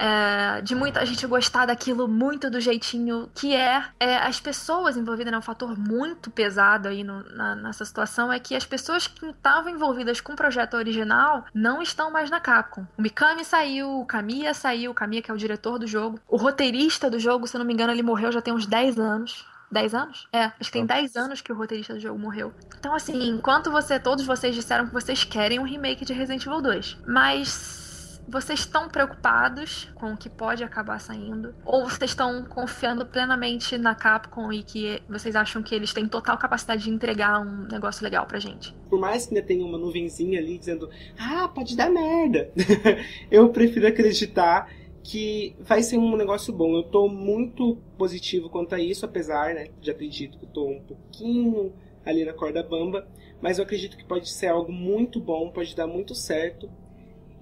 é, 0.00 0.62
de 0.62 0.74
muita 0.74 1.04
gente 1.04 1.26
gostar 1.26 1.66
daquilo 1.66 2.08
muito 2.08 2.48
do 2.48 2.58
jeitinho 2.58 3.30
que 3.34 3.54
é. 3.54 3.84
é 4.00 4.16
as 4.16 4.40
pessoas 4.40 4.96
envolvidas, 4.96 5.30
né, 5.30 5.36
um 5.36 5.42
fator 5.42 5.78
muito 5.78 6.30
pesado 6.30 6.88
aí 6.88 7.04
no, 7.04 7.22
na, 7.34 7.54
nessa 7.54 7.84
situação 7.84 8.32
é 8.32 8.40
que 8.40 8.54
as 8.54 8.64
pessoas 8.64 9.06
que 9.06 9.26
estavam 9.26 9.70
envolvidas 9.70 10.18
com 10.18 10.32
o 10.32 10.36
projeto 10.36 10.74
original 10.74 11.44
não 11.54 11.82
estão 11.82 12.10
mais 12.10 12.30
na 12.30 12.40
Capcom. 12.40 12.86
O 12.96 13.02
Mikami 13.02 13.44
saiu, 13.44 14.00
o 14.00 14.06
Kamiya 14.06 14.54
saiu, 14.54 14.92
o 14.92 14.94
Kamiya 14.94 15.20
que 15.20 15.30
é 15.30 15.34
o 15.34 15.36
diretor 15.36 15.78
do 15.78 15.86
jogo. 15.86 16.18
O 16.26 16.38
roteirista 16.38 17.10
do 17.10 17.18
jogo, 17.18 17.46
se 17.46 17.56
eu 17.56 17.58
não 17.58 17.66
me 17.66 17.74
engano, 17.74 17.92
ele 17.92 18.02
morreu 18.02 18.32
já 18.32 18.40
tem 18.40 18.54
uns 18.54 18.64
10 18.64 18.98
anos. 18.98 19.44
10 19.70 19.94
anos? 19.94 20.28
É, 20.32 20.44
acho 20.44 20.70
que 20.70 20.72
tem 20.72 20.86
10 20.86 21.16
anos 21.16 21.40
que 21.42 21.52
o 21.52 21.54
roteirista 21.54 21.92
do 21.92 22.00
jogo 22.00 22.18
morreu. 22.18 22.54
Então, 22.78 22.94
assim, 22.94 23.28
enquanto 23.28 23.70
você, 23.70 24.00
todos 24.00 24.24
vocês 24.24 24.54
disseram 24.54 24.86
que 24.86 24.92
vocês 24.92 25.24
querem 25.24 25.58
um 25.58 25.64
remake 25.64 26.06
de 26.06 26.14
Resident 26.14 26.46
Evil 26.46 26.62
2, 26.62 26.96
mas 27.06 27.80
vocês 28.28 28.60
estão 28.60 28.88
preocupados 28.88 29.88
com 29.94 30.12
o 30.12 30.16
que 30.16 30.28
pode 30.28 30.62
acabar 30.62 31.00
saindo? 31.00 31.54
Ou 31.64 31.88
vocês 31.88 32.10
estão 32.10 32.44
confiando 32.44 33.04
plenamente 33.04 33.76
na 33.76 33.94
Capcom 33.94 34.52
e 34.52 34.62
que 34.62 35.02
vocês 35.08 35.34
acham 35.34 35.62
que 35.62 35.74
eles 35.74 35.92
têm 35.92 36.06
total 36.06 36.38
capacidade 36.38 36.84
de 36.84 36.90
entregar 36.90 37.40
um 37.40 37.66
negócio 37.66 38.04
legal 38.04 38.26
pra 38.26 38.38
gente? 38.38 38.74
Por 38.88 39.00
mais 39.00 39.26
que 39.26 39.34
ainda 39.34 39.46
tenha 39.46 39.64
uma 39.64 39.78
nuvenzinha 39.78 40.38
ali 40.38 40.58
dizendo, 40.58 40.88
ah, 41.18 41.48
pode 41.48 41.76
dar 41.76 41.90
merda, 41.90 42.50
eu 43.30 43.48
prefiro 43.50 43.86
acreditar 43.86 44.68
que 45.02 45.56
vai 45.58 45.82
ser 45.82 45.98
um 45.98 46.16
negócio 46.16 46.52
bom. 46.52 46.76
Eu 46.76 46.84
tô 46.84 47.08
muito 47.08 47.78
positivo 47.96 48.48
quanto 48.48 48.74
a 48.74 48.80
isso, 48.80 49.04
apesar 49.04 49.54
né, 49.54 49.68
de 49.80 49.90
acredito 49.90 50.38
que 50.38 50.44
eu 50.44 50.50
tô 50.50 50.68
um 50.68 50.80
pouquinho 50.80 51.72
ali 52.04 52.24
na 52.24 52.32
corda 52.32 52.62
bamba, 52.62 53.06
mas 53.40 53.58
eu 53.58 53.64
acredito 53.64 53.96
que 53.96 54.04
pode 54.04 54.28
ser 54.28 54.48
algo 54.48 54.72
muito 54.72 55.20
bom, 55.20 55.50
pode 55.50 55.74
dar 55.74 55.86
muito 55.86 56.14
certo. 56.14 56.70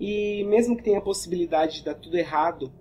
E 0.01 0.45
mesmo 0.45 0.77
que 0.77 0.83
tenha 0.83 0.99
a 0.99 1.03
possibilidade 1.03 1.77
de 1.77 1.85
dar 1.85 1.95
tudo 1.95 2.17
errado, 2.17 2.73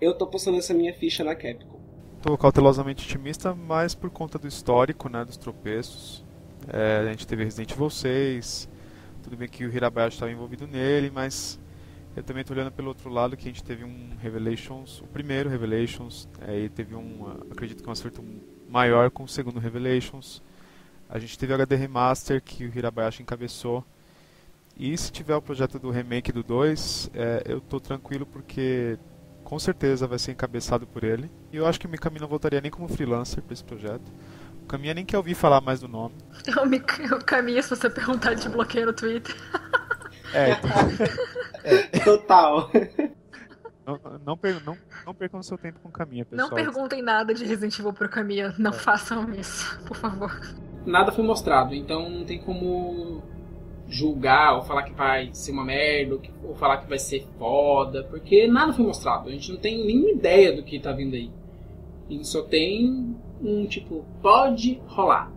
eu 0.00 0.16
tô 0.16 0.26
postando 0.26 0.58
essa 0.58 0.74
minha 0.74 0.92
ficha 0.94 1.24
na 1.24 1.34
Capcom. 1.34 1.78
Tô 2.22 2.36
cautelosamente 2.36 3.04
otimista, 3.04 3.54
mas 3.54 3.94
por 3.94 4.10
conta 4.10 4.38
do 4.38 4.46
histórico, 4.46 5.08
né, 5.08 5.24
dos 5.24 5.36
tropeços. 5.36 6.24
É, 6.66 6.98
a 6.98 7.10
gente 7.10 7.26
teve 7.26 7.44
Resident 7.44 7.72
Evil 7.72 7.88
6, 7.88 8.68
tudo 9.22 9.36
bem 9.36 9.48
que 9.48 9.64
o 9.64 9.74
Hirabayashi 9.74 10.16
estava 10.16 10.30
envolvido 10.30 10.66
nele, 10.66 11.10
mas 11.10 11.58
eu 12.16 12.22
também 12.22 12.40
estou 12.40 12.56
olhando 12.56 12.72
pelo 12.72 12.88
outro 12.88 13.08
lado 13.08 13.36
que 13.36 13.48
a 13.48 13.52
gente 13.52 13.62
teve 13.62 13.84
um 13.84 14.10
Revelations, 14.20 15.00
o 15.00 15.06
primeiro 15.06 15.48
Revelations, 15.48 16.28
aí 16.40 16.66
é, 16.66 16.68
teve 16.68 16.94
um, 16.94 17.30
acredito 17.50 17.82
que 17.82 17.88
um 17.88 17.92
acerto 17.92 18.24
maior 18.68 19.10
com 19.10 19.22
o 19.22 19.28
segundo 19.28 19.60
Revelations. 19.60 20.42
A 21.08 21.18
gente 21.18 21.38
teve 21.38 21.52
o 21.52 21.54
HD 21.54 21.76
Remaster 21.76 22.42
que 22.42 22.66
o 22.66 22.76
Hirabayashi 22.76 23.22
encabeçou, 23.22 23.84
e 24.78 24.96
se 24.96 25.10
tiver 25.10 25.34
o 25.34 25.42
projeto 25.42 25.78
do 25.78 25.90
remake 25.90 26.30
do 26.30 26.42
2, 26.42 27.10
é, 27.12 27.42
eu 27.46 27.60
tô 27.60 27.80
tranquilo 27.80 28.24
porque 28.24 28.96
com 29.42 29.58
certeza 29.58 30.06
vai 30.06 30.18
ser 30.18 30.32
encabeçado 30.32 30.86
por 30.86 31.02
ele. 31.02 31.30
E 31.52 31.56
eu 31.56 31.66
acho 31.66 31.80
que 31.80 31.86
o 31.86 31.88
Mikami 31.88 32.20
não 32.20 32.28
voltaria 32.28 32.60
nem 32.60 32.70
como 32.70 32.86
freelancer 32.86 33.42
para 33.42 33.54
esse 33.54 33.64
projeto. 33.64 34.12
O 34.62 34.66
Caminha 34.66 34.94
nem 34.94 35.04
quer 35.04 35.16
ouvir 35.16 35.34
falar 35.34 35.60
mais 35.60 35.80
do 35.80 35.88
nome. 35.88 36.14
O 37.12 37.24
Caminha, 37.24 37.62
se 37.62 37.70
você 37.70 37.90
perguntar, 37.90 38.34
de 38.34 38.48
bloqueia 38.48 38.86
no 38.86 38.92
Twitter. 38.92 39.34
É, 40.34 40.50
então... 40.50 40.70
é. 41.64 41.98
total. 42.00 42.70
Não, 43.86 43.98
não, 44.26 44.36
per, 44.36 44.62
não, 44.62 44.76
não 45.06 45.14
percam 45.14 45.42
seu 45.42 45.56
tempo 45.56 45.80
com 45.80 45.90
Caminha, 45.90 46.26
pessoal. 46.26 46.50
Não 46.50 46.54
perguntem 46.54 47.00
nada 47.00 47.32
de 47.32 47.46
Resident 47.46 47.78
Evil 47.78 47.94
pro 47.94 48.10
Caminha. 48.10 48.54
Não 48.58 48.72
é. 48.72 48.74
façam 48.74 49.32
isso, 49.32 49.80
por 49.86 49.96
favor. 49.96 50.30
Nada 50.84 51.10
foi 51.10 51.24
mostrado, 51.24 51.74
então 51.74 52.10
não 52.10 52.26
tem 52.26 52.38
como 52.42 53.22
julgar 53.88 54.56
ou 54.56 54.62
falar 54.62 54.82
que 54.82 54.92
vai 54.92 55.30
ser 55.32 55.52
uma 55.52 55.64
merda 55.64 56.18
ou, 56.44 56.54
falar 56.54 56.78
que 56.78 56.88
vai 56.88 56.98
ser 56.98 57.26
foda, 57.38 58.04
porque 58.04 58.46
nada 58.46 58.72
foi 58.72 58.84
mostrado. 58.84 59.28
A 59.28 59.32
gente 59.32 59.50
não 59.50 59.58
tem 59.58 59.84
nenhuma 59.84 60.10
ideia 60.10 60.52
do 60.52 60.62
que 60.62 60.78
tá 60.78 60.92
vindo 60.92 61.14
aí. 61.14 61.30
A 62.08 62.12
gente 62.12 62.26
só 62.26 62.42
tem 62.42 63.16
um 63.42 63.66
tipo, 63.66 64.04
pode 64.20 64.80
rolar. 64.86 65.32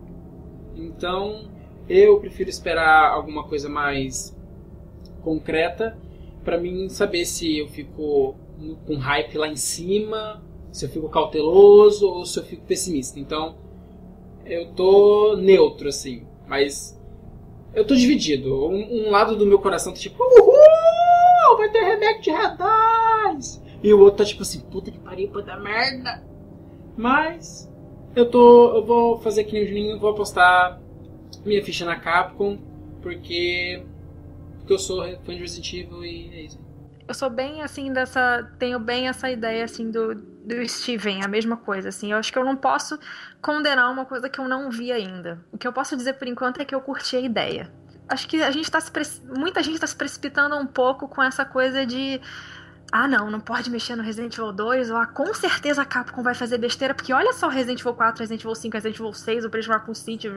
Então 0.76 1.48
eu 1.88 2.18
prefiro 2.20 2.50
esperar 2.50 3.10
alguma 3.10 3.44
coisa 3.44 3.68
mais 3.68 4.36
concreta 5.22 5.96
para 6.44 6.58
mim 6.58 6.88
saber 6.88 7.24
se 7.24 7.58
eu 7.58 7.68
fico 7.68 8.34
com 8.86 8.96
hype 8.96 9.38
lá 9.38 9.48
em 9.48 9.56
cima, 9.56 10.42
se 10.70 10.84
eu 10.84 10.88
fico 10.88 11.08
cauteloso 11.08 12.08
ou 12.08 12.24
se 12.24 12.38
eu 12.38 12.44
fico 12.44 12.64
pessimista. 12.64 13.18
Então 13.18 13.56
eu 14.44 14.72
tô 14.72 15.36
neutro 15.36 15.88
assim, 15.88 16.26
mas 16.46 17.00
eu 17.74 17.86
tô 17.86 17.94
dividido. 17.94 18.66
Um, 18.66 19.06
um, 19.06 19.10
lado 19.10 19.36
do 19.36 19.46
meu 19.46 19.58
coração 19.58 19.92
tá 19.92 19.98
tipo, 19.98 20.22
uhul, 20.22 21.56
vai 21.56 21.70
ter 21.70 21.84
remake 21.84 22.22
de 22.22 22.30
Red 22.30 22.56
E 23.82 23.92
o 23.92 24.00
outro 24.00 24.18
tá 24.18 24.24
tipo 24.24 24.42
assim, 24.42 24.60
puta 24.60 24.90
que 24.90 24.98
pariu, 24.98 25.28
puta 25.28 25.56
merda. 25.56 26.22
Mas 26.96 27.70
eu 28.14 28.28
tô, 28.30 28.76
eu 28.76 28.84
vou 28.84 29.18
fazer 29.18 29.44
que 29.44 29.52
nem 29.52 29.64
o 29.64 29.66
Juninho, 29.66 29.98
vou 29.98 30.10
apostar 30.10 30.80
minha 31.44 31.64
ficha 31.64 31.84
na 31.84 31.98
Capcom, 31.98 32.58
porque 33.00 33.82
porque 34.58 34.72
eu 34.74 34.78
sou 34.78 35.02
fã 35.24 35.34
de 35.34 35.40
Resident 35.40 35.72
Evil 35.72 36.04
e 36.04 36.30
é 36.32 36.42
isso. 36.42 36.58
Eu 37.06 37.14
sou 37.14 37.28
bem 37.28 37.62
assim 37.62 37.92
dessa, 37.92 38.50
tenho 38.58 38.78
bem 38.78 39.08
essa 39.08 39.30
ideia 39.30 39.64
assim 39.64 39.90
do 39.90 40.32
do 40.44 40.68
Steven, 40.68 41.22
a 41.22 41.28
mesma 41.28 41.56
coisa, 41.56 41.88
assim. 41.88 42.12
Eu 42.12 42.18
acho 42.18 42.32
que 42.32 42.38
eu 42.38 42.44
não 42.44 42.56
posso 42.56 42.98
condenar 43.40 43.90
uma 43.90 44.04
coisa 44.04 44.28
que 44.28 44.40
eu 44.40 44.48
não 44.48 44.70
vi 44.70 44.90
ainda. 44.90 45.40
O 45.52 45.58
que 45.58 45.66
eu 45.66 45.72
posso 45.72 45.96
dizer 45.96 46.14
por 46.14 46.26
enquanto 46.26 46.60
é 46.60 46.64
que 46.64 46.74
eu 46.74 46.80
curti 46.80 47.16
a 47.16 47.20
ideia. 47.20 47.72
Acho 48.08 48.28
que 48.28 48.42
a 48.42 48.50
gente 48.50 48.70
tá 48.70 48.80
se 48.80 48.90
muita 49.24 49.62
gente 49.62 49.74
está 49.74 49.86
se 49.86 49.96
precipitando 49.96 50.56
um 50.56 50.66
pouco 50.66 51.08
com 51.08 51.22
essa 51.22 51.44
coisa 51.44 51.86
de 51.86 52.20
ah, 52.92 53.08
não, 53.08 53.30
não 53.30 53.40
pode 53.40 53.70
mexer 53.70 53.96
no 53.96 54.02
Resident 54.02 54.34
Evil 54.34 54.52
2, 54.52 54.90
ou 54.90 54.98
ah, 54.98 55.06
com 55.06 55.32
certeza 55.32 55.80
a 55.80 55.84
Capcom 55.84 56.22
vai 56.22 56.34
fazer 56.34 56.58
besteira, 56.58 56.92
porque 56.92 57.10
olha 57.10 57.32
só 57.32 57.48
Resident 57.48 57.80
Evil 57.80 57.94
4, 57.94 58.20
Resident 58.20 58.42
Evil 58.42 58.54
5, 58.54 58.74
Resident 58.74 59.00
Evil 59.00 59.12
6, 59.14 59.44
o 59.46 59.50
Prisma 59.50 59.74
Raccoon 59.76 59.94
City. 59.94 60.28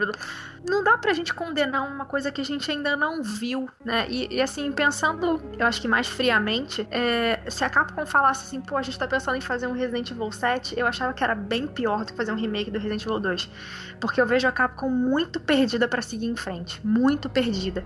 Não 0.65 0.81
dá 0.81 0.97
pra 0.97 1.11
gente 1.11 1.33
condenar 1.33 1.85
uma 1.85 2.05
coisa 2.05 2.31
que 2.31 2.39
a 2.39 2.45
gente 2.45 2.71
ainda 2.71 2.95
não 2.95 3.21
viu, 3.21 3.69
né? 3.83 4.07
E, 4.09 4.35
e 4.35 4.41
assim, 4.41 4.71
pensando, 4.71 5.41
eu 5.59 5.67
acho 5.67 5.81
que 5.81 5.87
mais 5.87 6.07
friamente, 6.07 6.87
é, 6.89 7.41
se 7.49 7.65
a 7.65 7.69
Capcom 7.69 8.05
falasse 8.05 8.45
assim, 8.45 8.61
pô, 8.61 8.77
a 8.77 8.81
gente 8.81 8.97
tá 8.97 9.05
pensando 9.05 9.35
em 9.35 9.41
fazer 9.41 9.67
um 9.67 9.73
Resident 9.73 10.11
Evil 10.11 10.31
7, 10.31 10.79
eu 10.79 10.87
achava 10.87 11.13
que 11.13 11.25
era 11.25 11.35
bem 11.35 11.67
pior 11.67 12.05
do 12.05 12.13
que 12.13 12.17
fazer 12.17 12.31
um 12.31 12.37
remake 12.37 12.71
do 12.71 12.79
Resident 12.79 13.03
Evil 13.03 13.19
2. 13.19 13.49
Porque 13.99 14.21
eu 14.21 14.25
vejo 14.25 14.47
a 14.47 14.51
Capcom 14.53 14.89
muito 14.89 15.41
perdida 15.41 15.89
para 15.89 16.01
seguir 16.01 16.27
em 16.27 16.37
frente, 16.37 16.79
muito 16.87 17.29
perdida. 17.29 17.83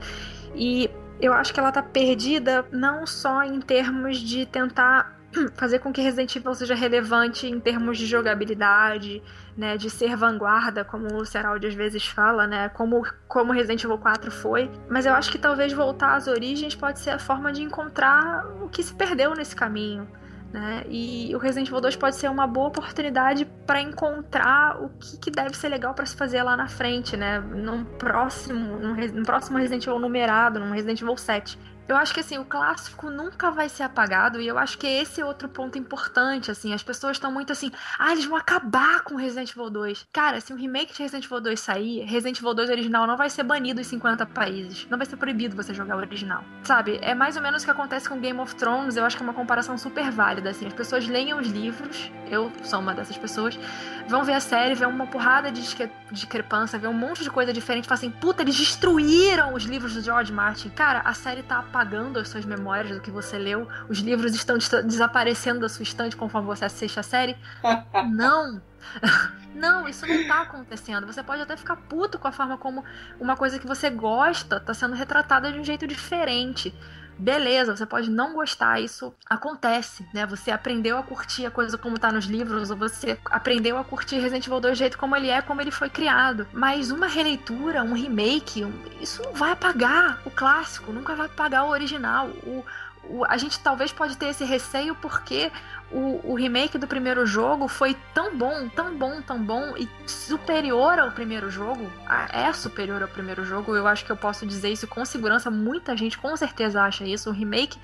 E 0.54 0.92
eu 1.22 1.34
acho 1.34 1.54
que 1.54 1.60
ela 1.60 1.72
tá 1.72 1.84
perdida 1.84 2.66
não 2.72 3.06
só 3.06 3.44
em 3.44 3.60
termos 3.60 4.18
de 4.20 4.46
tentar 4.46 5.18
fazer 5.56 5.80
com 5.80 5.92
que 5.92 6.02
Resident 6.02 6.36
Evil 6.36 6.54
seja 6.56 6.76
relevante 6.76 7.48
em 7.48 7.60
termos 7.60 7.98
de 7.98 8.06
jogabilidade, 8.06 9.22
né, 9.56 9.78
de 9.78 9.90
ser 9.90 10.16
vanguarda, 10.16 10.84
como 10.84 11.16
o 11.18 11.26
Seraldi 11.26 11.68
às 11.68 11.74
vezes 11.74 12.06
fala, 12.06 12.48
né, 12.48 12.70
como, 12.70 13.06
como 13.28 13.52
Resident 13.52 13.84
Evil 13.84 13.98
4 13.98 14.32
foi. 14.32 14.72
Mas 14.90 15.06
eu 15.06 15.14
acho 15.14 15.32
que 15.32 15.38
talvez 15.38 15.74
voltar 15.74 16.16
às 16.16 16.28
origens 16.28 16.76
pode 16.76 17.00
ser 17.00 17.12
a 17.12 17.20
forma 17.20 17.52
de 17.52 17.62
encontrar 17.62 18.46
o 18.62 18.70
que 18.70 18.82
se 18.82 18.94
perdeu 18.94 19.36
nesse 19.36 19.56
caminho. 19.56 20.08
Né? 20.52 20.84
E 20.90 21.32
o 21.36 21.38
Resident 21.38 21.68
Evil 21.68 21.80
2 21.80 21.96
pode 21.96 22.16
ser 22.16 22.28
uma 22.28 22.48
boa 22.48 22.70
oportunidade 22.70 23.46
para 23.68 23.82
encontrar 23.82 24.82
o 24.82 24.90
que, 24.90 25.18
que, 25.18 25.32
deve 25.32 25.56
ser 25.56 25.70
legal 25.70 25.94
para 25.94 26.08
se 26.08 26.16
fazer 26.16 26.42
lá 26.42 26.58
na 26.58 26.68
frente, 26.68 27.16
né? 27.16 27.40
Num 27.40 27.86
próximo, 27.86 28.80
num, 28.80 28.96
num 28.96 29.24
próximo 29.24 29.60
Resident 29.60 29.86
Evil 29.86 30.00
numerado, 30.00 30.60
num 30.60 30.72
Resident 30.72 31.00
Evil 31.02 31.16
7. 31.16 31.58
Eu 31.90 31.98
acho 31.98 32.14
que 32.14 32.20
assim, 32.20 32.38
o 32.38 32.46
clássico 32.46 33.10
nunca 33.10 33.50
vai 33.50 33.68
ser 33.68 33.82
apagado 33.82 34.40
e 34.40 34.48
eu 34.48 34.60
acho 34.60 34.78
que 34.78 34.86
esse 34.86 35.20
é 35.22 35.26
outro 35.26 35.50
ponto 35.50 35.76
importante, 35.76 36.52
assim, 36.52 36.72
as 36.72 36.84
pessoas 36.84 37.18
estão 37.18 37.32
muito 37.32 37.52
assim, 37.52 37.72
ah, 37.98 38.12
eles 38.12 38.26
vão 38.26 38.38
acabar 38.38 39.02
com 39.02 39.16
Resident 39.16 39.50
Evil 39.50 39.72
2. 39.72 40.06
Cara, 40.14 40.40
se 40.40 40.54
um 40.54 40.56
remake 40.56 40.94
de 40.94 41.02
Resident 41.02 41.26
Evil 41.26 41.42
2 41.42 41.60
sair, 41.60 42.04
Resident 42.06 42.38
Evil 42.38 42.54
2 42.54 42.70
original 42.70 43.08
não 43.08 43.18
vai 43.18 43.28
ser 43.28 43.42
banido 43.42 43.82
em 43.82 43.84
50 43.84 44.24
países. 44.28 44.86
Não 44.88 45.00
vai 45.00 45.08
ser 45.08 45.18
proibido 45.18 45.56
você 45.56 45.74
jogar 45.74 45.96
o 45.96 45.98
original. 45.98 46.44
Sabe? 46.62 47.00
É 47.02 47.16
mais 47.16 47.36
ou 47.36 47.42
menos 47.42 47.64
o 47.64 47.66
que 47.66 47.72
acontece 47.72 48.08
com 48.08 48.20
Game 48.20 48.40
of 48.40 48.54
Thrones, 48.54 48.96
eu 48.96 49.04
acho 49.04 49.18
que 49.18 49.24
é 49.24 49.26
uma 49.26 49.34
comparação 49.34 49.76
super 49.76 50.12
válida, 50.12 50.52
assim. 50.52 50.68
As 50.68 50.74
pessoas 50.74 51.08
leiam 51.08 51.40
os 51.40 51.48
livros, 51.48 52.12
eu 52.30 52.52
sou 52.62 52.82
uma 52.82 52.94
dessas 52.94 53.18
pessoas, 53.18 53.60
vão 54.08 54.24
ver 54.24 54.34
a 54.34 54.40
série, 54.40 54.76
vê 54.76 54.86
uma 54.86 55.08
porrada 55.08 55.52
de 55.52 55.64
discrepância, 56.12 56.78
vê 56.78 56.88
um 56.88 56.94
monte 56.94 57.24
de 57.24 57.32
coisa 57.32 57.52
diferente, 57.52 57.88
falam 57.88 57.98
assim, 57.98 58.12
puta, 58.12 58.44
eles 58.44 58.56
destruíram 58.56 59.56
os 59.56 59.64
livros 59.64 59.96
do 59.96 60.02
George 60.02 60.32
Martin. 60.32 60.70
Cara, 60.70 61.02
a 61.04 61.16
série 61.16 61.42
tá 61.42 61.58
apagada 61.58 61.79
apagando 61.80 62.20
as 62.20 62.28
suas 62.28 62.44
memórias 62.44 62.94
do 62.94 63.02
que 63.02 63.10
você 63.10 63.38
leu, 63.38 63.66
os 63.88 64.00
livros 64.00 64.36
estão 64.36 64.58
desaparecendo 64.58 65.62
da 65.62 65.70
sua 65.70 65.84
estante 65.84 66.16
conforme 66.16 66.46
você 66.48 66.66
assiste 66.66 67.00
a 67.00 67.04
série. 67.04 67.38
não! 68.12 68.62
Não, 69.56 69.90
isso 69.90 70.06
não 70.06 70.28
tá 70.28 70.44
acontecendo. 70.44 71.08
Você 71.08 71.24
pode 71.24 71.42
até 71.42 71.58
ficar 71.58 71.76
puto 71.76 72.20
com 72.20 72.28
a 72.28 72.32
forma 72.32 72.56
como 72.56 72.86
uma 73.20 73.36
coisa 73.36 73.58
que 73.58 73.66
você 73.66 73.90
gosta 73.90 74.60
tá 74.60 74.76
sendo 74.76 74.96
retratada 74.96 75.52
de 75.52 75.60
um 75.60 75.64
jeito 75.64 75.88
diferente 75.88 76.74
beleza, 77.20 77.76
você 77.76 77.86
pode 77.86 78.10
não 78.10 78.34
gostar, 78.34 78.80
isso 78.80 79.14
acontece, 79.30 80.08
né? 80.14 80.26
Você 80.26 80.50
aprendeu 80.50 80.98
a 80.98 81.04
curtir 81.04 81.46
a 81.46 81.52
coisa 81.52 81.78
como 81.78 82.00
tá 82.00 82.12
nos 82.12 82.26
livros, 82.26 82.72
ou 82.72 82.78
você 82.78 83.20
aprendeu 83.26 83.78
a 83.78 83.84
curtir 83.84 84.20
Resident 84.20 84.48
Evil 84.48 84.60
2 84.60 84.78
do 84.78 84.78
jeito 84.78 84.98
como 84.98 85.16
ele 85.16 85.30
é, 85.30 85.42
como 85.42 85.60
ele 85.62 85.72
foi 85.72 85.90
criado. 85.90 86.48
Mas 86.54 86.92
uma 86.92 87.08
releitura, 87.08 87.84
um 87.84 87.94
remake, 87.94 88.66
isso 89.02 89.22
não 89.24 89.34
vai 89.34 89.52
apagar 89.52 90.22
o 90.26 90.32
clássico, 90.32 90.94
nunca 90.94 91.16
vai 91.16 91.26
apagar 91.26 91.66
o 91.66 91.70
original. 91.70 92.28
O, 92.44 92.64
a 93.28 93.38
gente 93.38 93.60
talvez 93.60 93.92
pode 93.92 94.16
ter 94.18 94.28
esse 94.28 94.44
receio 94.44 94.94
porque 94.96 95.52
o, 95.92 96.32
o, 96.32 96.36
remake 96.36 96.78
do 96.78 96.88
primeiro 96.88 97.26
jogo 97.26 97.68
foi 97.68 97.98
tão 98.14 98.38
bom, 98.38 98.70
tão 98.70 98.96
bom, 98.96 99.22
tão 99.22 99.44
bom 99.44 99.76
e 99.76 99.90
superior 100.06 101.00
ao 101.00 101.12
primeiro 101.12 101.50
jogo. 101.50 101.90
É 102.32 102.52
superior 102.54 103.02
ao 103.02 103.08
primeiro 103.08 103.44
jogo, 103.44 103.76
eu 103.76 103.88
acho 103.88 104.06
que 104.06 104.12
eu 104.12 104.18
posso 104.18 104.46
dizer 104.46 104.70
isso 104.70 104.88
com 104.88 105.04
segurança. 105.06 105.50
Muita 105.50 105.98
gente 105.98 106.18
com 106.18 106.36
certeza 106.38 106.84
acha 106.84 107.04
isso. 107.04 107.30
O 107.30 107.34
remake 107.34 107.80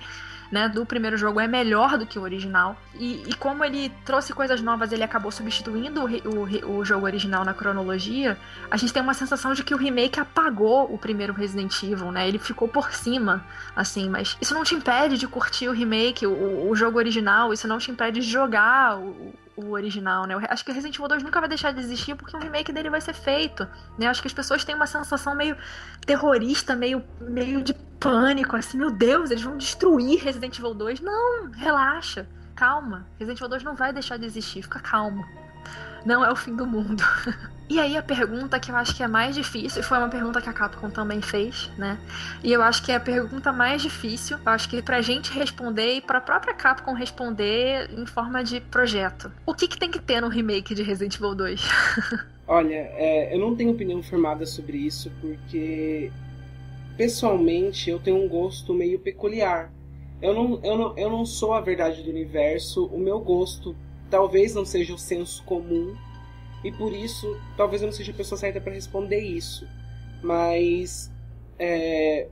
né, 0.50 0.68
do 0.68 0.84
primeiro 0.86 1.16
jogo 1.16 1.40
é 1.40 1.48
melhor 1.48 1.98
do 1.98 2.06
que 2.06 2.18
o 2.18 2.22
original. 2.22 2.76
E, 2.94 3.22
e 3.26 3.34
como 3.34 3.64
ele 3.64 3.92
trouxe 4.04 4.32
coisas 4.32 4.60
novas, 4.60 4.92
ele 4.92 5.02
acabou 5.02 5.30
substituindo 5.30 6.04
o, 6.04 6.66
o, 6.66 6.78
o, 6.78 6.84
jogo 6.84 7.06
original 7.06 7.44
na 7.44 7.52
cronologia, 7.52 8.38
a 8.70 8.76
gente 8.76 8.92
tem 8.92 9.02
uma 9.02 9.14
sensação 9.14 9.52
de 9.52 9.62
que 9.62 9.74
o 9.74 9.76
remake 9.76 10.20
apagou 10.20 10.92
o 10.92 10.98
primeiro 10.98 11.32
Resident 11.32 11.82
Evil, 11.82 12.10
né? 12.10 12.28
Ele 12.28 12.38
ficou 12.38 12.68
por 12.68 12.92
cima, 12.92 13.44
assim, 13.74 14.08
mas 14.08 14.36
isso 14.40 14.54
não 14.54 14.64
te 14.64 14.74
impede 14.74 15.18
de 15.18 15.26
curtir 15.26 15.68
o 15.68 15.72
remake, 15.72 16.26
o, 16.26 16.70
o 16.70 16.74
jogo 16.74 16.98
original, 16.98 17.52
isso 17.52 17.68
não 17.68 17.78
te 17.78 17.90
impede 17.90 18.20
de 18.20 18.30
jogar 18.30 18.98
o, 18.98 19.34
o 19.56 19.70
original, 19.70 20.26
né? 20.26 20.34
Acho 20.48 20.64
que 20.64 20.70
Resident 20.70 20.94
Evil 20.96 21.08
2 21.08 21.22
nunca 21.22 21.40
vai 21.40 21.48
deixar 21.48 21.72
de 21.72 21.80
existir 21.80 22.14
porque 22.14 22.36
um 22.36 22.40
remake 22.40 22.72
dele 22.72 22.90
vai 22.90 23.00
ser 23.00 23.14
feito, 23.14 23.66
né? 23.98 24.06
Acho 24.06 24.20
que 24.20 24.28
as 24.28 24.34
pessoas 24.34 24.64
têm 24.64 24.74
uma 24.74 24.86
sensação 24.86 25.34
meio 25.34 25.56
terrorista, 26.04 26.76
meio, 26.76 27.02
meio 27.20 27.62
de 27.62 27.74
pânico, 27.98 28.56
assim, 28.56 28.76
meu 28.76 28.90
Deus, 28.90 29.30
eles 29.30 29.42
vão 29.42 29.56
destruir 29.56 30.22
Resident 30.22 30.58
Evil 30.58 30.74
2. 30.74 31.00
Não, 31.00 31.50
relaxa, 31.50 32.28
calma. 32.54 33.06
Resident 33.18 33.38
Evil 33.38 33.48
2 33.48 33.62
não 33.62 33.74
vai 33.74 33.92
deixar 33.92 34.18
de 34.18 34.26
existir, 34.26 34.62
fica 34.62 34.78
calmo. 34.78 35.24
Não 36.04 36.24
é 36.24 36.30
o 36.30 36.36
fim 36.36 36.54
do 36.54 36.66
mundo. 36.66 37.02
E 37.68 37.80
aí 37.80 37.96
a 37.96 38.02
pergunta 38.02 38.60
que 38.60 38.70
eu 38.70 38.76
acho 38.76 38.94
que 38.94 39.02
é 39.02 39.08
mais 39.08 39.34
difícil, 39.34 39.82
foi 39.82 39.98
uma 39.98 40.08
pergunta 40.08 40.40
que 40.40 40.48
a 40.48 40.52
Capcom 40.52 40.88
também 40.88 41.20
fez, 41.20 41.68
né? 41.76 41.98
E 42.44 42.52
eu 42.52 42.62
acho 42.62 42.80
que 42.84 42.92
é 42.92 42.94
a 42.94 43.00
pergunta 43.00 43.52
mais 43.52 43.82
difícil, 43.82 44.38
eu 44.38 44.52
acho 44.52 44.68
que 44.68 44.80
pra 44.80 45.02
gente 45.02 45.32
responder 45.32 45.96
e 45.96 46.00
pra 46.00 46.20
própria 46.20 46.54
Capcom 46.54 46.92
responder 46.92 47.90
em 47.90 48.06
forma 48.06 48.44
de 48.44 48.60
projeto. 48.60 49.32
O 49.44 49.52
que, 49.52 49.66
que 49.66 49.76
tem 49.76 49.90
que 49.90 49.98
ter 49.98 50.20
no 50.20 50.28
remake 50.28 50.76
de 50.76 50.82
Resident 50.84 51.16
Evil 51.16 51.34
2? 51.34 51.60
Olha, 52.46 52.88
é, 52.94 53.34
eu 53.34 53.40
não 53.40 53.56
tenho 53.56 53.72
opinião 53.72 54.00
formada 54.00 54.46
sobre 54.46 54.78
isso 54.78 55.10
porque 55.20 56.12
pessoalmente 56.96 57.90
eu 57.90 57.98
tenho 57.98 58.22
um 58.22 58.28
gosto 58.28 58.72
meio 58.72 59.00
peculiar. 59.00 59.72
Eu 60.22 60.32
não, 60.32 60.60
eu, 60.62 60.78
não, 60.78 60.96
eu 60.96 61.10
não 61.10 61.26
sou 61.26 61.52
a 61.52 61.60
verdade 61.60 62.02
do 62.04 62.10
universo, 62.10 62.86
o 62.86 62.98
meu 62.98 63.18
gosto 63.18 63.74
talvez 64.10 64.54
não 64.54 64.64
seja 64.64 64.94
o 64.94 64.98
senso 64.98 65.42
comum 65.44 65.94
e 66.64 66.72
por 66.72 66.92
isso 66.92 67.38
talvez 67.56 67.82
eu 67.82 67.86
não 67.86 67.92
seja 67.92 68.12
a 68.12 68.14
pessoa 68.14 68.38
certa 68.38 68.60
para 68.60 68.72
responder 68.72 69.20
isso. 69.20 69.66
Mas 70.22 71.10
é, 71.58 72.28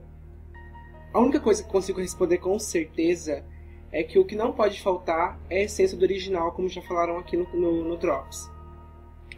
a 1.13 1.19
única 1.19 1.39
coisa 1.39 1.63
que 1.63 1.69
consigo 1.69 1.99
responder 1.99 2.37
com 2.39 2.57
certeza 2.59 3.43
é 3.91 4.03
que 4.03 4.19
o 4.19 4.25
que 4.25 4.35
não 4.35 4.51
pode 4.51 4.81
faltar 4.81 5.39
é 5.49 5.59
a 5.59 5.63
essência 5.63 5.97
do 5.97 6.03
original, 6.03 6.51
como 6.51 6.67
já 6.67 6.81
falaram 6.81 7.17
aqui 7.17 7.37
no, 7.37 7.47
no, 7.53 7.83
no 7.83 7.97
Drops. 7.97 8.49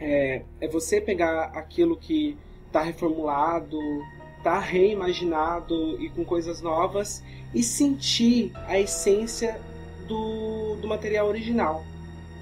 É, 0.00 0.42
é 0.60 0.68
você 0.68 1.00
pegar 1.00 1.44
aquilo 1.54 1.96
que 1.96 2.36
está 2.66 2.82
reformulado, 2.82 3.78
está 4.38 4.58
reimaginado 4.58 6.00
e 6.02 6.10
com 6.10 6.24
coisas 6.24 6.60
novas 6.60 7.22
e 7.54 7.62
sentir 7.62 8.52
a 8.66 8.78
essência 8.78 9.60
do, 10.06 10.76
do 10.76 10.88
material 10.88 11.28
original 11.28 11.84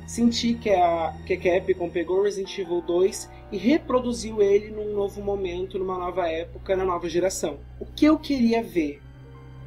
senti 0.06 0.54
que 0.54 0.70
a, 0.70 1.14
que 1.26 1.34
a 1.34 1.60
pegou 1.90 2.22
Resident 2.22 2.56
Evil 2.58 2.80
2 2.80 3.30
e 3.52 3.56
reproduziu 3.56 4.42
ele 4.42 4.70
num 4.70 4.94
novo 4.94 5.22
momento, 5.22 5.78
numa 5.78 5.98
nova 5.98 6.28
época, 6.28 6.76
na 6.76 6.84
nova 6.84 7.08
geração. 7.08 7.58
O 7.80 7.86
que 7.86 8.04
eu 8.04 8.18
queria 8.18 8.62
ver? 8.62 9.00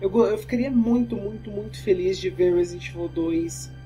Eu, 0.02 0.10
eu 0.26 0.38
ficaria 0.38 0.72
muito, 0.72 1.16
muito, 1.16 1.52
muito 1.52 1.82
feliz 1.82 2.18
de 2.18 2.30
ver 2.30 2.56
Resident 2.56 2.90
Evil 2.90 3.10
2 3.10 3.80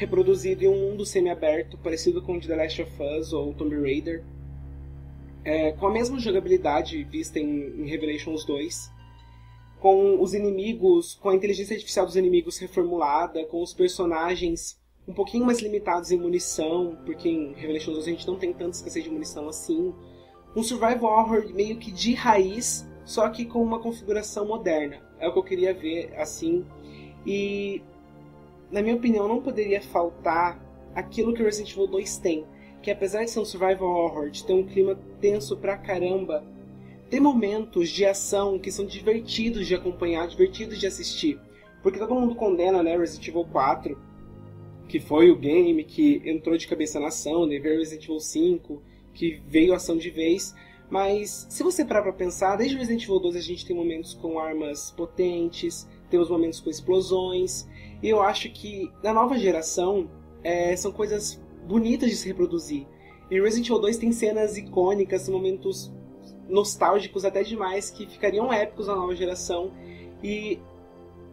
reproduzido 0.00 0.64
em 0.64 0.68
um 0.68 0.90
mundo 0.90 1.04
semi-aberto, 1.04 1.76
parecido 1.76 2.22
com 2.22 2.40
The 2.40 2.56
Last 2.56 2.80
of 2.80 2.92
Us 3.02 3.34
ou 3.34 3.52
Tomb 3.52 3.76
Raider. 3.78 4.24
É, 5.44 5.72
com 5.72 5.86
a 5.86 5.92
mesma 5.92 6.18
jogabilidade 6.18 7.04
vista 7.04 7.38
em, 7.38 7.82
em 7.82 7.86
Revelations 7.86 8.46
2, 8.46 8.90
com 9.78 10.22
os 10.22 10.32
inimigos, 10.32 11.14
com 11.14 11.28
a 11.28 11.34
inteligência 11.34 11.74
artificial 11.74 12.06
dos 12.06 12.16
inimigos 12.16 12.58
reformulada, 12.58 13.44
com 13.44 13.62
os 13.62 13.74
personagens 13.74 14.79
um 15.10 15.12
pouquinho 15.12 15.44
mais 15.44 15.58
limitados 15.58 16.12
em 16.12 16.16
munição, 16.16 16.96
porque 17.04 17.28
em 17.28 17.52
Revelation 17.52 17.92
2 17.92 18.06
a 18.06 18.10
gente 18.10 18.26
não 18.28 18.36
tem 18.36 18.52
tanta 18.52 18.76
escassez 18.76 19.02
de 19.02 19.10
munição 19.10 19.48
assim. 19.48 19.92
Um 20.54 20.62
survival 20.62 21.10
horror 21.10 21.52
meio 21.52 21.78
que 21.78 21.90
de 21.90 22.14
raiz, 22.14 22.88
só 23.04 23.28
que 23.28 23.44
com 23.44 23.60
uma 23.60 23.80
configuração 23.80 24.46
moderna. 24.46 25.02
É 25.18 25.26
o 25.26 25.32
que 25.32 25.38
eu 25.40 25.42
queria 25.42 25.74
ver 25.74 26.14
assim. 26.16 26.64
E 27.26 27.82
na 28.70 28.80
minha 28.82 28.94
opinião 28.94 29.26
não 29.26 29.42
poderia 29.42 29.82
faltar 29.82 30.64
aquilo 30.94 31.34
que 31.34 31.42
Resident 31.42 31.72
Evil 31.72 31.88
2 31.88 32.18
tem, 32.18 32.46
que 32.80 32.90
apesar 32.90 33.24
de 33.24 33.32
ser 33.32 33.40
um 33.40 33.44
survival 33.44 33.90
horror, 33.90 34.30
de 34.30 34.46
ter 34.46 34.52
um 34.52 34.64
clima 34.64 34.96
tenso 35.20 35.56
pra 35.56 35.76
caramba, 35.76 36.44
tem 37.10 37.18
momentos 37.18 37.88
de 37.88 38.06
ação 38.06 38.60
que 38.60 38.70
são 38.70 38.86
divertidos 38.86 39.66
de 39.66 39.74
acompanhar, 39.74 40.28
divertidos 40.28 40.78
de 40.78 40.86
assistir. 40.86 41.40
Porque 41.82 41.98
todo 41.98 42.14
mundo 42.14 42.36
condena, 42.36 42.80
né, 42.80 42.96
Resident 42.96 43.26
Evil 43.26 43.44
4 43.50 44.09
que 44.90 44.98
foi 44.98 45.30
o 45.30 45.36
game 45.36 45.84
que 45.84 46.20
entrou 46.24 46.56
de 46.56 46.66
cabeça 46.66 46.98
na 46.98 47.06
ação, 47.06 47.46
né? 47.46 47.60
veio 47.60 47.78
Resident 47.78 48.04
Evil 48.04 48.18
5, 48.18 48.82
que 49.14 49.40
veio 49.46 49.72
ação 49.72 49.96
de 49.96 50.10
vez. 50.10 50.52
Mas 50.90 51.46
se 51.48 51.62
você 51.62 51.84
parar 51.84 52.02
pra 52.02 52.12
pensar, 52.12 52.56
desde 52.56 52.76
Resident 52.76 53.04
Evil 53.04 53.20
2 53.20 53.36
a 53.36 53.40
gente 53.40 53.64
tem 53.64 53.76
momentos 53.76 54.14
com 54.14 54.40
armas 54.40 54.90
potentes, 54.90 55.88
temos 56.10 56.28
momentos 56.28 56.58
com 56.58 56.68
explosões, 56.68 57.68
e 58.02 58.08
eu 58.08 58.20
acho 58.20 58.50
que 58.50 58.90
na 59.00 59.12
nova 59.14 59.38
geração 59.38 60.10
é, 60.42 60.74
são 60.74 60.90
coisas 60.90 61.40
bonitas 61.68 62.10
de 62.10 62.16
se 62.16 62.26
reproduzir. 62.26 62.84
E 63.30 63.40
Resident 63.40 63.68
Evil 63.68 63.82
2 63.82 63.96
tem 63.96 64.10
cenas 64.10 64.56
icônicas, 64.56 65.28
momentos 65.28 65.92
nostálgicos 66.48 67.24
até 67.24 67.44
demais 67.44 67.90
que 67.90 68.08
ficariam 68.08 68.52
épicos 68.52 68.88
na 68.88 68.96
nova 68.96 69.14
geração. 69.14 69.70
E 70.20 70.58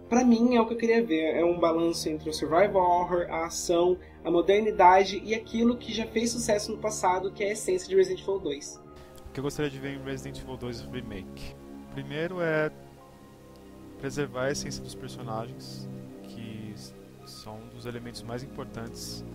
para 0.09 0.23
mim 0.23 0.55
é 0.55 0.61
o 0.61 0.65
que 0.65 0.73
eu 0.73 0.77
queria 0.77 1.03
ver. 1.03 1.35
É 1.35 1.43
um 1.43 1.59
balanço 1.59 2.09
entre 2.09 2.29
o 2.29 2.33
survival 2.33 2.81
horror, 2.81 3.27
a 3.29 3.45
ação, 3.45 3.97
a 4.23 4.31
modernidade 4.31 5.21
e 5.23 5.33
aquilo 5.33 5.77
que 5.77 5.93
já 5.93 6.05
fez 6.07 6.31
sucesso 6.31 6.71
no 6.71 6.77
passado, 6.77 7.31
que 7.31 7.43
é 7.43 7.49
a 7.49 7.51
essência 7.51 7.87
de 7.87 7.95
Resident 7.95 8.21
Evil 8.21 8.39
2. 8.39 8.81
O 9.29 9.33
que 9.33 9.39
eu 9.39 9.43
gostaria 9.43 9.69
de 9.69 9.79
ver 9.79 9.95
em 9.95 10.03
Resident 10.03 10.39
Evil 10.39 10.57
2 10.57 10.81
Remake? 10.81 11.55
Primeiro 11.93 12.41
é 12.41 12.71
preservar 13.99 14.45
a 14.45 14.51
essência 14.51 14.83
dos 14.83 14.95
personagens, 14.95 15.87
que 16.23 16.73
são 17.25 17.57
um 17.57 17.67
dos 17.69 17.85
elementos 17.85 18.21
mais 18.23 18.43
importantes 18.43 19.25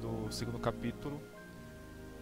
do 0.00 0.30
segundo 0.30 0.58
capítulo. 0.58 1.20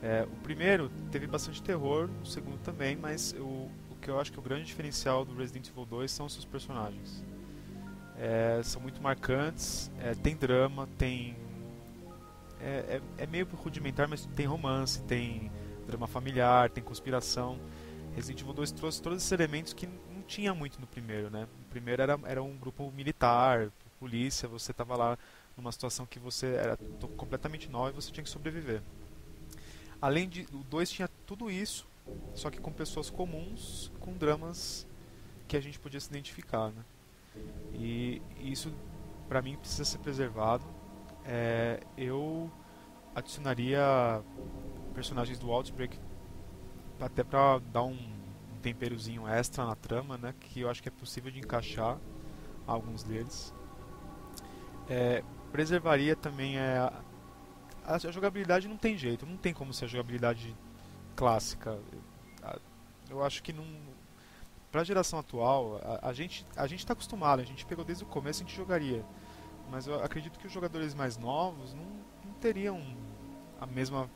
É, 0.03 0.25
o 0.25 0.43
primeiro 0.43 0.91
teve 1.11 1.27
bastante 1.27 1.61
terror, 1.63 2.09
o 2.23 2.27
segundo 2.27 2.59
também, 2.59 2.97
mas 2.97 3.35
o, 3.39 3.69
o 3.91 3.97
que 4.01 4.09
eu 4.09 4.21
acho 4.21 4.31
que 4.31 4.39
é 4.39 4.41
o 4.41 4.45
grande 4.45 4.65
diferencial 4.65 5.25
do 5.25 5.35
Resident 5.35 5.69
Evil 5.69 5.85
2 5.85 6.11
são 6.11 6.27
os 6.27 6.33
seus 6.33 6.45
personagens. 6.45 7.25
É, 8.19 8.61
são 8.65 8.83
muito 8.83 9.01
marcantes, 9.01 9.91
é, 10.01 10.15
tem 10.15 10.37
drama, 10.37 10.89
tem. 10.99 11.37
É, 12.61 13.01
é, 13.19 13.23
é, 13.23 13.27
meio 13.27 13.47
rudimentar, 13.47 14.09
mas 14.09 14.27
tem 14.35 14.45
romance, 14.45 15.01
tem 15.03 15.51
drama 15.87 16.07
familiar, 16.09 16.71
tem 16.71 16.83
conspiração. 16.83 17.59
Resident 18.17 18.41
Evil 18.41 18.53
2 18.53 18.73
trouxe 18.73 19.01
todos 19.01 19.19
esses 19.19 19.31
elementos 19.31 19.73
que 19.73 19.87
não 19.87 20.23
tinha 20.27 20.53
muito 20.53 20.81
no 20.81 20.87
primeiro, 20.87 21.31
né? 21.31 21.43
No 21.43 21.65
primeiro 21.71 22.03
era, 22.03 22.19
era 22.25 22.43
um 22.43 22.57
grupo 22.57 22.91
militar, 22.91 23.71
polícia, 23.99 24.49
você 24.49 24.73
estava 24.73 24.97
lá 24.97 25.19
numa 25.57 25.73
situação 25.73 26.07
que 26.07 26.19
você 26.19 26.47
era 26.55 26.77
completamente 27.17 27.69
nova 27.69 27.91
e 27.91 27.93
você 27.93 28.11
tinha 28.11 28.25
que 28.25 28.31
sobreviver. 28.31 28.83
Além 30.01 30.29
de. 30.29 30.43
O 30.53 30.65
2 30.71 30.91
tinha 30.91 31.09
tudo 31.27 31.51
isso, 31.51 31.87
só 32.35 32.51
que 32.51 32.61
com 32.61 32.73
pessoas 32.73 33.11
comuns, 33.11 33.91
com 34.01 34.13
dramas 34.13 34.87
que 35.47 35.57
a 35.57 35.61
gente 35.61 35.79
podia 35.79 36.01
se 36.01 36.09
identificar, 36.09 36.71
né? 36.71 36.85
E 37.75 38.23
isso, 38.41 38.73
para 39.29 39.41
mim, 39.43 39.57
precisa 39.57 39.85
ser 39.85 39.99
preservado. 39.99 40.65
É, 41.25 41.81
eu 41.97 42.51
adicionaria 43.15 43.81
personagens 44.95 45.39
do 45.39 45.51
Outbreak 45.51 45.99
até 47.01 47.23
para 47.23 47.59
dar 47.73 47.85
um, 47.85 48.19
temperozinho 48.59 49.27
extra 49.27 49.65
na 49.65 49.75
trama, 49.75 50.19
né? 50.19 50.35
Que 50.39 50.61
eu 50.61 50.71
acho 50.71 50.83
que 50.83 50.89
é 50.89 50.93
possível 50.93 51.31
de 51.31 51.39
encaixar 51.39 51.99
alguns 52.67 53.03
deles. 53.03 53.55
É, 54.89 55.23
preservaria 55.53 56.17
também 56.17 56.59
é, 56.59 56.79
a, 56.79 57.03
a, 57.85 57.99
jogabilidade 57.99 58.69
não 58.69 58.77
tem 58.77 58.97
jeito, 58.97 59.27
não 59.27 59.37
tem 59.37 59.55
como 59.55 59.73
ser 59.73 59.87
a 59.87 59.89
jogabilidade 59.89 60.55
clássica. 61.15 61.79
Eu, 62.43 62.61
eu 63.11 63.25
acho 63.25 63.43
que 63.43 63.53
não 63.53 63.65
para 64.71 64.83
a 64.83 64.85
geração 64.85 65.19
atual, 65.19 65.81
a, 65.83 66.09
a, 66.09 66.13
gente 66.13 66.45
a 66.57 66.67
gente 66.67 66.81
está 66.81 66.93
acostumado, 66.93 67.41
a 67.41 67.45
gente 67.45 67.65
pegou 67.65 67.85
desde 67.85 68.05
o 68.05 68.07
começo, 68.07 68.43
a 68.43 68.47
gente 68.47 68.57
jogaria. 68.57 69.05
Mas 69.71 69.87
eu 69.87 70.03
acredito 70.03 70.39
que 70.39 70.47
os 70.47 70.53
jogadores 70.53 70.95
mais 70.95 71.17
novos 71.17 71.75
não, 71.75 71.85
não 72.25 72.33
teriam 72.41 72.83
a 73.61 73.67
mesma 73.67 74.11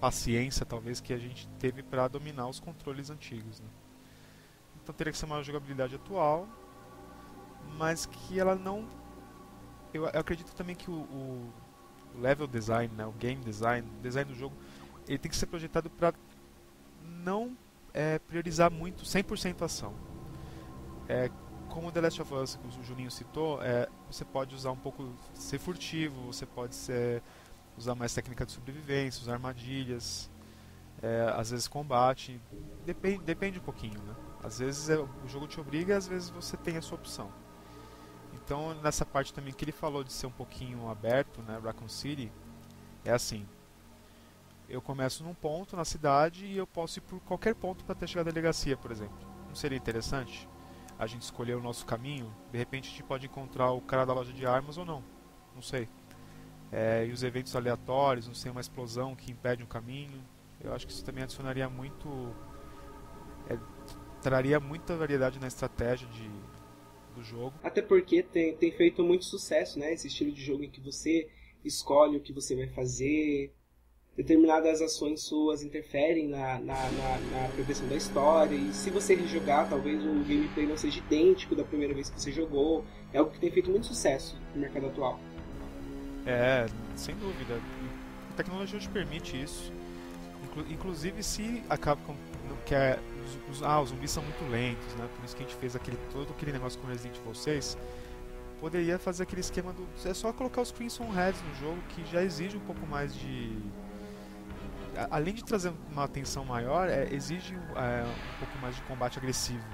paciência, 0.00 0.64
talvez, 0.64 1.00
que 1.00 1.12
a 1.12 1.18
gente 1.18 1.48
teve 1.58 1.82
para 1.82 2.08
dominar 2.08 2.48
os 2.48 2.60
controles 2.60 3.10
antigos. 3.10 3.60
Né? 3.60 3.68
Então 4.82 4.94
teria 4.94 5.12
que 5.12 5.18
ser 5.18 5.26
uma 5.26 5.42
jogabilidade 5.42 5.94
atual, 5.94 6.46
mas 7.76 8.06
que 8.06 8.38
ela 8.38 8.54
não. 8.54 8.88
Eu, 9.92 10.04
eu 10.04 10.20
acredito 10.20 10.54
também 10.54 10.76
que 10.76 10.90
o, 10.90 10.94
o, 10.94 11.52
level 12.18 12.46
design, 12.46 12.92
né, 12.94 13.06
o 13.06 13.12
game 13.12 13.42
design, 13.42 13.86
o 13.98 14.02
design 14.02 14.30
do 14.30 14.36
jogo, 14.36 14.54
ele 15.06 15.18
tem 15.18 15.30
que 15.30 15.36
ser 15.36 15.46
projetado 15.46 15.90
para 15.90 16.14
não 17.02 17.56
é, 17.96 18.18
priorizar 18.18 18.70
muito 18.70 19.04
100% 19.04 19.62
ação. 19.62 19.94
É, 21.08 21.30
como 21.70 21.90
The 21.90 22.02
Last 22.02 22.20
of 22.20 22.34
Us, 22.34 22.56
que 22.56 22.78
o 22.78 22.84
Juninho 22.84 23.10
citou, 23.10 23.62
é, 23.62 23.88
você 24.10 24.24
pode 24.24 24.54
usar 24.54 24.70
um 24.70 24.76
pouco, 24.76 25.08
ser 25.32 25.58
furtivo, 25.58 26.32
você 26.32 26.44
pode 26.44 26.74
ser, 26.74 27.22
usar 27.76 27.94
mais 27.94 28.12
técnica 28.12 28.44
de 28.44 28.52
sobrevivência, 28.52 29.22
usar 29.22 29.32
armadilhas, 29.32 30.30
é, 31.02 31.32
às 31.34 31.50
vezes 31.50 31.66
combate, 31.66 32.38
depende, 32.84 33.24
depende 33.24 33.58
um 33.58 33.62
pouquinho, 33.62 34.00
né? 34.02 34.14
Às 34.44 34.58
vezes 34.58 34.90
é, 34.90 34.98
o 34.98 35.08
jogo 35.26 35.46
te 35.46 35.58
obriga, 35.58 35.96
às 35.96 36.06
vezes 36.06 36.28
você 36.28 36.56
tem 36.56 36.76
a 36.76 36.82
sua 36.82 36.98
opção. 36.98 37.32
Então 38.34 38.74
nessa 38.82 39.06
parte 39.06 39.32
também 39.32 39.54
que 39.54 39.64
ele 39.64 39.72
falou 39.72 40.04
de 40.04 40.12
ser 40.12 40.26
um 40.26 40.32
pouquinho 40.32 40.88
aberto, 40.88 41.40
né, 41.42 41.58
Raccoon 41.62 41.88
City, 41.88 42.30
é 43.04 43.12
assim, 43.12 43.46
eu 44.68 44.82
começo 44.82 45.22
num 45.22 45.34
ponto 45.34 45.76
na 45.76 45.84
cidade 45.84 46.46
e 46.46 46.56
eu 46.56 46.66
posso 46.66 46.98
ir 46.98 47.02
por 47.02 47.20
qualquer 47.20 47.54
ponto 47.54 47.84
para 47.84 47.94
ter 47.94 48.08
chegado 48.08 48.28
à 48.28 48.30
delegacia, 48.30 48.76
por 48.76 48.90
exemplo. 48.90 49.16
Não 49.46 49.54
seria 49.54 49.78
interessante 49.78 50.48
a 50.98 51.06
gente 51.06 51.22
escolher 51.22 51.54
o 51.54 51.62
nosso 51.62 51.86
caminho? 51.86 52.34
De 52.50 52.58
repente 52.58 52.88
a 52.88 52.90
gente 52.90 53.02
pode 53.04 53.26
encontrar 53.26 53.70
o 53.72 53.80
cara 53.80 54.04
da 54.04 54.12
loja 54.12 54.32
de 54.32 54.44
armas 54.44 54.76
ou 54.76 54.84
não. 54.84 55.04
Não 55.54 55.62
sei. 55.62 55.88
É, 56.72 57.06
e 57.06 57.12
os 57.12 57.22
eventos 57.22 57.54
aleatórios, 57.54 58.26
não 58.26 58.34
sei, 58.34 58.50
uma 58.50 58.60
explosão 58.60 59.14
que 59.14 59.30
impede 59.30 59.62
um 59.62 59.66
caminho. 59.66 60.22
Eu 60.60 60.74
acho 60.74 60.86
que 60.86 60.92
isso 60.92 61.04
também 61.04 61.22
adicionaria 61.22 61.68
muito. 61.68 62.34
É, 63.48 63.56
traria 64.20 64.58
muita 64.58 64.96
variedade 64.96 65.38
na 65.38 65.46
estratégia 65.46 66.08
de, 66.08 66.28
do 67.14 67.22
jogo. 67.22 67.54
Até 67.62 67.80
porque 67.80 68.22
tem, 68.22 68.56
tem 68.56 68.72
feito 68.72 69.04
muito 69.04 69.24
sucesso, 69.24 69.78
né? 69.78 69.92
Esse 69.92 70.08
estilo 70.08 70.32
de 70.32 70.42
jogo 70.42 70.64
em 70.64 70.70
que 70.70 70.80
você 70.80 71.30
escolhe 71.64 72.16
o 72.16 72.20
que 72.20 72.32
você 72.32 72.56
vai 72.56 72.68
fazer, 72.68 73.54
determinadas 74.16 74.80
ações 74.80 75.20
suas 75.20 75.62
interferem 75.62 76.26
na, 76.28 76.58
na, 76.58 76.74
na, 76.74 77.18
na, 77.32 77.48
progressão 77.54 77.86
da 77.86 77.96
história, 77.96 78.54
e 78.54 78.72
se 78.72 78.88
você 78.88 79.14
rejogar, 79.14 79.68
talvez 79.68 80.02
o 80.02 80.24
gameplay 80.24 80.66
não 80.66 80.76
seja 80.76 80.98
idêntico 80.98 81.54
da 81.54 81.62
primeira 81.62 81.92
vez 81.92 82.08
que 82.08 82.20
você 82.20 82.32
jogou. 82.32 82.84
É 83.12 83.18
algo 83.18 83.30
que 83.30 83.38
tem 83.38 83.50
feito 83.50 83.70
muito 83.70 83.86
sucesso 83.86 84.36
no 84.54 84.60
mercado 84.60 84.86
atual. 84.86 85.20
É, 86.26 86.66
sem 86.96 87.14
dúvida. 87.16 87.60
A 88.30 88.36
tecnologia 88.36 88.78
hoje 88.78 88.88
permite 88.88 89.40
isso. 89.40 89.70
inclusive, 90.70 91.22
se 91.22 91.62
a 91.68 91.76
Capcom 91.76 92.16
não 92.48 92.56
quer. 92.64 92.98
Os, 93.50 93.62
ah, 93.62 93.80
os 93.80 93.90
zumbis 93.90 94.10
são 94.10 94.22
muito 94.22 94.50
lentos, 94.50 94.94
né? 94.94 95.08
Por 95.16 95.24
isso 95.24 95.36
que 95.36 95.42
a 95.42 95.46
gente 95.46 95.58
fez 95.58 95.76
aquele, 95.76 95.98
todo 96.12 96.30
aquele 96.30 96.52
negócio 96.52 96.80
com 96.80 96.86
Resident 96.86 97.16
Evil 97.18 97.34
6 97.34 97.76
poderia 98.60 98.98
fazer 98.98 99.24
aquele 99.24 99.40
esquema 99.40 99.72
do. 99.72 99.86
É 100.04 100.14
só 100.14 100.32
colocar 100.32 100.62
os 100.62 100.72
Crimson 100.72 101.10
Heads 101.12 101.42
no 101.42 101.54
jogo 101.56 101.78
que 101.90 102.04
já 102.10 102.22
exige 102.22 102.56
um 102.56 102.60
pouco 102.60 102.86
mais 102.86 103.14
de 103.14 103.50
além 105.10 105.34
de 105.34 105.44
trazer 105.44 105.72
uma 105.90 106.04
atenção 106.04 106.44
maior, 106.44 106.88
é, 106.88 107.08
exige 107.12 107.54
é, 107.54 108.04
um 108.04 108.38
pouco 108.38 108.58
mais 108.60 108.76
de 108.76 108.82
combate 108.82 109.18
agressivo. 109.18 109.64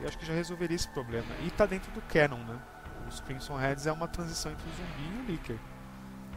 Eu 0.00 0.08
acho 0.08 0.18
que 0.18 0.26
já 0.26 0.32
resolveria 0.32 0.74
esse 0.74 0.88
problema. 0.88 1.26
E 1.42 1.48
está 1.48 1.66
dentro 1.66 1.90
do 1.92 2.00
canon, 2.02 2.38
né? 2.38 2.58
Os 3.08 3.20
Crimson 3.20 3.56
Heads 3.56 3.86
é 3.86 3.92
uma 3.92 4.08
transição 4.08 4.52
entre 4.52 4.64
o 4.68 4.72
zumbi 4.72 5.16
e 5.16 5.20
o 5.20 5.30
Licker. 5.30 5.56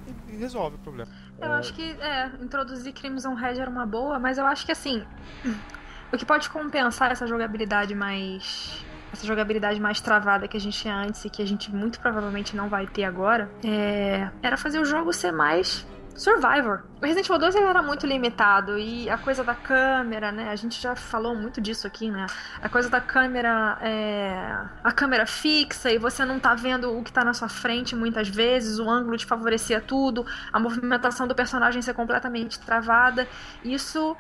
E, 0.08 0.34
e 0.34 0.38
resolve 0.38 0.76
o 0.76 0.80
problema. 0.80 1.12
Eu 1.40 1.52
acho 1.54 1.74
que, 1.74 1.84
é, 1.84 2.28
introduzir 2.42 2.94
Crimson 2.94 3.34
Head 3.34 3.60
era 3.60 3.70
uma 3.70 3.86
boa, 3.86 4.20
mas 4.20 4.38
eu 4.38 4.46
acho 4.46 4.66
que 4.66 4.72
assim. 4.72 5.06
O 6.14 6.18
que 6.18 6.24
pode 6.24 6.50
compensar 6.52 7.12
essa 7.12 7.26
jogabilidade 7.26 7.96
mais 7.96 8.86
essa 9.12 9.26
jogabilidade 9.26 9.80
mais 9.80 10.00
travada 10.00 10.48
que 10.48 10.56
a 10.56 10.60
gente 10.60 10.78
tinha 10.78 10.96
antes 10.96 11.26
e 11.26 11.30
que 11.30 11.42
a 11.42 11.46
gente 11.46 11.74
muito 11.74 12.00
provavelmente 12.00 12.56
não 12.56 12.70
vai 12.70 12.86
ter 12.86 13.04
agora, 13.04 13.50
é... 13.66 14.30
era 14.42 14.56
fazer 14.56 14.80
o 14.80 14.86
jogo 14.86 15.12
ser 15.12 15.32
mais 15.32 15.86
Survivor. 16.16 16.84
O 17.02 17.06
Resident 17.06 17.26
Evil 17.26 17.40
2 17.40 17.56
ele 17.56 17.66
era 17.66 17.82
muito 17.82 18.08
limitado 18.08 18.78
e 18.78 19.10
a 19.10 19.18
coisa 19.18 19.44
da 19.44 19.54
câmera, 19.54 20.32
né? 20.32 20.50
A 20.50 20.56
gente 20.56 20.82
já 20.82 20.96
falou 20.96 21.36
muito 21.36 21.60
disso 21.60 21.86
aqui, 21.86 22.10
né? 22.10 22.26
A 22.62 22.70
coisa 22.70 22.90
da 22.90 23.02
câmera, 23.02 23.78
é... 23.82 24.66
a 24.84 24.92
câmera 24.92 25.26
fixa 25.26 25.92
e 25.92 25.98
você 25.98 26.24
não 26.24 26.40
tá 26.40 26.56
vendo 26.56 26.98
o 26.98 27.04
que 27.04 27.12
tá 27.12 27.24
na 27.24 27.34
sua 27.34 27.50
frente 27.50 27.96
muitas 27.96 28.30
vezes, 28.30 28.80
o 28.80 28.90
ângulo 28.90 29.18
te 29.18 29.26
favorecia 29.26 29.82
tudo, 29.82 30.26
a 30.52 30.60
movimentação 30.60 31.28
do 31.28 31.36
personagem 31.36 31.82
ser 31.82 31.94
completamente 31.94 32.60
travada. 32.60 33.28
Isso 33.64 34.16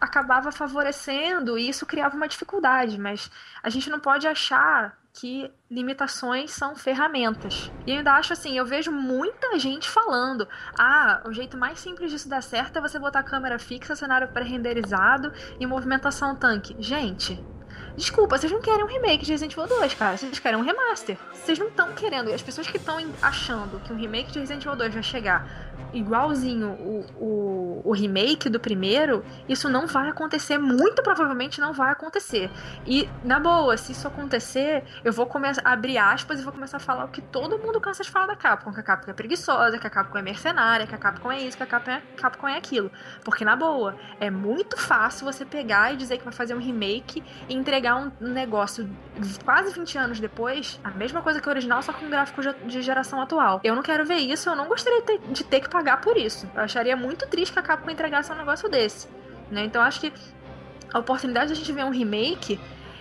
acabava 0.00 0.50
favorecendo 0.50 1.58
e 1.58 1.68
isso 1.68 1.84
criava 1.84 2.16
uma 2.16 2.28
dificuldade, 2.28 2.98
mas 2.98 3.30
a 3.62 3.68
gente 3.68 3.90
não 3.90 4.00
pode 4.00 4.26
achar 4.26 4.96
que 5.14 5.50
limitações 5.70 6.50
são 6.50 6.74
ferramentas. 6.74 7.70
E 7.86 7.92
eu 7.92 7.98
ainda 7.98 8.12
acho 8.14 8.32
assim, 8.32 8.58
eu 8.58 8.66
vejo 8.66 8.90
muita 8.90 9.58
gente 9.58 9.88
falando: 9.88 10.46
"Ah, 10.76 11.22
o 11.24 11.32
jeito 11.32 11.56
mais 11.56 11.78
simples 11.78 12.10
disso 12.10 12.28
dar 12.28 12.42
certo 12.42 12.78
é 12.78 12.80
você 12.80 12.98
botar 12.98 13.22
câmera 13.22 13.58
fixa, 13.58 13.94
cenário 13.94 14.28
pré-renderizado 14.28 15.32
e 15.58 15.66
movimentação 15.66 16.34
tanque". 16.34 16.76
Gente, 16.78 17.42
Desculpa, 17.96 18.36
vocês 18.36 18.50
não 18.50 18.60
querem 18.60 18.82
um 18.82 18.88
remake 18.88 19.24
de 19.24 19.30
Resident 19.30 19.52
Evil 19.52 19.68
2, 19.68 19.94
cara. 19.94 20.16
Vocês 20.16 20.38
querem 20.40 20.58
um 20.58 20.62
remaster. 20.62 21.16
Vocês 21.32 21.58
não 21.58 21.68
estão 21.68 21.92
querendo. 21.92 22.28
E 22.28 22.34
as 22.34 22.42
pessoas 22.42 22.66
que 22.66 22.76
estão 22.76 22.98
achando 23.22 23.80
que 23.80 23.92
um 23.92 23.96
remake 23.96 24.32
de 24.32 24.40
Resident 24.40 24.64
Evil 24.64 24.76
2 24.76 24.94
vai 24.94 25.02
chegar 25.02 25.63
igualzinho 25.92 26.70
o, 26.70 27.06
o, 27.18 27.82
o, 27.84 27.92
remake 27.92 28.48
do 28.48 28.58
primeiro, 28.58 29.24
isso 29.48 29.68
não 29.68 29.86
vai 29.86 30.08
acontecer. 30.08 30.58
Muito 30.58 31.02
provavelmente 31.02 31.60
não 31.60 31.72
vai 31.72 31.90
acontecer. 31.90 32.50
E, 32.86 33.08
na 33.24 33.38
boa, 33.38 33.76
se 33.76 33.92
isso 33.92 34.06
acontecer, 34.06 34.84
eu 35.04 35.12
vou 35.12 35.26
começar 35.26 35.62
a 35.64 35.72
abrir 35.72 35.98
aspas 35.98 36.40
e 36.40 36.42
vou 36.42 36.52
começar 36.52 36.78
a 36.78 36.80
falar 36.80 37.04
o 37.04 37.08
que 37.08 37.20
todo 37.20 37.58
mundo 37.58 37.80
cansa 37.80 38.02
de 38.02 38.10
falar 38.10 38.26
da 38.26 38.36
Capcom: 38.36 38.72
que 38.72 38.80
a 38.80 38.82
Capcom 38.82 39.10
é 39.10 39.14
preguiçosa, 39.14 39.78
que 39.78 39.86
a 39.86 39.90
Capcom 39.90 40.18
é 40.18 40.22
mercenária, 40.22 40.86
que 40.86 40.94
a 40.94 40.98
Capcom 40.98 41.30
é 41.30 41.42
isso, 41.42 41.56
que 41.56 41.62
a 41.62 41.66
Capcom 41.66 41.90
é, 41.90 42.02
Capcom 42.16 42.48
é 42.48 42.56
aquilo. 42.56 42.90
Porque, 43.24 43.44
na 43.44 43.56
boa, 43.56 43.96
é 44.20 44.30
muito 44.30 44.76
fácil 44.76 45.24
você 45.24 45.44
pegar 45.44 45.92
e 45.92 45.96
dizer 45.96 46.18
que 46.18 46.24
vai 46.24 46.32
fazer 46.32 46.54
um 46.54 46.60
remake 46.60 47.22
e 47.48 47.54
entregar 47.54 47.96
um, 47.96 48.10
um 48.20 48.28
negócio 48.28 48.88
quase 49.44 49.72
20 49.72 49.98
anos 49.98 50.20
depois, 50.20 50.80
a 50.82 50.90
mesma 50.90 51.22
coisa 51.22 51.40
que 51.40 51.48
o 51.48 51.50
original, 51.50 51.82
só 51.82 51.92
com 51.92 52.08
gráfico 52.08 52.40
de 52.66 52.82
geração 52.82 53.20
atual. 53.20 53.60
Eu 53.62 53.74
não 53.74 53.82
quero 53.82 54.04
ver 54.04 54.16
isso, 54.16 54.48
eu 54.48 54.56
não 54.56 54.66
gostaria 54.68 55.00
de 55.00 55.06
ter, 55.06 55.18
de 55.18 55.44
ter 55.44 55.60
que 55.64 55.70
pagar 55.70 56.00
por 56.00 56.16
isso. 56.16 56.48
Eu 56.54 56.62
acharia 56.62 56.96
muito 56.96 57.26
triste 57.26 57.52
que 57.52 57.58
a 57.58 57.62
Capcom 57.62 57.90
entregasse 57.90 58.30
um 58.30 58.36
negócio 58.36 58.68
desse. 58.68 59.08
Né? 59.50 59.64
Então 59.64 59.82
acho 59.82 60.00
que 60.00 60.12
a 60.92 60.98
oportunidade 60.98 61.48
de 61.48 61.52
a 61.54 61.56
gente 61.56 61.72
ver 61.72 61.84
um 61.84 61.90
remake 61.90 62.60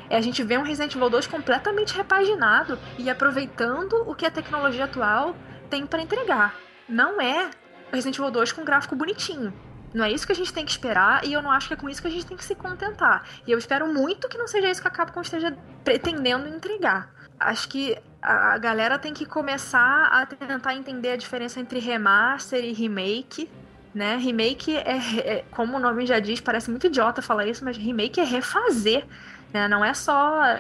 é 0.09 0.17
a 0.17 0.21
gente 0.21 0.43
ver 0.43 0.59
um 0.59 0.63
Resident 0.63 0.95
Evil 0.95 1.09
2 1.09 1.27
completamente 1.27 1.95
repaginado 1.95 2.77
e 2.97 3.09
aproveitando 3.09 3.93
o 4.07 4.15
que 4.15 4.25
a 4.25 4.31
tecnologia 4.31 4.85
atual 4.85 5.35
tem 5.69 5.85
para 5.85 6.01
entregar. 6.01 6.55
Não 6.87 7.21
é 7.21 7.49
Resident 7.91 8.17
Evil 8.17 8.31
2 8.31 8.51
com 8.51 8.63
gráfico 8.63 8.95
bonitinho. 8.95 9.53
Não 9.93 10.03
é 10.03 10.11
isso 10.11 10.25
que 10.25 10.31
a 10.31 10.35
gente 10.35 10.51
tem 10.51 10.65
que 10.65 10.71
esperar 10.71 11.23
e 11.23 11.33
eu 11.33 11.41
não 11.41 11.51
acho 11.51 11.67
que 11.67 11.75
é 11.75 11.77
com 11.77 11.87
isso 11.87 12.01
que 12.01 12.07
a 12.07 12.11
gente 12.11 12.25
tem 12.25 12.35
que 12.35 12.43
se 12.43 12.55
contentar. 12.55 13.27
E 13.45 13.51
eu 13.51 13.57
espero 13.57 13.87
muito 13.87 14.27
que 14.27 14.37
não 14.37 14.47
seja 14.47 14.69
isso 14.69 14.81
que 14.81 14.87
a 14.87 14.91
Capcom 14.91 15.21
esteja 15.21 15.55
pretendendo 15.83 16.47
entregar. 16.47 17.13
Acho 17.39 17.69
que 17.69 17.97
a 18.23 18.57
galera 18.57 18.97
tem 18.97 19.13
que 19.13 19.25
começar 19.25 20.07
a 20.07 20.25
tentar 20.25 20.75
entender 20.75 21.11
a 21.11 21.17
diferença 21.17 21.59
entre 21.59 21.79
remaster 21.79 22.63
e 22.63 22.71
remake. 22.71 23.49
Né? 23.93 24.15
Remake 24.15 24.75
é, 24.75 24.97
é, 25.19 25.45
como 25.51 25.77
o 25.77 25.79
nome 25.79 26.05
já 26.05 26.19
diz, 26.19 26.41
parece 26.41 26.69
muito 26.71 26.87
idiota 26.87 27.21
falar 27.21 27.45
isso, 27.45 27.63
mas 27.63 27.77
remake 27.77 28.19
é 28.19 28.23
refazer, 28.23 29.05
né? 29.53 29.67
Não 29.67 29.85
é 29.85 29.93
só 29.93 30.59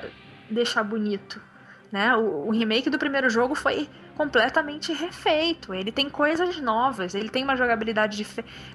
deixar 0.51 0.83
bonito, 0.83 1.41
né? 1.91 2.15
O, 2.15 2.47
o 2.47 2.51
remake 2.51 2.91
do 2.91 2.99
primeiro 2.99 3.31
jogo 3.31 3.55
foi 3.55 3.89
completamente 4.15 4.93
refeito. 4.93 5.73
Ele 5.73 5.91
tem 5.91 6.09
coisas 6.09 6.59
novas, 6.59 7.15
ele 7.15 7.29
tem 7.29 7.43
uma 7.43 7.55
jogabilidade 7.55 8.25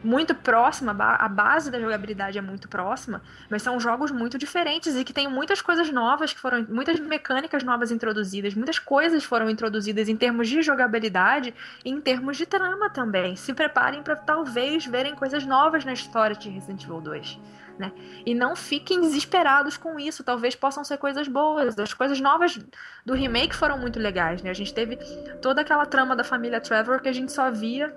muito 0.02 0.34
próxima, 0.34 0.92
a 0.92 1.28
base 1.28 1.70
da 1.70 1.80
jogabilidade 1.80 2.38
é 2.38 2.40
muito 2.40 2.68
próxima, 2.68 3.22
mas 3.48 3.62
são 3.62 3.78
jogos 3.78 4.10
muito 4.10 4.38
diferentes 4.38 4.96
e 4.96 5.04
que 5.04 5.12
tem 5.12 5.28
muitas 5.28 5.60
coisas 5.62 5.90
novas 5.90 6.32
que 6.32 6.40
foram, 6.40 6.66
muitas 6.68 6.98
mecânicas 7.00 7.62
novas 7.62 7.90
introduzidas, 7.90 8.54
muitas 8.54 8.78
coisas 8.78 9.24
foram 9.24 9.48
introduzidas 9.48 10.08
em 10.08 10.16
termos 10.16 10.48
de 10.48 10.62
jogabilidade 10.62 11.54
e 11.84 11.90
em 11.90 12.00
termos 12.00 12.36
de 12.36 12.46
trama 12.46 12.90
também. 12.90 13.36
Se 13.36 13.54
preparem 13.54 14.02
para 14.02 14.16
talvez 14.16 14.86
verem 14.86 15.14
coisas 15.14 15.44
novas 15.44 15.84
na 15.84 15.92
história 15.92 16.34
de 16.34 16.48
Resident 16.48 16.84
Evil 16.84 17.00
2 17.00 17.38
né? 17.78 17.92
E 18.26 18.34
não 18.34 18.56
fiquem 18.56 19.00
desesperados 19.00 19.76
com 19.76 19.98
isso, 19.98 20.24
talvez 20.24 20.54
possam 20.54 20.82
ser 20.84 20.98
coisas 20.98 21.28
boas. 21.28 21.78
As 21.78 21.94
coisas 21.94 22.20
novas 22.20 22.58
do 23.04 23.14
remake 23.14 23.54
foram 23.54 23.78
muito 23.78 23.98
legais, 23.98 24.42
né? 24.42 24.50
A 24.50 24.54
gente 24.54 24.74
teve 24.74 24.96
toda 25.40 25.60
aquela 25.60 25.86
trama 25.86 26.16
da 26.16 26.24
família 26.24 26.60
Trevor 26.60 27.00
que 27.00 27.08
a 27.08 27.12
gente 27.12 27.32
só 27.32 27.50
via 27.50 27.94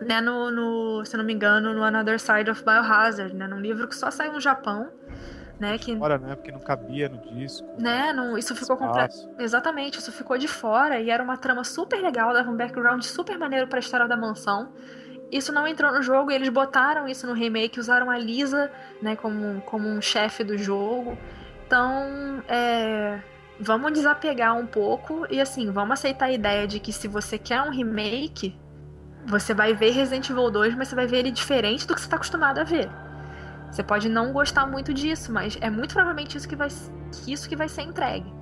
né, 0.00 0.20
no, 0.20 0.50
no, 0.50 1.04
se 1.04 1.16
não 1.16 1.24
me 1.24 1.32
engano, 1.32 1.72
no 1.72 1.82
Another 1.82 2.18
Side 2.20 2.50
of 2.50 2.62
Biohazard, 2.62 3.34
né, 3.34 3.46
num 3.46 3.60
livro 3.60 3.88
que 3.88 3.94
só 3.94 4.10
saiu 4.10 4.32
no 4.32 4.40
Japão, 4.40 4.90
né, 5.58 5.78
que 5.78 5.96
fora, 5.96 6.18
né, 6.18 6.34
porque 6.34 6.52
não 6.52 6.60
cabia 6.60 7.08
no 7.08 7.18
disco. 7.18 7.66
Né, 7.78 8.12
não, 8.12 8.36
isso 8.36 8.54
ficou 8.54 8.76
completo. 8.76 9.14
Exatamente, 9.38 9.98
isso 9.98 10.12
ficou 10.12 10.36
de 10.36 10.48
fora 10.48 11.00
e 11.00 11.10
era 11.10 11.22
uma 11.22 11.36
trama 11.36 11.64
super 11.64 12.00
legal, 12.00 12.32
dava 12.32 12.50
um 12.50 12.56
background 12.56 13.02
super 13.02 13.38
maneiro 13.38 13.66
para 13.66 13.78
a 13.78 13.80
história 13.80 14.06
da 14.06 14.16
mansão 14.16 14.72
isso 15.30 15.52
não 15.52 15.66
entrou 15.66 15.92
no 15.92 16.02
jogo 16.02 16.30
eles 16.30 16.48
botaram 16.48 17.08
isso 17.08 17.26
no 17.26 17.32
remake, 17.32 17.80
usaram 17.80 18.10
a 18.10 18.18
Lisa, 18.18 18.70
né, 19.02 19.16
como, 19.16 19.60
como 19.62 19.88
um 19.88 20.00
chefe 20.00 20.44
do 20.44 20.56
jogo. 20.56 21.18
Então, 21.66 22.42
é, 22.48 23.20
vamos 23.58 23.92
desapegar 23.92 24.56
um 24.56 24.66
pouco 24.66 25.26
e 25.30 25.40
assim, 25.40 25.70
vamos 25.70 25.94
aceitar 25.94 26.26
a 26.26 26.32
ideia 26.32 26.66
de 26.66 26.78
que 26.78 26.92
se 26.92 27.08
você 27.08 27.38
quer 27.38 27.60
um 27.62 27.70
remake, 27.70 28.54
você 29.26 29.52
vai 29.52 29.74
ver 29.74 29.90
Resident 29.90 30.30
Evil 30.30 30.50
2, 30.50 30.76
mas 30.76 30.88
você 30.88 30.94
vai 30.94 31.06
ver 31.06 31.18
ele 31.18 31.30
diferente 31.32 31.86
do 31.86 31.94
que 31.94 32.00
você 32.00 32.06
está 32.06 32.16
acostumado 32.16 32.60
a 32.60 32.64
ver. 32.64 32.88
Você 33.70 33.82
pode 33.82 34.08
não 34.08 34.32
gostar 34.32 34.64
muito 34.66 34.94
disso, 34.94 35.32
mas 35.32 35.58
é 35.60 35.68
muito 35.68 35.92
provavelmente 35.92 36.38
isso 36.38 36.48
que 36.48 36.54
vai, 36.54 36.68
isso 37.26 37.48
que 37.48 37.56
vai 37.56 37.68
ser 37.68 37.82
entregue. 37.82 38.35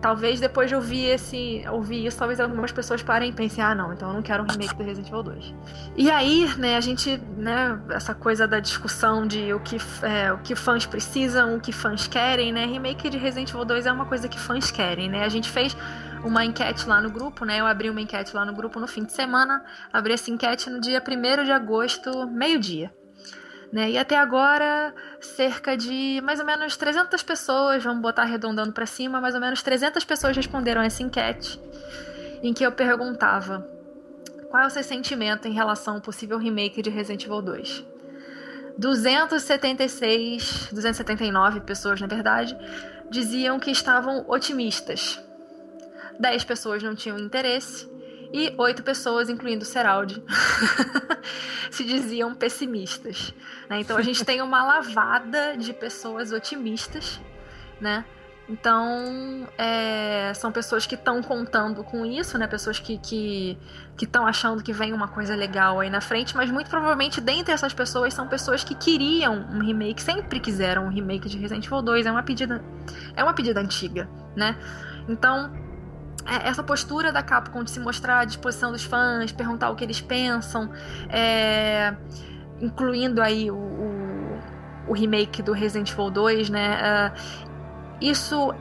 Talvez 0.00 0.40
depois 0.40 0.68
de 0.70 0.74
ouvir 0.74 1.06
esse, 1.06 1.62
ouvir 1.70 2.06
isso, 2.06 2.18
talvez 2.18 2.40
algumas 2.40 2.72
pessoas 2.72 3.02
parem 3.02 3.30
e 3.30 3.32
pensem, 3.32 3.62
ah 3.62 3.74
não, 3.74 3.92
então 3.92 4.08
eu 4.08 4.14
não 4.14 4.22
quero 4.22 4.42
um 4.42 4.46
remake 4.46 4.74
do 4.74 4.82
Resident 4.82 5.08
Evil 5.08 5.22
2. 5.22 5.54
E 5.94 6.10
aí, 6.10 6.48
né, 6.56 6.76
a 6.76 6.80
gente, 6.80 7.18
né, 7.36 7.78
essa 7.90 8.14
coisa 8.14 8.48
da 8.48 8.60
discussão 8.60 9.26
de 9.26 9.52
o 9.52 9.60
que, 9.60 9.76
é, 10.02 10.32
o 10.32 10.38
que 10.38 10.54
fãs 10.54 10.86
precisam, 10.86 11.56
o 11.56 11.60
que 11.60 11.70
fãs 11.70 12.06
querem, 12.06 12.50
né, 12.50 12.64
remake 12.64 13.10
de 13.10 13.18
Resident 13.18 13.50
Evil 13.50 13.64
2 13.64 13.84
é 13.84 13.92
uma 13.92 14.06
coisa 14.06 14.26
que 14.26 14.38
fãs 14.38 14.70
querem, 14.70 15.10
né, 15.10 15.22
a 15.22 15.28
gente 15.28 15.50
fez 15.50 15.76
uma 16.24 16.44
enquete 16.44 16.86
lá 16.88 17.00
no 17.00 17.10
grupo, 17.10 17.44
né, 17.44 17.60
eu 17.60 17.66
abri 17.66 17.90
uma 17.90 18.00
enquete 18.00 18.34
lá 18.34 18.44
no 18.46 18.54
grupo 18.54 18.80
no 18.80 18.88
fim 18.88 19.04
de 19.04 19.12
semana, 19.12 19.62
abri 19.92 20.14
essa 20.14 20.30
enquete 20.30 20.70
no 20.70 20.80
dia 20.80 21.02
1 21.06 21.44
de 21.44 21.52
agosto, 21.52 22.26
meio-dia. 22.26 22.90
Né? 23.72 23.92
E 23.92 23.98
até 23.98 24.16
agora, 24.16 24.92
cerca 25.20 25.76
de 25.76 26.20
mais 26.22 26.40
ou 26.40 26.46
menos 26.46 26.76
300 26.76 27.22
pessoas, 27.22 27.82
vamos 27.82 28.02
botar 28.02 28.22
arredondando 28.22 28.72
para 28.72 28.86
cima, 28.86 29.20
mais 29.20 29.34
ou 29.34 29.40
menos 29.40 29.62
300 29.62 30.04
pessoas 30.04 30.36
responderam 30.36 30.82
essa 30.82 31.02
enquete, 31.02 31.60
em 32.42 32.52
que 32.52 32.64
eu 32.64 32.72
perguntava 32.72 33.66
qual 34.48 34.64
é 34.64 34.66
o 34.66 34.70
seu 34.70 34.82
sentimento 34.82 35.46
em 35.46 35.52
relação 35.52 35.94
ao 35.94 36.00
possível 36.00 36.36
remake 36.36 36.82
de 36.82 36.90
Resident 36.90 37.24
Evil 37.24 37.42
2. 37.42 37.84
276, 38.76 40.70
279 40.72 41.60
pessoas, 41.60 42.00
na 42.00 42.06
verdade, 42.06 42.56
diziam 43.10 43.60
que 43.60 43.70
estavam 43.70 44.24
otimistas. 44.28 45.22
10 46.18 46.44
pessoas 46.44 46.82
não 46.82 46.94
tinham 46.94 47.18
interesse 47.18 47.89
e 48.32 48.54
oito 48.58 48.82
pessoas, 48.82 49.28
incluindo 49.28 49.62
o 49.62 49.66
Seraldi, 49.66 50.22
se 51.70 51.84
diziam 51.84 52.34
pessimistas. 52.34 53.34
Né? 53.68 53.80
Então 53.80 53.96
a 53.96 54.02
gente 54.02 54.24
tem 54.24 54.40
uma 54.40 54.62
lavada 54.64 55.56
de 55.56 55.72
pessoas 55.72 56.32
otimistas, 56.32 57.20
né? 57.80 58.04
Então, 58.50 59.46
é, 59.56 60.32
são 60.34 60.50
pessoas 60.50 60.84
que 60.84 60.96
estão 60.96 61.22
contando 61.22 61.84
com 61.84 62.04
isso, 62.04 62.36
né? 62.36 62.48
Pessoas 62.48 62.80
que 62.80 62.94
estão 63.96 64.24
que, 64.24 64.28
achando 64.28 64.60
que 64.60 64.72
vem 64.72 64.92
uma 64.92 65.06
coisa 65.06 65.36
legal 65.36 65.78
aí 65.78 65.88
na 65.88 66.00
frente, 66.00 66.36
mas 66.36 66.50
muito 66.50 66.68
provavelmente 66.68 67.20
dentre 67.20 67.54
essas 67.54 67.72
pessoas 67.72 68.12
são 68.12 68.26
pessoas 68.26 68.64
que 68.64 68.74
queriam 68.74 69.46
um 69.52 69.60
remake, 69.60 70.02
sempre 70.02 70.40
quiseram 70.40 70.86
um 70.86 70.88
remake 70.88 71.28
de 71.28 71.38
Resident 71.38 71.64
Evil 71.64 71.80
2. 71.80 72.06
É 72.06 72.10
uma 72.10 72.24
pedida, 72.24 72.60
é 73.14 73.22
uma 73.22 73.32
pedida 73.32 73.60
antiga, 73.60 74.10
né? 74.34 74.58
Então, 75.08 75.52
essa 76.30 76.62
postura 76.62 77.12
da 77.12 77.22
Capcom 77.22 77.64
de 77.64 77.70
se 77.70 77.80
mostrar 77.80 78.20
à 78.20 78.24
disposição 78.24 78.70
dos 78.70 78.84
fãs, 78.84 79.32
perguntar 79.32 79.70
o 79.70 79.76
que 79.76 79.82
eles 79.82 80.00
pensam, 80.00 80.70
é, 81.08 81.94
incluindo 82.60 83.20
aí 83.20 83.50
o, 83.50 83.56
o, 83.56 84.40
o, 84.88 84.92
remake 84.92 85.42
do 85.42 85.52
Resident 85.52 85.90
Evil 85.90 86.10
2, 86.10 86.50
né? 86.50 86.78
É, 86.80 87.12
isso 88.00 88.54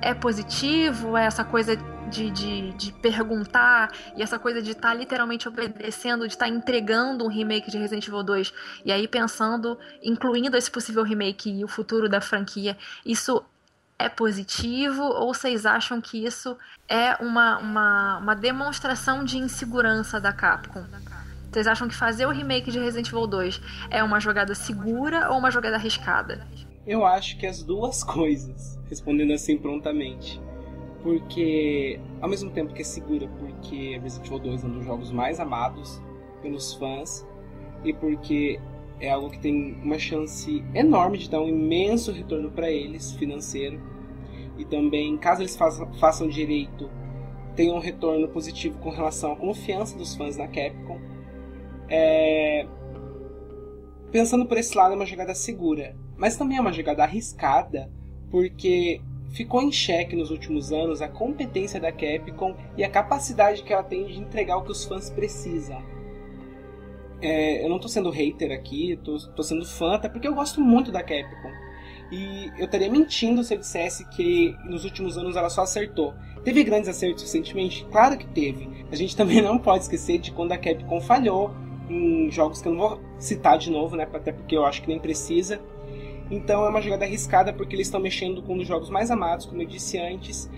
é 0.00 0.14
positivo, 0.14 1.16
é 1.16 1.24
essa 1.24 1.44
coisa 1.44 1.76
de, 2.08 2.30
de, 2.30 2.72
de, 2.74 2.92
perguntar 2.92 3.90
e 4.16 4.22
essa 4.22 4.38
coisa 4.38 4.62
de 4.62 4.70
estar 4.70 4.90
tá 4.90 4.94
literalmente 4.94 5.48
obedecendo, 5.48 6.26
de 6.26 6.34
estar 6.34 6.46
tá 6.46 6.50
entregando 6.50 7.24
um 7.24 7.28
remake 7.28 7.70
de 7.70 7.78
Resident 7.78 8.06
Evil 8.06 8.22
2 8.22 8.54
e 8.84 8.92
aí 8.92 9.08
pensando, 9.08 9.76
incluindo 10.02 10.56
esse 10.56 10.70
possível 10.70 11.02
remake 11.02 11.50
e 11.50 11.64
o 11.64 11.68
futuro 11.68 12.08
da 12.08 12.20
franquia, 12.20 12.76
isso 13.04 13.44
é 13.98 14.08
positivo 14.08 15.02
ou 15.02 15.32
vocês 15.32 15.64
acham 15.64 16.00
que 16.00 16.24
isso 16.24 16.56
é 16.88 17.14
uma, 17.22 17.58
uma, 17.58 18.18
uma 18.18 18.34
demonstração 18.34 19.24
de 19.24 19.38
insegurança 19.38 20.20
da 20.20 20.32
Capcom? 20.32 20.84
Vocês 21.50 21.66
acham 21.66 21.88
que 21.88 21.94
fazer 21.94 22.26
o 22.26 22.30
remake 22.30 22.70
de 22.70 22.78
Resident 22.78 23.08
Evil 23.08 23.26
2 23.26 23.60
é 23.90 24.02
uma 24.02 24.20
jogada 24.20 24.54
segura 24.54 25.30
ou 25.30 25.38
uma 25.38 25.50
jogada 25.50 25.76
arriscada? 25.76 26.46
Eu 26.86 27.04
acho 27.04 27.38
que 27.38 27.46
as 27.46 27.62
duas 27.62 28.04
coisas, 28.04 28.78
respondendo 28.88 29.32
assim 29.32 29.56
prontamente. 29.56 30.40
Porque, 31.02 32.00
ao 32.20 32.28
mesmo 32.28 32.50
tempo 32.50 32.74
que 32.74 32.82
é 32.82 32.84
segura, 32.84 33.28
porque 33.38 33.98
Resident 33.98 34.26
Evil 34.26 34.38
2 34.40 34.64
é 34.64 34.66
um 34.66 34.72
dos 34.72 34.84
jogos 34.84 35.12
mais 35.12 35.40
amados 35.40 36.02
pelos 36.42 36.74
fãs, 36.74 37.24
e 37.84 37.92
porque 37.92 38.60
é 39.00 39.10
algo 39.10 39.30
que 39.30 39.38
tem 39.38 39.74
uma 39.82 39.98
chance 39.98 40.64
enorme 40.74 41.18
de 41.18 41.30
dar 41.30 41.40
um 41.40 41.48
imenso 41.48 42.12
retorno 42.12 42.50
para 42.50 42.70
eles 42.70 43.12
financeiro. 43.12 43.80
E 44.58 44.64
também 44.64 45.16
caso 45.18 45.42
eles 45.42 45.56
façam, 45.56 45.92
façam 45.94 46.28
direito 46.28 46.90
tem 47.56 47.72
um 47.72 47.78
retorno 47.78 48.28
positivo 48.28 48.78
com 48.78 48.90
relação 48.90 49.32
à 49.32 49.36
confiança 49.36 49.96
dos 49.96 50.14
fãs 50.14 50.36
na 50.36 50.46
Capcom. 50.46 51.00
É... 51.88 52.66
pensando 54.12 54.44
por 54.44 54.58
esse 54.58 54.76
lado 54.76 54.92
é 54.92 54.96
uma 54.96 55.06
jogada 55.06 55.34
segura. 55.34 55.96
Mas 56.16 56.36
também 56.36 56.58
é 56.58 56.60
uma 56.60 56.72
jogada 56.72 57.02
arriscada 57.02 57.90
porque 58.30 59.00
ficou 59.30 59.62
em 59.62 59.72
xeque 59.72 60.14
nos 60.14 60.30
últimos 60.30 60.72
anos 60.72 61.00
a 61.00 61.08
competência 61.08 61.80
da 61.80 61.90
Capcom 61.90 62.54
e 62.76 62.84
a 62.84 62.90
capacidade 62.90 63.62
que 63.62 63.72
ela 63.72 63.82
tem 63.82 64.04
de 64.06 64.18
entregar 64.18 64.58
o 64.58 64.62
que 64.62 64.72
os 64.72 64.84
fãs 64.84 65.08
precisam 65.10 65.95
é, 67.26 67.64
eu 67.64 67.68
não 67.68 67.80
tô 67.80 67.88
sendo 67.88 68.08
hater 68.08 68.52
aqui, 68.52 68.96
tô, 69.02 69.18
tô 69.34 69.42
sendo 69.42 69.64
fã, 69.64 69.94
até 69.94 70.08
porque 70.08 70.28
eu 70.28 70.34
gosto 70.34 70.60
muito 70.60 70.92
da 70.92 71.02
Capcom. 71.02 71.50
E 72.12 72.52
eu 72.56 72.66
estaria 72.66 72.88
mentindo 72.88 73.42
se 73.42 73.52
eu 73.52 73.58
dissesse 73.58 74.08
que 74.10 74.54
nos 74.64 74.84
últimos 74.84 75.18
anos 75.18 75.34
ela 75.34 75.50
só 75.50 75.62
acertou. 75.62 76.14
Teve 76.44 76.62
grandes 76.62 76.88
acertos 76.88 77.24
recentemente? 77.24 77.84
Claro 77.90 78.16
que 78.16 78.28
teve. 78.28 78.68
A 78.92 78.94
gente 78.94 79.16
também 79.18 79.42
não 79.42 79.58
pode 79.58 79.82
esquecer 79.82 80.18
de 80.18 80.30
quando 80.30 80.52
a 80.52 80.58
Capcom 80.58 81.00
falhou 81.00 81.52
em 81.90 82.30
jogos 82.30 82.62
que 82.62 82.68
eu 82.68 82.74
não 82.74 82.88
vou 82.88 83.00
citar 83.18 83.58
de 83.58 83.72
novo, 83.72 83.96
né? 83.96 84.06
Até 84.12 84.30
porque 84.30 84.56
eu 84.56 84.64
acho 84.64 84.82
que 84.82 84.88
nem 84.88 85.00
precisa. 85.00 85.60
Então 86.30 86.64
é 86.64 86.68
uma 86.68 86.80
jogada 86.80 87.04
arriscada 87.04 87.52
porque 87.52 87.74
eles 87.74 87.88
estão 87.88 88.00
mexendo 88.00 88.40
com 88.40 88.54
um 88.54 88.58
dos 88.58 88.68
jogos 88.68 88.88
mais 88.88 89.10
amados, 89.10 89.46
como 89.46 89.60
eu 89.62 89.66
disse 89.66 89.98
antes. 89.98 90.48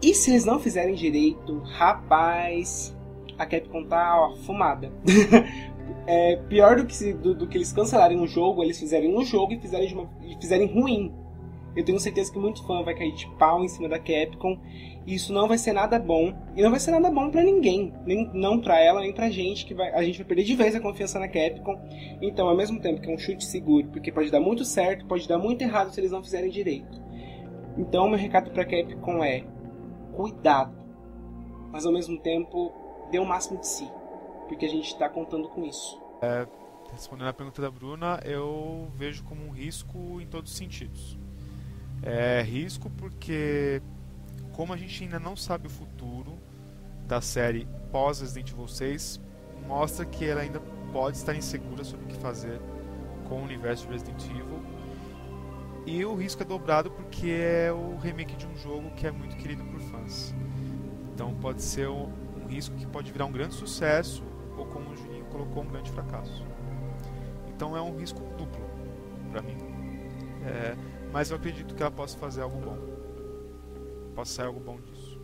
E 0.00 0.14
se 0.14 0.30
eles 0.30 0.44
não 0.44 0.60
fizerem 0.60 0.94
direito, 0.94 1.58
rapaz, 1.64 2.93
a 3.38 3.46
Capcom 3.46 3.84
tá 3.84 4.32
fumada. 4.44 4.92
é, 6.06 6.36
pior 6.48 6.76
do 6.76 6.86
que, 6.86 7.12
do, 7.12 7.34
do, 7.34 7.46
que 7.46 7.58
eles 7.58 7.72
cancelarem 7.72 8.18
um 8.18 8.26
jogo, 8.26 8.62
eles 8.62 8.78
fizerem 8.78 9.16
um 9.16 9.24
jogo 9.24 9.52
e 9.52 9.60
fizerem, 9.60 9.92
uma, 9.92 10.10
e 10.22 10.36
fizerem 10.36 10.66
ruim. 10.66 11.12
Eu 11.76 11.84
tenho 11.84 11.98
certeza 11.98 12.32
que 12.32 12.38
muito 12.38 12.64
fã 12.64 12.84
vai 12.84 12.94
cair 12.94 13.12
de 13.12 13.28
pau 13.36 13.64
em 13.64 13.68
cima 13.68 13.88
da 13.88 13.98
Capcom. 13.98 14.58
E 15.06 15.14
isso 15.14 15.32
não 15.32 15.48
vai 15.48 15.58
ser 15.58 15.72
nada 15.72 15.98
bom. 15.98 16.32
E 16.56 16.62
não 16.62 16.70
vai 16.70 16.78
ser 16.78 16.92
nada 16.92 17.10
bom 17.10 17.30
para 17.30 17.42
ninguém. 17.42 17.92
Nem, 18.06 18.30
não 18.32 18.60
para 18.60 18.80
ela, 18.80 19.00
nem 19.00 19.12
pra 19.12 19.28
gente. 19.28 19.66
que 19.66 19.74
vai, 19.74 19.90
A 19.92 20.02
gente 20.02 20.18
vai 20.18 20.26
perder 20.26 20.44
de 20.44 20.54
vez 20.54 20.74
a 20.76 20.80
confiança 20.80 21.18
na 21.18 21.26
Capcom. 21.26 21.76
Então, 22.22 22.48
ao 22.48 22.56
mesmo 22.56 22.80
tempo 22.80 23.00
que 23.00 23.10
é 23.10 23.14
um 23.14 23.18
chute 23.18 23.44
seguro, 23.44 23.88
porque 23.88 24.12
pode 24.12 24.30
dar 24.30 24.40
muito 24.40 24.64
certo, 24.64 25.04
pode 25.06 25.26
dar 25.26 25.38
muito 25.38 25.62
errado 25.62 25.90
se 25.90 26.00
eles 26.00 26.12
não 26.12 26.22
fizerem 26.22 26.48
direito. 26.48 27.02
Então, 27.76 28.08
meu 28.08 28.18
recado 28.18 28.52
pra 28.52 28.64
Capcom 28.64 29.24
é: 29.24 29.42
cuidado. 30.12 30.76
Mas 31.72 31.84
ao 31.84 31.92
mesmo 31.92 32.16
tempo, 32.20 32.72
dê 33.14 33.18
o 33.20 33.24
máximo 33.24 33.60
de 33.60 33.68
si. 33.68 33.88
Porque 34.48 34.66
a 34.66 34.68
gente 34.68 34.88
está 34.88 35.08
contando 35.08 35.48
com 35.48 35.64
isso. 35.64 36.00
É, 36.20 36.46
respondendo 36.92 37.28
a 37.28 37.32
pergunta 37.32 37.62
da 37.62 37.70
Bruna, 37.70 38.20
eu 38.24 38.88
vejo 38.96 39.22
como 39.22 39.46
um 39.46 39.50
risco 39.50 40.20
em 40.20 40.26
todos 40.26 40.50
os 40.50 40.58
sentidos. 40.58 41.16
É 42.02 42.42
risco 42.42 42.90
porque, 42.90 43.80
como 44.52 44.72
a 44.72 44.76
gente 44.76 45.04
ainda 45.04 45.20
não 45.20 45.36
sabe 45.36 45.68
o 45.68 45.70
futuro 45.70 46.36
da 47.06 47.20
série 47.20 47.68
pós 47.92 48.20
Resident 48.20 48.50
Evil 48.50 48.66
6, 48.66 49.20
mostra 49.66 50.04
que 50.04 50.24
ela 50.24 50.40
ainda 50.40 50.60
pode 50.92 51.16
estar 51.16 51.34
insegura 51.36 51.84
sobre 51.84 52.06
o 52.06 52.08
que 52.08 52.16
fazer 52.16 52.60
com 53.28 53.36
o 53.36 53.44
universo 53.44 53.86
de 53.86 53.92
Resident 53.92 54.24
Evil. 54.24 54.60
E 55.86 56.04
o 56.04 56.14
risco 56.16 56.42
é 56.42 56.44
dobrado 56.44 56.90
porque 56.90 57.28
é 57.28 57.72
o 57.72 57.96
remake 57.96 58.34
de 58.34 58.46
um 58.46 58.56
jogo 58.56 58.90
que 58.96 59.06
é 59.06 59.12
muito 59.12 59.36
querido 59.36 59.62
por 59.64 59.80
fãs. 59.80 60.34
Então 61.12 61.32
pode 61.34 61.62
ser 61.62 61.88
um, 61.88 62.10
um 62.44 62.48
risco 62.48 62.76
que 62.76 62.86
pode 62.86 63.10
virar 63.10 63.26
um 63.26 63.32
grande 63.32 63.54
sucesso 63.54 64.22
ou 64.56 64.66
como 64.66 64.90
o 64.90 64.96
Juninho 64.96 65.24
colocou, 65.26 65.62
um 65.62 65.66
grande 65.66 65.90
fracasso. 65.90 66.44
Então 67.48 67.76
é 67.76 67.82
um 67.82 67.96
risco 67.96 68.20
duplo 68.36 68.64
para 69.30 69.42
mim. 69.42 69.56
É, 70.46 70.76
mas 71.12 71.30
eu 71.30 71.36
acredito 71.36 71.74
que 71.74 71.82
ela 71.82 71.90
possa 71.90 72.18
fazer 72.18 72.42
algo 72.42 72.60
bom. 72.60 72.78
Possa 74.14 74.32
sair 74.34 74.46
algo 74.46 74.60
bom 74.60 74.76
disso. 74.80 75.20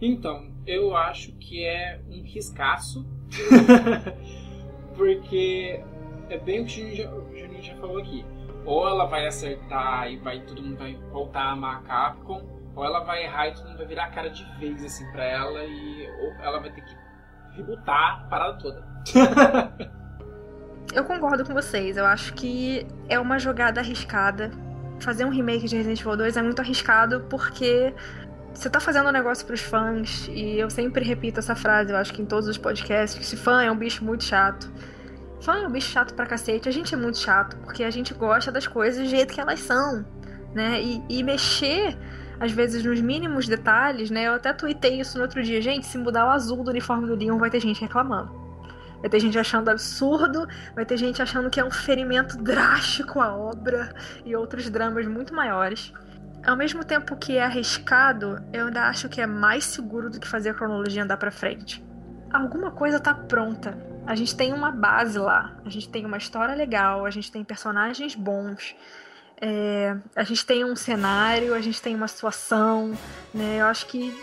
Então, 0.00 0.50
eu 0.66 0.96
acho 0.96 1.32
que 1.32 1.64
é 1.64 2.00
um 2.08 2.22
riscaço. 2.22 3.06
porque 4.96 5.82
é 6.28 6.38
bem 6.38 6.62
o 6.62 6.66
que 6.66 6.82
o 6.82 6.84
Juninho, 6.84 6.96
já, 6.96 7.14
o 7.14 7.36
Juninho 7.36 7.62
já 7.62 7.76
falou 7.76 7.98
aqui. 7.98 8.24
Ou 8.64 8.86
ela 8.86 9.06
vai 9.06 9.26
acertar 9.26 10.10
e 10.10 10.18
vai 10.18 10.40
todo 10.42 10.62
mundo 10.62 10.76
vai 10.76 10.94
voltar 11.10 11.42
a 11.42 11.52
amar 11.52 11.78
a 11.78 11.82
Capcom, 11.82 12.42
ou 12.76 12.84
ela 12.84 13.00
vai 13.00 13.24
errar 13.24 13.48
e 13.48 13.54
todo 13.54 13.66
mundo 13.66 13.78
vai 13.78 13.86
virar 13.86 14.04
a 14.04 14.10
cara 14.10 14.28
de 14.28 14.44
vez 14.58 14.84
assim 14.84 15.10
pra 15.12 15.24
ela 15.24 15.64
e 15.64 15.99
ela 16.40 16.60
vai 16.60 16.70
ter 16.70 16.82
que 16.82 16.96
rebootar 17.52 18.22
a 18.22 18.28
parada 18.28 18.58
toda. 18.58 18.84
eu 20.94 21.04
concordo 21.04 21.44
com 21.44 21.52
vocês. 21.52 21.96
Eu 21.96 22.06
acho 22.06 22.34
que 22.34 22.86
é 23.08 23.18
uma 23.18 23.38
jogada 23.38 23.80
arriscada. 23.80 24.50
Fazer 25.00 25.24
um 25.24 25.30
remake 25.30 25.66
de 25.66 25.76
Resident 25.76 26.00
Evil 26.00 26.16
2 26.16 26.36
é 26.36 26.42
muito 26.42 26.60
arriscado 26.60 27.26
porque 27.30 27.94
você 28.52 28.68
tá 28.68 28.80
fazendo 28.80 29.08
um 29.08 29.12
negócio 29.12 29.46
pros 29.46 29.60
fãs 29.60 30.28
e 30.28 30.58
eu 30.58 30.68
sempre 30.68 31.04
repito 31.04 31.38
essa 31.38 31.54
frase, 31.54 31.92
eu 31.92 31.96
acho 31.96 32.12
que 32.12 32.20
em 32.20 32.26
todos 32.26 32.48
os 32.48 32.58
podcasts, 32.58 33.18
que 33.18 33.24
se 33.24 33.36
fã 33.36 33.62
é 33.62 33.70
um 33.70 33.76
bicho 33.76 34.04
muito 34.04 34.24
chato. 34.24 34.70
Fã 35.40 35.56
é 35.56 35.66
um 35.66 35.70
bicho 35.70 35.88
chato 35.90 36.12
pra 36.14 36.26
cacete, 36.26 36.68
a 36.68 36.72
gente 36.72 36.94
é 36.94 36.98
muito 36.98 37.18
chato, 37.18 37.56
porque 37.58 37.82
a 37.82 37.90
gente 37.90 38.12
gosta 38.12 38.52
das 38.52 38.66
coisas 38.66 39.02
do 39.02 39.08
jeito 39.08 39.32
que 39.32 39.40
elas 39.40 39.60
são, 39.60 40.04
né? 40.52 40.82
E, 40.82 41.02
e 41.08 41.22
mexer 41.22 41.96
às 42.40 42.50
vezes 42.50 42.82
nos 42.82 43.00
mínimos 43.00 43.46
detalhes, 43.46 44.10
né? 44.10 44.26
Eu 44.26 44.34
até 44.34 44.52
tuitei 44.54 44.98
isso 44.98 45.18
no 45.18 45.24
outro 45.24 45.42
dia. 45.42 45.60
Gente, 45.60 45.86
se 45.86 45.98
mudar 45.98 46.26
o 46.26 46.30
azul 46.30 46.64
do 46.64 46.70
uniforme 46.70 47.06
do 47.06 47.14
Leon, 47.14 47.38
vai 47.38 47.50
ter 47.50 47.60
gente 47.60 47.82
reclamando. 47.82 48.32
Vai 49.00 49.10
ter 49.10 49.20
gente 49.20 49.38
achando 49.38 49.68
absurdo, 49.68 50.46
vai 50.74 50.84
ter 50.84 50.96
gente 50.96 51.22
achando 51.22 51.50
que 51.50 51.60
é 51.60 51.64
um 51.64 51.70
ferimento 51.70 52.36
drástico 52.42 53.20
à 53.20 53.34
obra 53.34 53.94
e 54.24 54.34
outros 54.34 54.68
dramas 54.70 55.06
muito 55.06 55.34
maiores. 55.34 55.92
Ao 56.44 56.56
mesmo 56.56 56.82
tempo 56.82 57.16
que 57.16 57.36
é 57.36 57.44
arriscado, 57.44 58.42
eu 58.52 58.66
ainda 58.66 58.88
acho 58.88 59.08
que 59.08 59.20
é 59.20 59.26
mais 59.26 59.64
seguro 59.64 60.08
do 60.08 60.18
que 60.18 60.26
fazer 60.26 60.50
a 60.50 60.54
cronologia 60.54 61.02
andar 61.02 61.18
para 61.18 61.30
frente. 61.30 61.84
Alguma 62.32 62.70
coisa 62.70 62.98
tá 62.98 63.12
pronta. 63.12 63.76
A 64.06 64.14
gente 64.14 64.34
tem 64.34 64.52
uma 64.52 64.70
base 64.70 65.18
lá, 65.18 65.56
a 65.64 65.68
gente 65.68 65.88
tem 65.88 66.06
uma 66.06 66.16
história 66.16 66.54
legal, 66.54 67.04
a 67.04 67.10
gente 67.10 67.30
tem 67.30 67.44
personagens 67.44 68.14
bons, 68.14 68.74
é, 69.40 69.96
a 70.14 70.22
gente 70.22 70.44
tem 70.44 70.64
um 70.64 70.76
cenário, 70.76 71.54
a 71.54 71.60
gente 71.60 71.80
tem 71.80 71.94
uma 71.94 72.08
situação, 72.08 72.96
né? 73.32 73.60
Eu 73.60 73.66
acho 73.66 73.86
que 73.86 74.14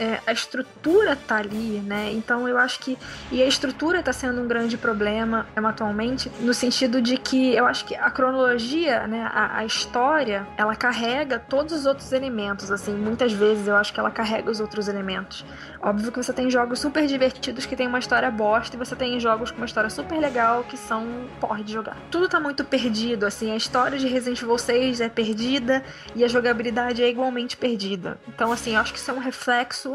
é, 0.00 0.18
a 0.26 0.32
estrutura 0.32 1.14
tá 1.14 1.36
ali, 1.36 1.80
né? 1.80 2.10
Então 2.12 2.48
eu 2.48 2.56
acho 2.56 2.80
que. 2.80 2.98
E 3.30 3.42
a 3.42 3.46
estrutura 3.46 4.02
tá 4.02 4.14
sendo 4.14 4.40
um 4.40 4.48
grande 4.48 4.78
problema 4.78 5.46
atualmente, 5.54 6.32
no 6.40 6.54
sentido 6.54 7.02
de 7.02 7.18
que 7.18 7.54
eu 7.54 7.66
acho 7.66 7.84
que 7.84 7.94
a 7.94 8.10
cronologia, 8.10 9.06
né? 9.06 9.30
A, 9.30 9.58
a, 9.58 9.64
história, 9.66 10.46
ela 10.56 10.74
carrega 10.74 11.38
todos 11.38 11.74
os 11.74 11.84
outros 11.84 12.12
elementos, 12.12 12.70
assim. 12.70 12.94
Muitas 12.94 13.32
vezes 13.32 13.68
eu 13.68 13.76
acho 13.76 13.92
que 13.92 14.00
ela 14.00 14.10
carrega 14.10 14.50
os 14.50 14.58
outros 14.58 14.88
elementos. 14.88 15.44
Óbvio 15.82 16.10
que 16.10 16.22
você 16.22 16.32
tem 16.32 16.50
jogos 16.50 16.78
super 16.78 17.06
divertidos 17.06 17.66
que 17.66 17.76
tem 17.76 17.86
uma 17.86 17.98
história 17.98 18.30
bosta 18.30 18.76
e 18.76 18.78
você 18.78 18.96
tem 18.96 19.20
jogos 19.20 19.50
com 19.50 19.58
uma 19.58 19.66
história 19.66 19.90
super 19.90 20.18
legal 20.18 20.64
que 20.64 20.78
são 20.78 21.26
porra 21.38 21.62
de 21.62 21.74
jogar. 21.74 21.96
Tudo 22.10 22.26
tá 22.26 22.40
muito 22.40 22.64
perdido, 22.64 23.26
assim. 23.26 23.52
A 23.52 23.56
história 23.56 23.98
de 23.98 24.06
Resident 24.06 24.40
Evil 24.40 24.56
6 24.56 25.02
é 25.02 25.08
perdida 25.10 25.84
e 26.14 26.24
a 26.24 26.28
jogabilidade 26.28 27.02
é 27.02 27.08
igualmente 27.08 27.54
perdida. 27.56 28.18
Então, 28.28 28.50
assim, 28.50 28.74
eu 28.74 28.80
acho 28.80 28.94
que 28.94 28.98
isso 28.98 29.10
é 29.10 29.14
um 29.14 29.18
reflexo 29.18 29.89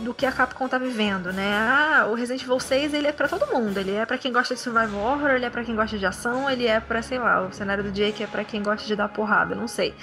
do 0.00 0.14
que 0.14 0.26
a 0.26 0.32
Capcom 0.32 0.68
tá 0.68 0.78
vivendo, 0.78 1.32
né? 1.32 1.52
Ah, 1.54 2.06
o 2.08 2.14
Resident 2.14 2.42
Evil 2.42 2.60
6 2.60 2.94
ele 2.94 3.08
é 3.08 3.12
para 3.12 3.28
todo 3.28 3.46
mundo. 3.46 3.78
Ele 3.78 3.94
é 3.94 4.04
para 4.06 4.18
quem 4.18 4.32
gosta 4.32 4.54
de 4.54 4.60
survival 4.60 5.00
horror, 5.00 5.30
ele 5.30 5.44
é 5.44 5.50
para 5.50 5.64
quem 5.64 5.74
gosta 5.74 5.98
de 5.98 6.06
ação, 6.06 6.48
ele 6.50 6.66
é 6.66 6.80
para 6.80 7.02
sei 7.02 7.18
lá, 7.18 7.46
o 7.46 7.52
cenário 7.52 7.84
do 7.84 7.90
Jake 7.90 8.22
é 8.22 8.26
para 8.26 8.44
quem 8.44 8.62
gosta 8.62 8.86
de 8.86 8.96
dar 8.96 9.08
porrada, 9.08 9.54
não 9.54 9.68
sei. 9.68 9.94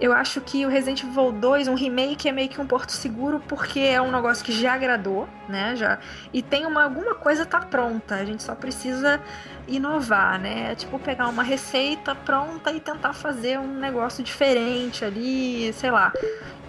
Eu 0.00 0.12
acho 0.12 0.40
que 0.40 0.66
o 0.66 0.68
Resident 0.68 1.04
Evil 1.04 1.30
2, 1.30 1.68
um 1.68 1.74
remake, 1.74 2.28
é 2.28 2.32
meio 2.32 2.48
que 2.48 2.60
um 2.60 2.66
porto 2.66 2.90
seguro 2.90 3.40
porque 3.46 3.78
é 3.78 4.02
um 4.02 4.10
negócio 4.10 4.44
que 4.44 4.50
já 4.50 4.74
agradou, 4.74 5.28
né? 5.48 5.76
Já. 5.76 5.98
E 6.32 6.42
tem 6.42 6.66
uma 6.66 6.82
alguma 6.82 7.14
coisa 7.14 7.46
tá 7.46 7.60
pronta. 7.60 8.16
A 8.16 8.24
gente 8.24 8.42
só 8.42 8.56
precisa 8.56 9.20
inovar, 9.68 10.40
né? 10.40 10.72
É 10.72 10.74
tipo 10.74 10.98
pegar 10.98 11.28
uma 11.28 11.44
receita 11.44 12.12
pronta 12.12 12.72
e 12.72 12.80
tentar 12.80 13.12
fazer 13.12 13.58
um 13.60 13.78
negócio 13.78 14.24
diferente 14.24 15.04
ali, 15.04 15.72
sei 15.74 15.92
lá. 15.92 16.12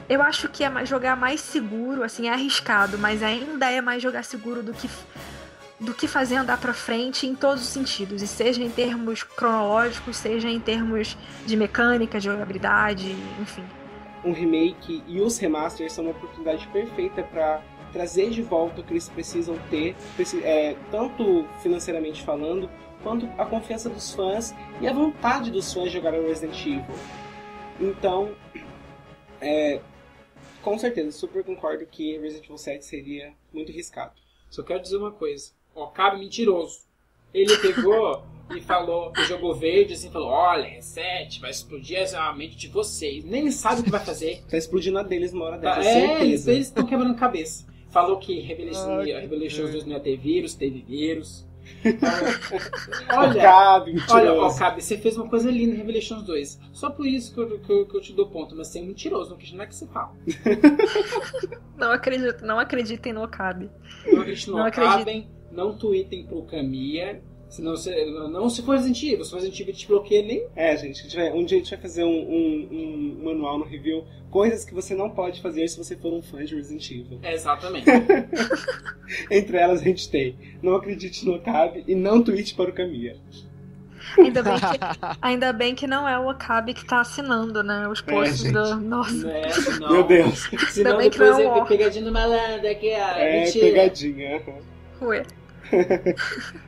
Eu 0.08 0.22
acho 0.22 0.49
que 0.49 0.64
é 0.64 0.86
jogar 0.86 1.16
mais 1.16 1.41
seguro, 1.41 2.03
assim, 2.03 2.28
é 2.28 2.34
arriscado, 2.34 2.97
mas 2.97 3.24
ainda 3.24 3.72
é 3.72 3.82
mais 3.82 4.01
jogar 4.01 4.24
seguro 4.24 4.62
do 4.62 4.74
que 4.74 4.89
do 5.78 5.93
que 5.93 6.08
fazer 6.08 6.38
andar 6.38 6.58
para 6.58 6.74
frente 6.74 7.28
em 7.28 7.36
todos 7.36 7.62
os 7.62 7.68
sentidos, 7.68 8.22
e 8.22 8.28
seja 8.28 8.64
em 8.64 8.70
termos 8.70 9.24
cronológicos, 9.24 10.16
seja 10.16 10.49
em 10.49 10.60
termos 10.60 11.18
de 11.45 11.58
mecânica, 11.58 12.18
de 12.18 12.26
jogabilidade, 12.26 13.12
enfim. 13.41 13.64
Um 14.24 14.32
remake 14.32 15.03
e 15.06 15.20
os 15.20 15.38
remasters 15.38 15.91
são 15.91 16.06
uma 16.06 16.12
oportunidade 16.12 16.66
perfeita 16.70 17.24
para 17.24 17.62
trazer 17.91 18.30
de 18.30 18.41
volta 18.41 18.82
o 18.82 18.84
que 18.84 18.93
eles 18.93 19.10
precisam 19.10 19.58
ter, 19.70 19.95
é, 20.43 20.76
tanto 20.89 21.45
financeiramente 21.62 22.24
falando, 22.24 22.70
quanto 23.03 23.30
a 23.38 23.45
confiança 23.45 23.89
dos 23.89 24.14
fãs 24.14 24.56
e 24.82 24.88
a 24.88 24.93
vontade 24.93 25.51
dos 25.51 25.74
fãs 25.74 25.86
de 25.86 25.97
jogar 25.97 26.12
Resident 26.12 26.60
Evil. 26.66 26.86
Então, 27.80 28.32
é, 29.41 29.82
com 30.66 30.80
certeza, 30.80 31.11
super 31.11 31.43
concordo 31.43 31.86
que 31.86 32.18
Resident 32.18 32.45
Evil 32.45 32.57
7 32.57 32.84
seria 32.84 33.34
muito 33.53 33.72
arriscado. 33.72 34.13
Só 34.49 34.63
quero 34.63 34.82
dizer 34.82 34.97
uma 34.97 35.11
coisa. 35.11 35.51
O 35.76 35.84
Okabe 35.84 36.18
mentiroso. 36.18 36.80
Ele 37.32 37.55
pegou 37.57 38.24
e 38.49 38.61
falou, 38.61 39.13
jogou 39.28 39.53
verde 39.53 39.93
assim, 39.93 40.09
falou, 40.09 40.30
olha, 40.30 40.63
reset, 40.63 41.39
vai 41.39 41.51
explodir 41.51 41.99
a 42.18 42.34
mente 42.34 42.55
de 42.55 42.68
vocês. 42.68 43.24
Nem 43.24 43.51
sabe 43.51 43.82
o 43.82 43.84
que 43.84 43.91
vai 43.91 44.03
fazer. 44.03 44.41
Tá 44.49 44.57
explodindo 44.57 44.97
a 44.97 45.03
deles 45.03 45.34
uma 45.34 45.45
hora 45.45 45.57
dessa, 45.59 45.82
tá, 45.82 45.86
é, 45.86 46.24
eles 46.24 46.47
estão 46.47 46.84
quebrando 46.84 47.13
cabeça. 47.16 47.68
Falou 47.91 48.18
que 48.18 48.39
Revelation, 48.39 49.03
Revelation 49.03 49.72
2 49.72 49.86
não 49.86 49.93
ia 49.93 49.99
ter 49.99 50.18
vírus, 50.18 50.55
teve 50.55 50.82
vírus. 50.82 51.45
Olha, 53.16 53.41
Cabe, 53.41 53.95
olha, 54.09 54.34
ó, 54.34 54.53
Cabe, 54.57 54.82
você 54.82 54.97
fez 54.97 55.18
uma 55.18 55.30
coisa 55.30 55.49
linda 55.49 55.76
em 55.76 55.78
Revelations 55.78 56.24
2. 56.24 56.59
Só 56.72 56.89
por 56.89 57.05
isso 57.05 57.34
que 57.34 57.39
eu, 57.39 57.59
que 57.59 57.72
eu, 57.72 57.86
que 57.88 57.97
eu 57.97 58.01
te 58.01 58.13
dou 58.13 58.30
ponto, 58.30 58.55
mas 58.55 58.68
você 58.68 58.80
é 58.80 58.82
mentiroso, 58.82 59.38
não 59.53 59.63
é 59.63 59.68
que 59.68 59.76
você 59.76 59.88
fala. 59.88 60.13
não 61.78 61.91
acredito, 61.91 62.45
não 62.45 62.59
acreditem 62.59 63.13
no 63.13 63.24
Okabe. 63.24 63.70
Não 64.05 64.22
acreditem 64.22 64.53
no 64.53 64.68
Okabe, 64.68 65.30
não 65.51 65.78
tweetem 65.78 66.26
pro 66.26 66.43
Kamiya. 66.43 67.22
Senão, 67.56 67.78
se, 67.78 67.89
não 68.06 68.49
se 68.49 68.62
for 68.62 68.74
Resident 68.74 69.01
Evil, 69.01 69.24
se 69.24 69.32
for 69.32 69.38
Resident 69.38 69.62
Evil 69.62 69.74
te 69.74 69.88
bloqueia 69.88 70.22
nem. 70.24 70.45
É, 70.58 70.76
gente, 70.76 71.06
um 71.34 71.45
dia 71.45 71.58
a 71.58 71.60
gente 71.62 71.70
vai 71.70 71.80
fazer 71.80 72.03
um, 72.03 72.10
um, 72.10 72.68
um, 72.70 73.24
manual 73.24 73.58
no 73.58 73.64
review. 73.64 74.03
Coisas 74.30 74.66
que 74.66 74.74
você 74.74 74.93
não 74.93 75.10
pode 75.10 75.41
fazer 75.41 75.66
se 75.70 75.78
você 75.78 75.95
for 75.95 76.12
um 76.12 76.22
fã 76.22 76.43
de 76.43 76.53
Resident 76.53 76.91
Evil. 76.91 77.18
É, 77.24 77.34
exatamente. 77.34 77.86
Entre 79.32 79.56
elas 79.56 79.80
a 79.80 79.84
gente 79.86 80.10
tem 80.10 80.36
Não 80.62 80.76
acredite 80.76 81.26
no 81.26 81.36
Okabe 81.36 81.86
e 81.88 81.95
não 81.95 82.22
tweete 82.22 82.53
para 82.56 82.70
o 82.70 82.74
Kamiya. 82.74 83.16
Ainda 84.20 84.43
bem, 84.43 84.53
que, 84.56 84.66
ainda 85.22 85.53
bem 85.53 85.76
que 85.76 85.88
não 85.88 86.06
é 86.06 86.20
o 86.20 86.30
Okabe 86.30 86.74
que 86.74 86.84
tá 86.84 86.99
assinando, 86.99 87.64
né? 87.64 87.88
Os 87.88 88.03
é, 88.06 88.12
posts 88.12 88.45
é, 88.47 88.51
da. 88.51 88.76
Nossa. 88.76 89.30
É, 89.30 89.47
não. 89.80 89.93
Meu 89.93 90.03
Deus. 90.03 90.49
Senão 90.72 90.99
ainda 90.99 91.10
depois 91.10 91.39
é, 91.39 91.45
é 91.45 91.66
pegadinha 91.66 92.03
do 92.03 92.12
malandro 92.12 92.70
aqui, 92.70 92.91
ó. 92.91 93.18
É, 93.18 93.45
Mentira. 93.45 93.66
pegadinha. 93.66 94.41
Ué. 95.01 95.24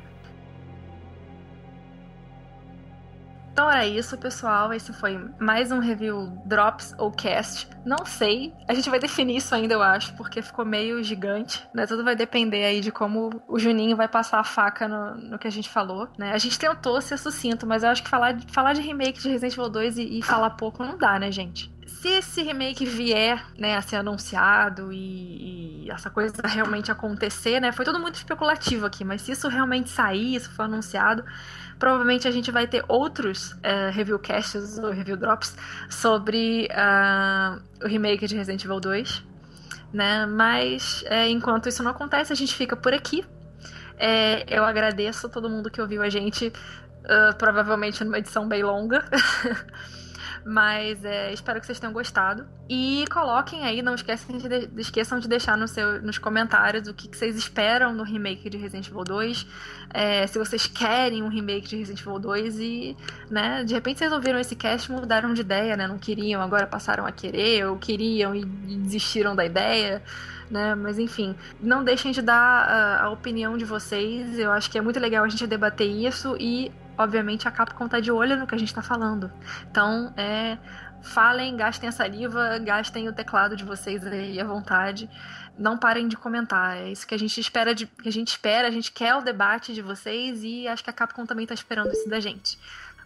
Então 3.57 3.71
era 3.71 3.87
isso, 3.87 4.15
pessoal. 4.19 4.71
Esse 4.71 4.93
foi 4.93 5.19
mais 5.39 5.71
um 5.71 5.79
review 5.79 6.31
Drops 6.45 6.93
ou 6.95 7.09
Cast. 7.09 7.67
Não 7.83 8.05
sei. 8.05 8.53
A 8.67 8.73
gente 8.75 8.87
vai 8.87 8.99
definir 8.99 9.37
isso 9.37 9.55
ainda, 9.55 9.73
eu 9.73 9.81
acho, 9.81 10.13
porque 10.13 10.43
ficou 10.43 10.63
meio 10.63 11.03
gigante. 11.03 11.67
Né? 11.73 11.87
Tudo 11.87 12.03
vai 12.03 12.15
depender 12.15 12.63
aí 12.65 12.81
de 12.81 12.91
como 12.91 13.31
o 13.47 13.57
Juninho 13.57 13.97
vai 13.97 14.07
passar 14.07 14.39
a 14.39 14.43
faca 14.43 14.87
no, 14.87 15.15
no 15.15 15.39
que 15.39 15.47
a 15.47 15.51
gente 15.51 15.69
falou. 15.69 16.07
Né? 16.19 16.33
A 16.33 16.37
gente 16.37 16.59
tentou 16.59 17.01
ser 17.01 17.17
sucinto, 17.17 17.65
mas 17.65 17.81
eu 17.81 17.89
acho 17.89 18.03
que 18.03 18.09
falar, 18.11 18.39
falar 18.47 18.73
de 18.73 18.81
remake 18.81 19.19
de 19.19 19.27
Resident 19.27 19.53
Evil 19.53 19.69
2 19.69 19.97
e, 19.97 20.19
e 20.19 20.21
falar 20.21 20.51
pouco 20.51 20.83
não 20.83 20.95
dá, 20.95 21.17
né, 21.17 21.31
gente? 21.31 21.75
Se 21.87 22.09
esse 22.09 22.43
remake 22.43 22.85
vier 22.85 23.43
né, 23.57 23.75
a 23.75 23.81
ser 23.81 23.95
anunciado 23.95 24.91
e, 24.91 25.85
e, 25.85 25.91
essa 25.91 26.09
coisa 26.09 26.35
realmente 26.45 26.91
acontecer, 26.91 27.59
né? 27.59 27.71
Foi 27.71 27.85
tudo 27.85 27.97
muito 27.97 28.15
especulativo 28.15 28.85
aqui, 28.85 29.03
mas 29.03 29.21
se 29.21 29.31
isso 29.31 29.47
realmente 29.47 29.89
sair, 29.89 30.35
isso 30.35 30.51
for 30.51 30.63
anunciado, 30.63 31.23
provavelmente 31.79 32.27
a 32.27 32.31
gente 32.31 32.51
vai 32.51 32.67
ter 32.67 32.83
outros 32.87 33.53
uh, 33.53 33.91
review 33.91 34.19
casts 34.19 34.77
ou 34.77 34.91
review 34.91 35.15
drops 35.15 35.55
sobre 35.89 36.67
uh, 36.71 37.61
o 37.83 37.87
remake 37.87 38.27
de 38.27 38.35
Resident 38.35 38.63
Evil 38.63 38.79
2. 38.79 39.23
Né? 39.93 40.25
Mas 40.25 41.03
é, 41.07 41.29
enquanto 41.29 41.69
isso 41.69 41.81
não 41.81 41.91
acontece, 41.91 42.33
a 42.33 42.35
gente 42.35 42.53
fica 42.53 42.75
por 42.75 42.93
aqui. 42.93 43.25
É, 43.97 44.43
eu 44.47 44.63
agradeço 44.65 45.27
a 45.27 45.29
todo 45.29 45.49
mundo 45.49 45.71
que 45.71 45.81
ouviu 45.81 46.03
a 46.03 46.09
gente, 46.09 46.47
uh, 46.47 47.35
provavelmente 47.37 48.03
numa 48.03 48.19
edição 48.19 48.47
bem 48.47 48.61
longa. 48.61 49.03
Mas 50.49 51.03
é, 51.03 51.33
espero 51.33 51.59
que 51.59 51.65
vocês 51.65 51.77
tenham 51.77 51.91
gostado. 51.91 52.47
E 52.69 53.03
coloquem 53.11 53.65
aí, 53.65 53.81
não 53.81 53.95
esqueçam 53.95 54.37
de, 54.37 54.47
de 54.47 54.81
esqueçam 54.81 55.19
de 55.19 55.27
deixar 55.27 55.57
no 55.57 55.67
seu, 55.67 56.01
nos 56.01 56.17
comentários 56.17 56.87
o 56.87 56.93
que, 56.93 57.09
que, 57.09 57.17
vocês 57.17 57.35
esperam 57.35 57.95
do 57.97 58.01
remake 58.01 58.49
de 58.49 58.55
Resident 58.55 58.87
Evil 58.87 59.03
2. 59.03 59.45
É, 59.93 60.25
se 60.25 60.39
vocês 60.39 60.65
querem 60.65 61.21
um 61.21 61.27
remake 61.27 61.67
de 61.67 61.75
Resident 61.75 61.99
Evil 61.99 62.17
2 62.17 62.59
e, 62.61 62.97
né, 63.29 63.65
de 63.65 63.73
repente 63.73 63.99
vocês 63.99 64.09
ouviram 64.13 64.39
esse 64.39 64.55
cast 64.55 64.89
mudaram 64.89 65.33
de 65.33 65.41
ideia, 65.41 65.75
né? 65.75 65.85
Não 65.85 65.97
queriam, 65.97 66.41
agora 66.41 66.65
passaram 66.65 67.05
a 67.05 67.11
querer, 67.11 67.65
ou 67.65 67.75
queriam 67.75 68.33
e, 68.33 68.45
desistiram 68.45 69.35
da 69.35 69.43
ideia. 69.43 70.01
Né? 70.49 70.75
Mas 70.75 70.97
enfim, 70.97 71.35
não 71.59 71.83
deixem 71.83 72.13
de 72.13 72.21
dar 72.21 72.63
a, 72.69 73.03
a 73.03 73.09
opinião 73.09 73.57
de 73.57 73.65
vocês. 73.65 74.39
Eu 74.39 74.49
acho 74.53 74.71
que 74.71 74.77
é 74.77 74.81
muito 74.81 74.97
legal 74.97 75.25
a 75.25 75.27
gente 75.27 75.45
debater 75.45 75.89
isso 75.89 76.37
e 76.39 76.71
obviamente 76.97 77.47
a 77.47 77.51
Capcom 77.51 77.87
tá 77.87 77.99
de 77.99 78.11
olho 78.11 78.37
no 78.37 78.47
que 78.47 78.55
a 78.55 78.57
gente 78.57 78.73
tá 78.73 78.81
falando. 78.81 79.31
Então, 79.69 80.13
é, 80.17 80.57
falem, 81.01 81.55
gastem 81.55 81.89
a 81.89 81.91
saliva, 81.91 82.57
gastem 82.59 83.07
o 83.07 83.13
teclado 83.13 83.55
de 83.55 83.63
vocês 83.63 84.05
aí 84.05 84.39
à 84.39 84.43
vontade. 84.43 85.09
Não 85.57 85.77
parem 85.77 86.07
de 86.07 86.17
comentar. 86.17 86.77
É 86.77 86.91
isso 86.91 87.05
que 87.07 87.15
a 87.15 87.19
gente 87.19 87.39
espera, 87.39 87.73
de, 87.73 87.85
que 87.85 88.09
a 88.09 88.11
gente 88.11 88.29
espera, 88.29 88.67
a 88.67 88.71
gente 88.71 88.91
quer 88.91 89.15
o 89.15 89.21
debate 89.21 89.73
de 89.73 89.81
vocês 89.81 90.43
e 90.43 90.67
acho 90.67 90.83
que 90.83 90.89
a 90.89 90.93
Capcom 90.93 91.25
também 91.25 91.45
tá 91.45 91.53
esperando 91.53 91.91
isso 91.91 92.09
da 92.09 92.19
gente. 92.19 92.57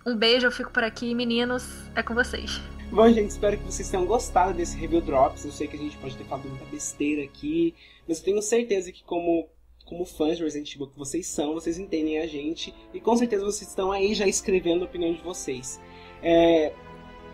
Um 0.06 0.16
beijo, 0.16 0.48
eu 0.48 0.52
fico 0.52 0.72
por 0.72 0.84
aqui, 0.84 1.14
meninos, 1.14 1.64
é 1.96 2.02
com 2.02 2.16
vocês. 2.16 2.60
Bom, 2.92 3.08
gente, 3.10 3.30
espero 3.30 3.58
que 3.58 3.64
vocês 3.64 3.88
tenham 3.88 4.06
gostado 4.06 4.54
desse 4.54 4.76
Review 4.76 5.00
Drops. 5.00 5.46
Eu 5.46 5.52
sei 5.52 5.68
que 5.68 5.78
a 5.78 5.80
gente 5.80 5.96
pode 5.98 6.18
ter 6.18 6.26
falado 6.26 6.50
muita 6.50 6.66
besteira 6.66 7.24
aqui, 7.24 7.74
mas 8.08 8.18
eu 8.18 8.26
tenho 8.26 8.42
certeza 8.42 8.92
que 8.92 9.04
como 9.04 9.48
como 9.92 10.06
fãs 10.06 10.38
de 10.38 10.44
Resident 10.44 10.74
Evil 10.74 10.88
que 10.88 10.98
vocês 10.98 11.28
são, 11.28 11.54
vocês 11.54 11.78
entendem 11.78 12.20
a 12.20 12.26
gente 12.26 12.74
e 12.94 13.00
com 13.02 13.14
certeza 13.18 13.44
vocês 13.44 13.70
estão 13.70 13.92
aí 13.92 14.14
já 14.14 14.26
escrevendo 14.26 14.84
a 14.84 14.86
opinião 14.86 15.14
de 15.14 15.22
vocês. 15.22 15.82
É, 16.24 16.72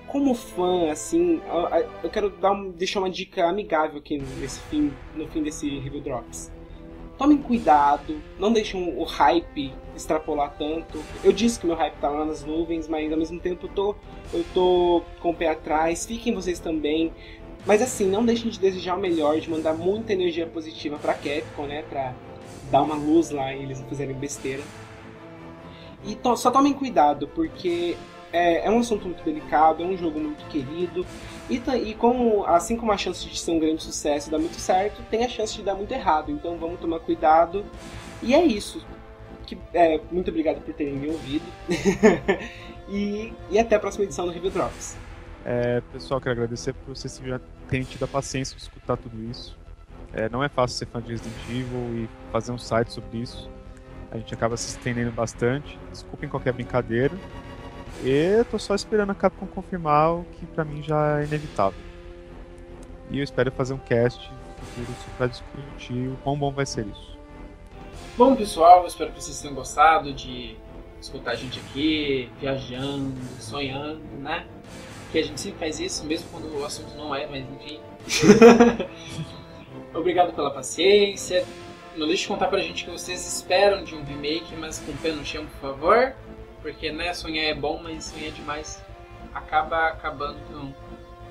como 0.07 0.33
fã, 0.33 0.89
assim, 0.89 1.39
eu 2.03 2.09
quero 2.09 2.31
dar 2.31 2.53
um, 2.53 2.71
deixar 2.71 2.99
uma 2.99 3.11
dica 3.11 3.47
amigável 3.47 3.99
aqui 3.99 4.17
nesse 4.39 4.59
fim, 4.61 4.91
no 5.15 5.27
fim 5.27 5.43
desse 5.43 5.69
Review 5.77 6.01
Drops. 6.01 6.51
Tomem 7.15 7.37
cuidado, 7.37 8.19
não 8.39 8.51
deixem 8.51 8.95
o 8.97 9.03
hype 9.03 9.71
extrapolar 9.95 10.55
tanto. 10.57 10.99
Eu 11.23 11.31
disse 11.31 11.59
que 11.59 11.67
meu 11.67 11.75
hype 11.75 11.95
tá 11.99 12.09
lá 12.09 12.25
nas 12.25 12.43
nuvens, 12.43 12.87
mas 12.87 13.11
ao 13.11 13.19
mesmo 13.19 13.39
tempo 13.39 13.67
eu 13.67 13.69
tô, 13.69 13.95
eu 14.33 14.43
tô 14.53 15.03
com 15.19 15.29
o 15.29 15.35
pé 15.35 15.49
atrás. 15.49 16.05
Fiquem 16.05 16.33
vocês 16.33 16.59
também. 16.59 17.11
Mas 17.65 17.81
assim, 17.81 18.07
não 18.07 18.23
deixem 18.23 18.49
de 18.49 18.59
desejar 18.59 18.95
o 18.95 18.99
melhor, 18.99 19.39
de 19.39 19.49
mandar 19.49 19.73
muita 19.73 20.13
energia 20.13 20.45
positiva 20.45 20.97
pra 20.97 21.13
Capcom, 21.15 21.65
né? 21.65 21.83
Pra 21.89 22.13
dar 22.71 22.81
uma 22.81 22.95
luz 22.95 23.29
lá 23.31 23.53
e 23.53 23.63
eles 23.63 23.79
não 23.79 23.87
fizerem 23.87 24.15
besteira. 24.15 24.63
E 26.03 26.15
to 26.15 26.37
só 26.37 26.51
tomem 26.51 26.73
cuidado, 26.73 27.27
porque 27.29 27.97
é, 28.31 28.65
é, 28.65 28.71
um 28.71 28.79
assunto 28.79 29.05
muito 29.05 29.23
delicado, 29.23 29.83
é 29.83 29.85
um 29.85 29.97
jogo 29.97 30.19
muito 30.19 30.45
querido. 30.47 31.05
E, 31.49 31.61
e 31.83 31.93
como, 31.93 32.45
assim 32.45 32.75
como 32.75 32.91
a 32.91 32.97
chance 32.97 33.27
de 33.27 33.37
ser 33.37 33.51
um 33.51 33.59
grande 33.59 33.83
sucesso 33.83 34.29
dar 34.29 34.39
muito 34.39 34.59
certo, 34.59 35.01
tem 35.09 35.23
a 35.23 35.29
chance 35.29 35.55
de 35.55 35.63
dar 35.63 35.75
muito 35.75 35.91
errado. 35.93 36.31
Então 36.31 36.57
vamos 36.57 36.79
tomar 36.79 36.99
cuidado. 36.99 37.65
E 38.21 38.33
é 38.33 38.43
isso. 38.43 38.85
Que, 39.45 39.57
é, 39.73 39.99
muito 40.11 40.29
obrigado 40.29 40.61
por 40.61 40.73
terem 40.73 40.93
me 40.93 41.09
ouvido. 41.09 41.45
e, 42.89 43.33
e 43.49 43.59
até 43.59 43.75
a 43.75 43.79
próxima 43.79 44.03
edição 44.03 44.25
do 44.25 44.31
Review 44.31 44.51
Drops. 44.51 44.97
É, 45.45 45.81
pessoal, 45.93 46.19
quero 46.19 46.33
agradecer 46.33 46.73
por 46.73 46.93
vocês 46.93 47.21
terem 47.69 47.85
tido 47.85 48.03
a 48.03 48.07
paciência 48.07 48.55
de 48.55 48.61
escutar 48.61 48.97
tudo 48.97 49.17
isso. 49.29 49.57
É, 50.17 50.27
não 50.29 50.43
é 50.43 50.49
fácil 50.49 50.79
ser 50.79 50.87
fã 50.87 50.99
de 50.99 51.11
Resident 51.11 51.37
Evil 51.47 52.03
e 52.03 52.09
fazer 52.31 52.51
um 52.51 52.57
site 52.57 52.91
sobre 52.91 53.19
isso. 53.19 53.47
A 54.09 54.17
gente 54.17 54.33
acaba 54.33 54.57
se 54.57 54.69
estendendo 54.69 55.11
bastante. 55.11 55.77
Desculpem 55.91 56.27
qualquer 56.27 56.53
brincadeira. 56.53 57.15
E 58.03 58.43
tô 58.49 58.57
só 58.57 58.73
esperando 58.73 59.11
a 59.11 59.15
Capcom 59.15 59.45
confirmar 59.45 60.15
o 60.15 60.23
que 60.23 60.45
pra 60.47 60.65
mim 60.65 60.81
já 60.81 61.19
é 61.21 61.25
inevitável. 61.25 61.79
E 63.11 63.19
eu 63.19 63.23
espero 63.23 63.51
fazer 63.51 63.75
um 63.75 63.77
cast 63.77 64.27
futuro 64.57 64.87
para 65.17 65.27
discutir 65.27 66.07
o 66.07 66.17
quão 66.23 66.35
bom 66.35 66.51
vai 66.51 66.65
ser 66.65 66.87
isso. 66.87 67.15
Bom, 68.17 68.35
pessoal, 68.35 68.87
espero 68.87 69.11
que 69.11 69.21
vocês 69.21 69.39
tenham 69.39 69.53
gostado 69.53 70.11
de 70.13 70.57
escutar 70.99 71.31
a 71.31 71.35
gente 71.35 71.59
aqui, 71.59 72.27
viajando, 72.39 73.13
sonhando, 73.39 74.01
né? 74.19 74.47
Que 75.11 75.19
a 75.19 75.23
gente 75.23 75.39
sempre 75.39 75.59
faz 75.59 75.79
isso, 75.79 76.03
mesmo 76.05 76.27
quando 76.31 76.59
o 76.59 76.65
assunto 76.65 76.97
não 76.97 77.13
é, 77.13 77.27
mas 77.27 77.45
enfim. 77.51 77.79
Obrigado 79.93 80.33
pela 80.33 80.51
paciência. 80.51 81.45
Não 81.95 82.05
deixe 82.07 82.23
de 82.23 82.27
contar 82.27 82.47
pra 82.47 82.59
gente 82.59 82.83
o 82.83 82.85
que 82.85 82.91
vocês 82.91 83.25
esperam 83.25 83.83
de 83.83 83.95
um 83.95 84.03
remake, 84.03 84.55
mas 84.55 84.79
com 84.79 84.95
pé 84.97 85.11
no 85.11 85.25
chão, 85.25 85.45
por 85.45 85.69
favor. 85.69 86.13
Porque, 86.61 86.91
né, 86.91 87.13
sonhar 87.13 87.45
é 87.45 87.53
bom, 87.53 87.79
mas 87.81 88.05
sonhar 88.05 88.31
demais 88.31 88.83
acaba 89.33 89.87
acabando 89.87 90.39
com 90.47 90.71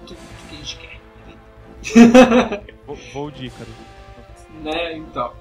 tudo 0.07 0.19
que 0.49 0.55
a 0.55 0.59
gente 0.59 0.79
quer. 0.79 0.97
vou, 2.87 2.97
vou 3.13 3.31
dica. 3.31 3.65
Né, 4.63 4.97
então. 4.97 5.33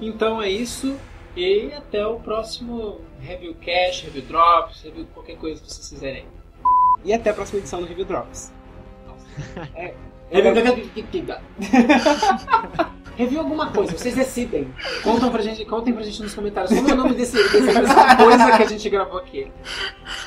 Então 0.00 0.42
é 0.42 0.48
isso. 0.48 0.98
E 1.36 1.72
até 1.72 2.06
o 2.06 2.20
próximo 2.20 3.00
Review 3.20 3.54
Cash, 3.54 4.02
Review 4.02 4.22
Drops, 4.22 4.82
Review 4.82 5.06
qualquer 5.14 5.36
coisa 5.36 5.62
que 5.62 5.72
vocês 5.72 5.88
fizerem. 5.88 6.26
E 7.04 7.12
até 7.12 7.30
a 7.30 7.34
próxima 7.34 7.58
edição 7.58 7.80
do 7.80 7.86
Review 7.86 8.04
Drops. 8.04 8.52
É, 9.74 9.94
Review 13.16 13.40
alguma 13.40 13.66
coisa, 13.70 13.96
vocês 13.96 14.14
decidem. 14.14 14.72
Contam 15.02 15.30
pra 15.30 15.42
gente, 15.42 15.64
contem 15.66 15.92
pra 15.92 16.02
gente 16.02 16.22
nos 16.22 16.34
comentários 16.34 16.72
como 16.72 16.88
é 16.88 16.92
o 16.94 16.96
nome 16.96 17.14
desse, 17.14 17.36
dessa 17.36 18.16
coisa 18.16 18.56
que 18.56 18.62
a 18.62 18.66
gente 18.66 18.88
gravou 18.88 19.18
aqui. 19.18 19.52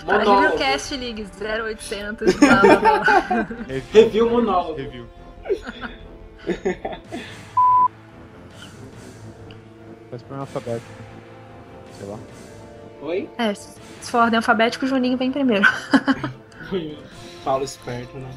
Monólogo. 0.03 0.41
Reviewcast 0.41 0.95
League 0.95 1.25
0800. 1.41 2.35
Blá, 2.35 2.55
blá, 2.61 2.77
blá. 2.77 3.47
Review 3.91 4.29
monólogo. 4.29 4.77
Review. 4.77 5.07
Faz 10.11 10.21
por 10.21 10.37
alfabético. 10.37 10.85
Sei 11.97 12.07
lá. 12.07 12.19
Oi? 13.01 13.29
É, 13.37 13.53
se 13.53 14.11
for 14.11 14.19
ordem 14.19 14.37
alfabética, 14.37 14.85
o 14.85 14.87
Juninho 14.87 15.17
vem 15.17 15.31
primeiro. 15.31 15.65
Paulo 17.45 17.63
esperto, 17.63 18.17
né? 18.17 18.29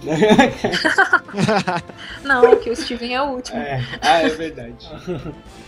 Não, 2.22 2.56
que 2.56 2.68
o 2.68 2.76
Steven 2.76 3.14
é 3.14 3.22
o 3.22 3.30
último. 3.30 3.58
É, 3.58 3.82
ah, 4.02 4.22
é 4.22 4.28
verdade. 4.28 4.86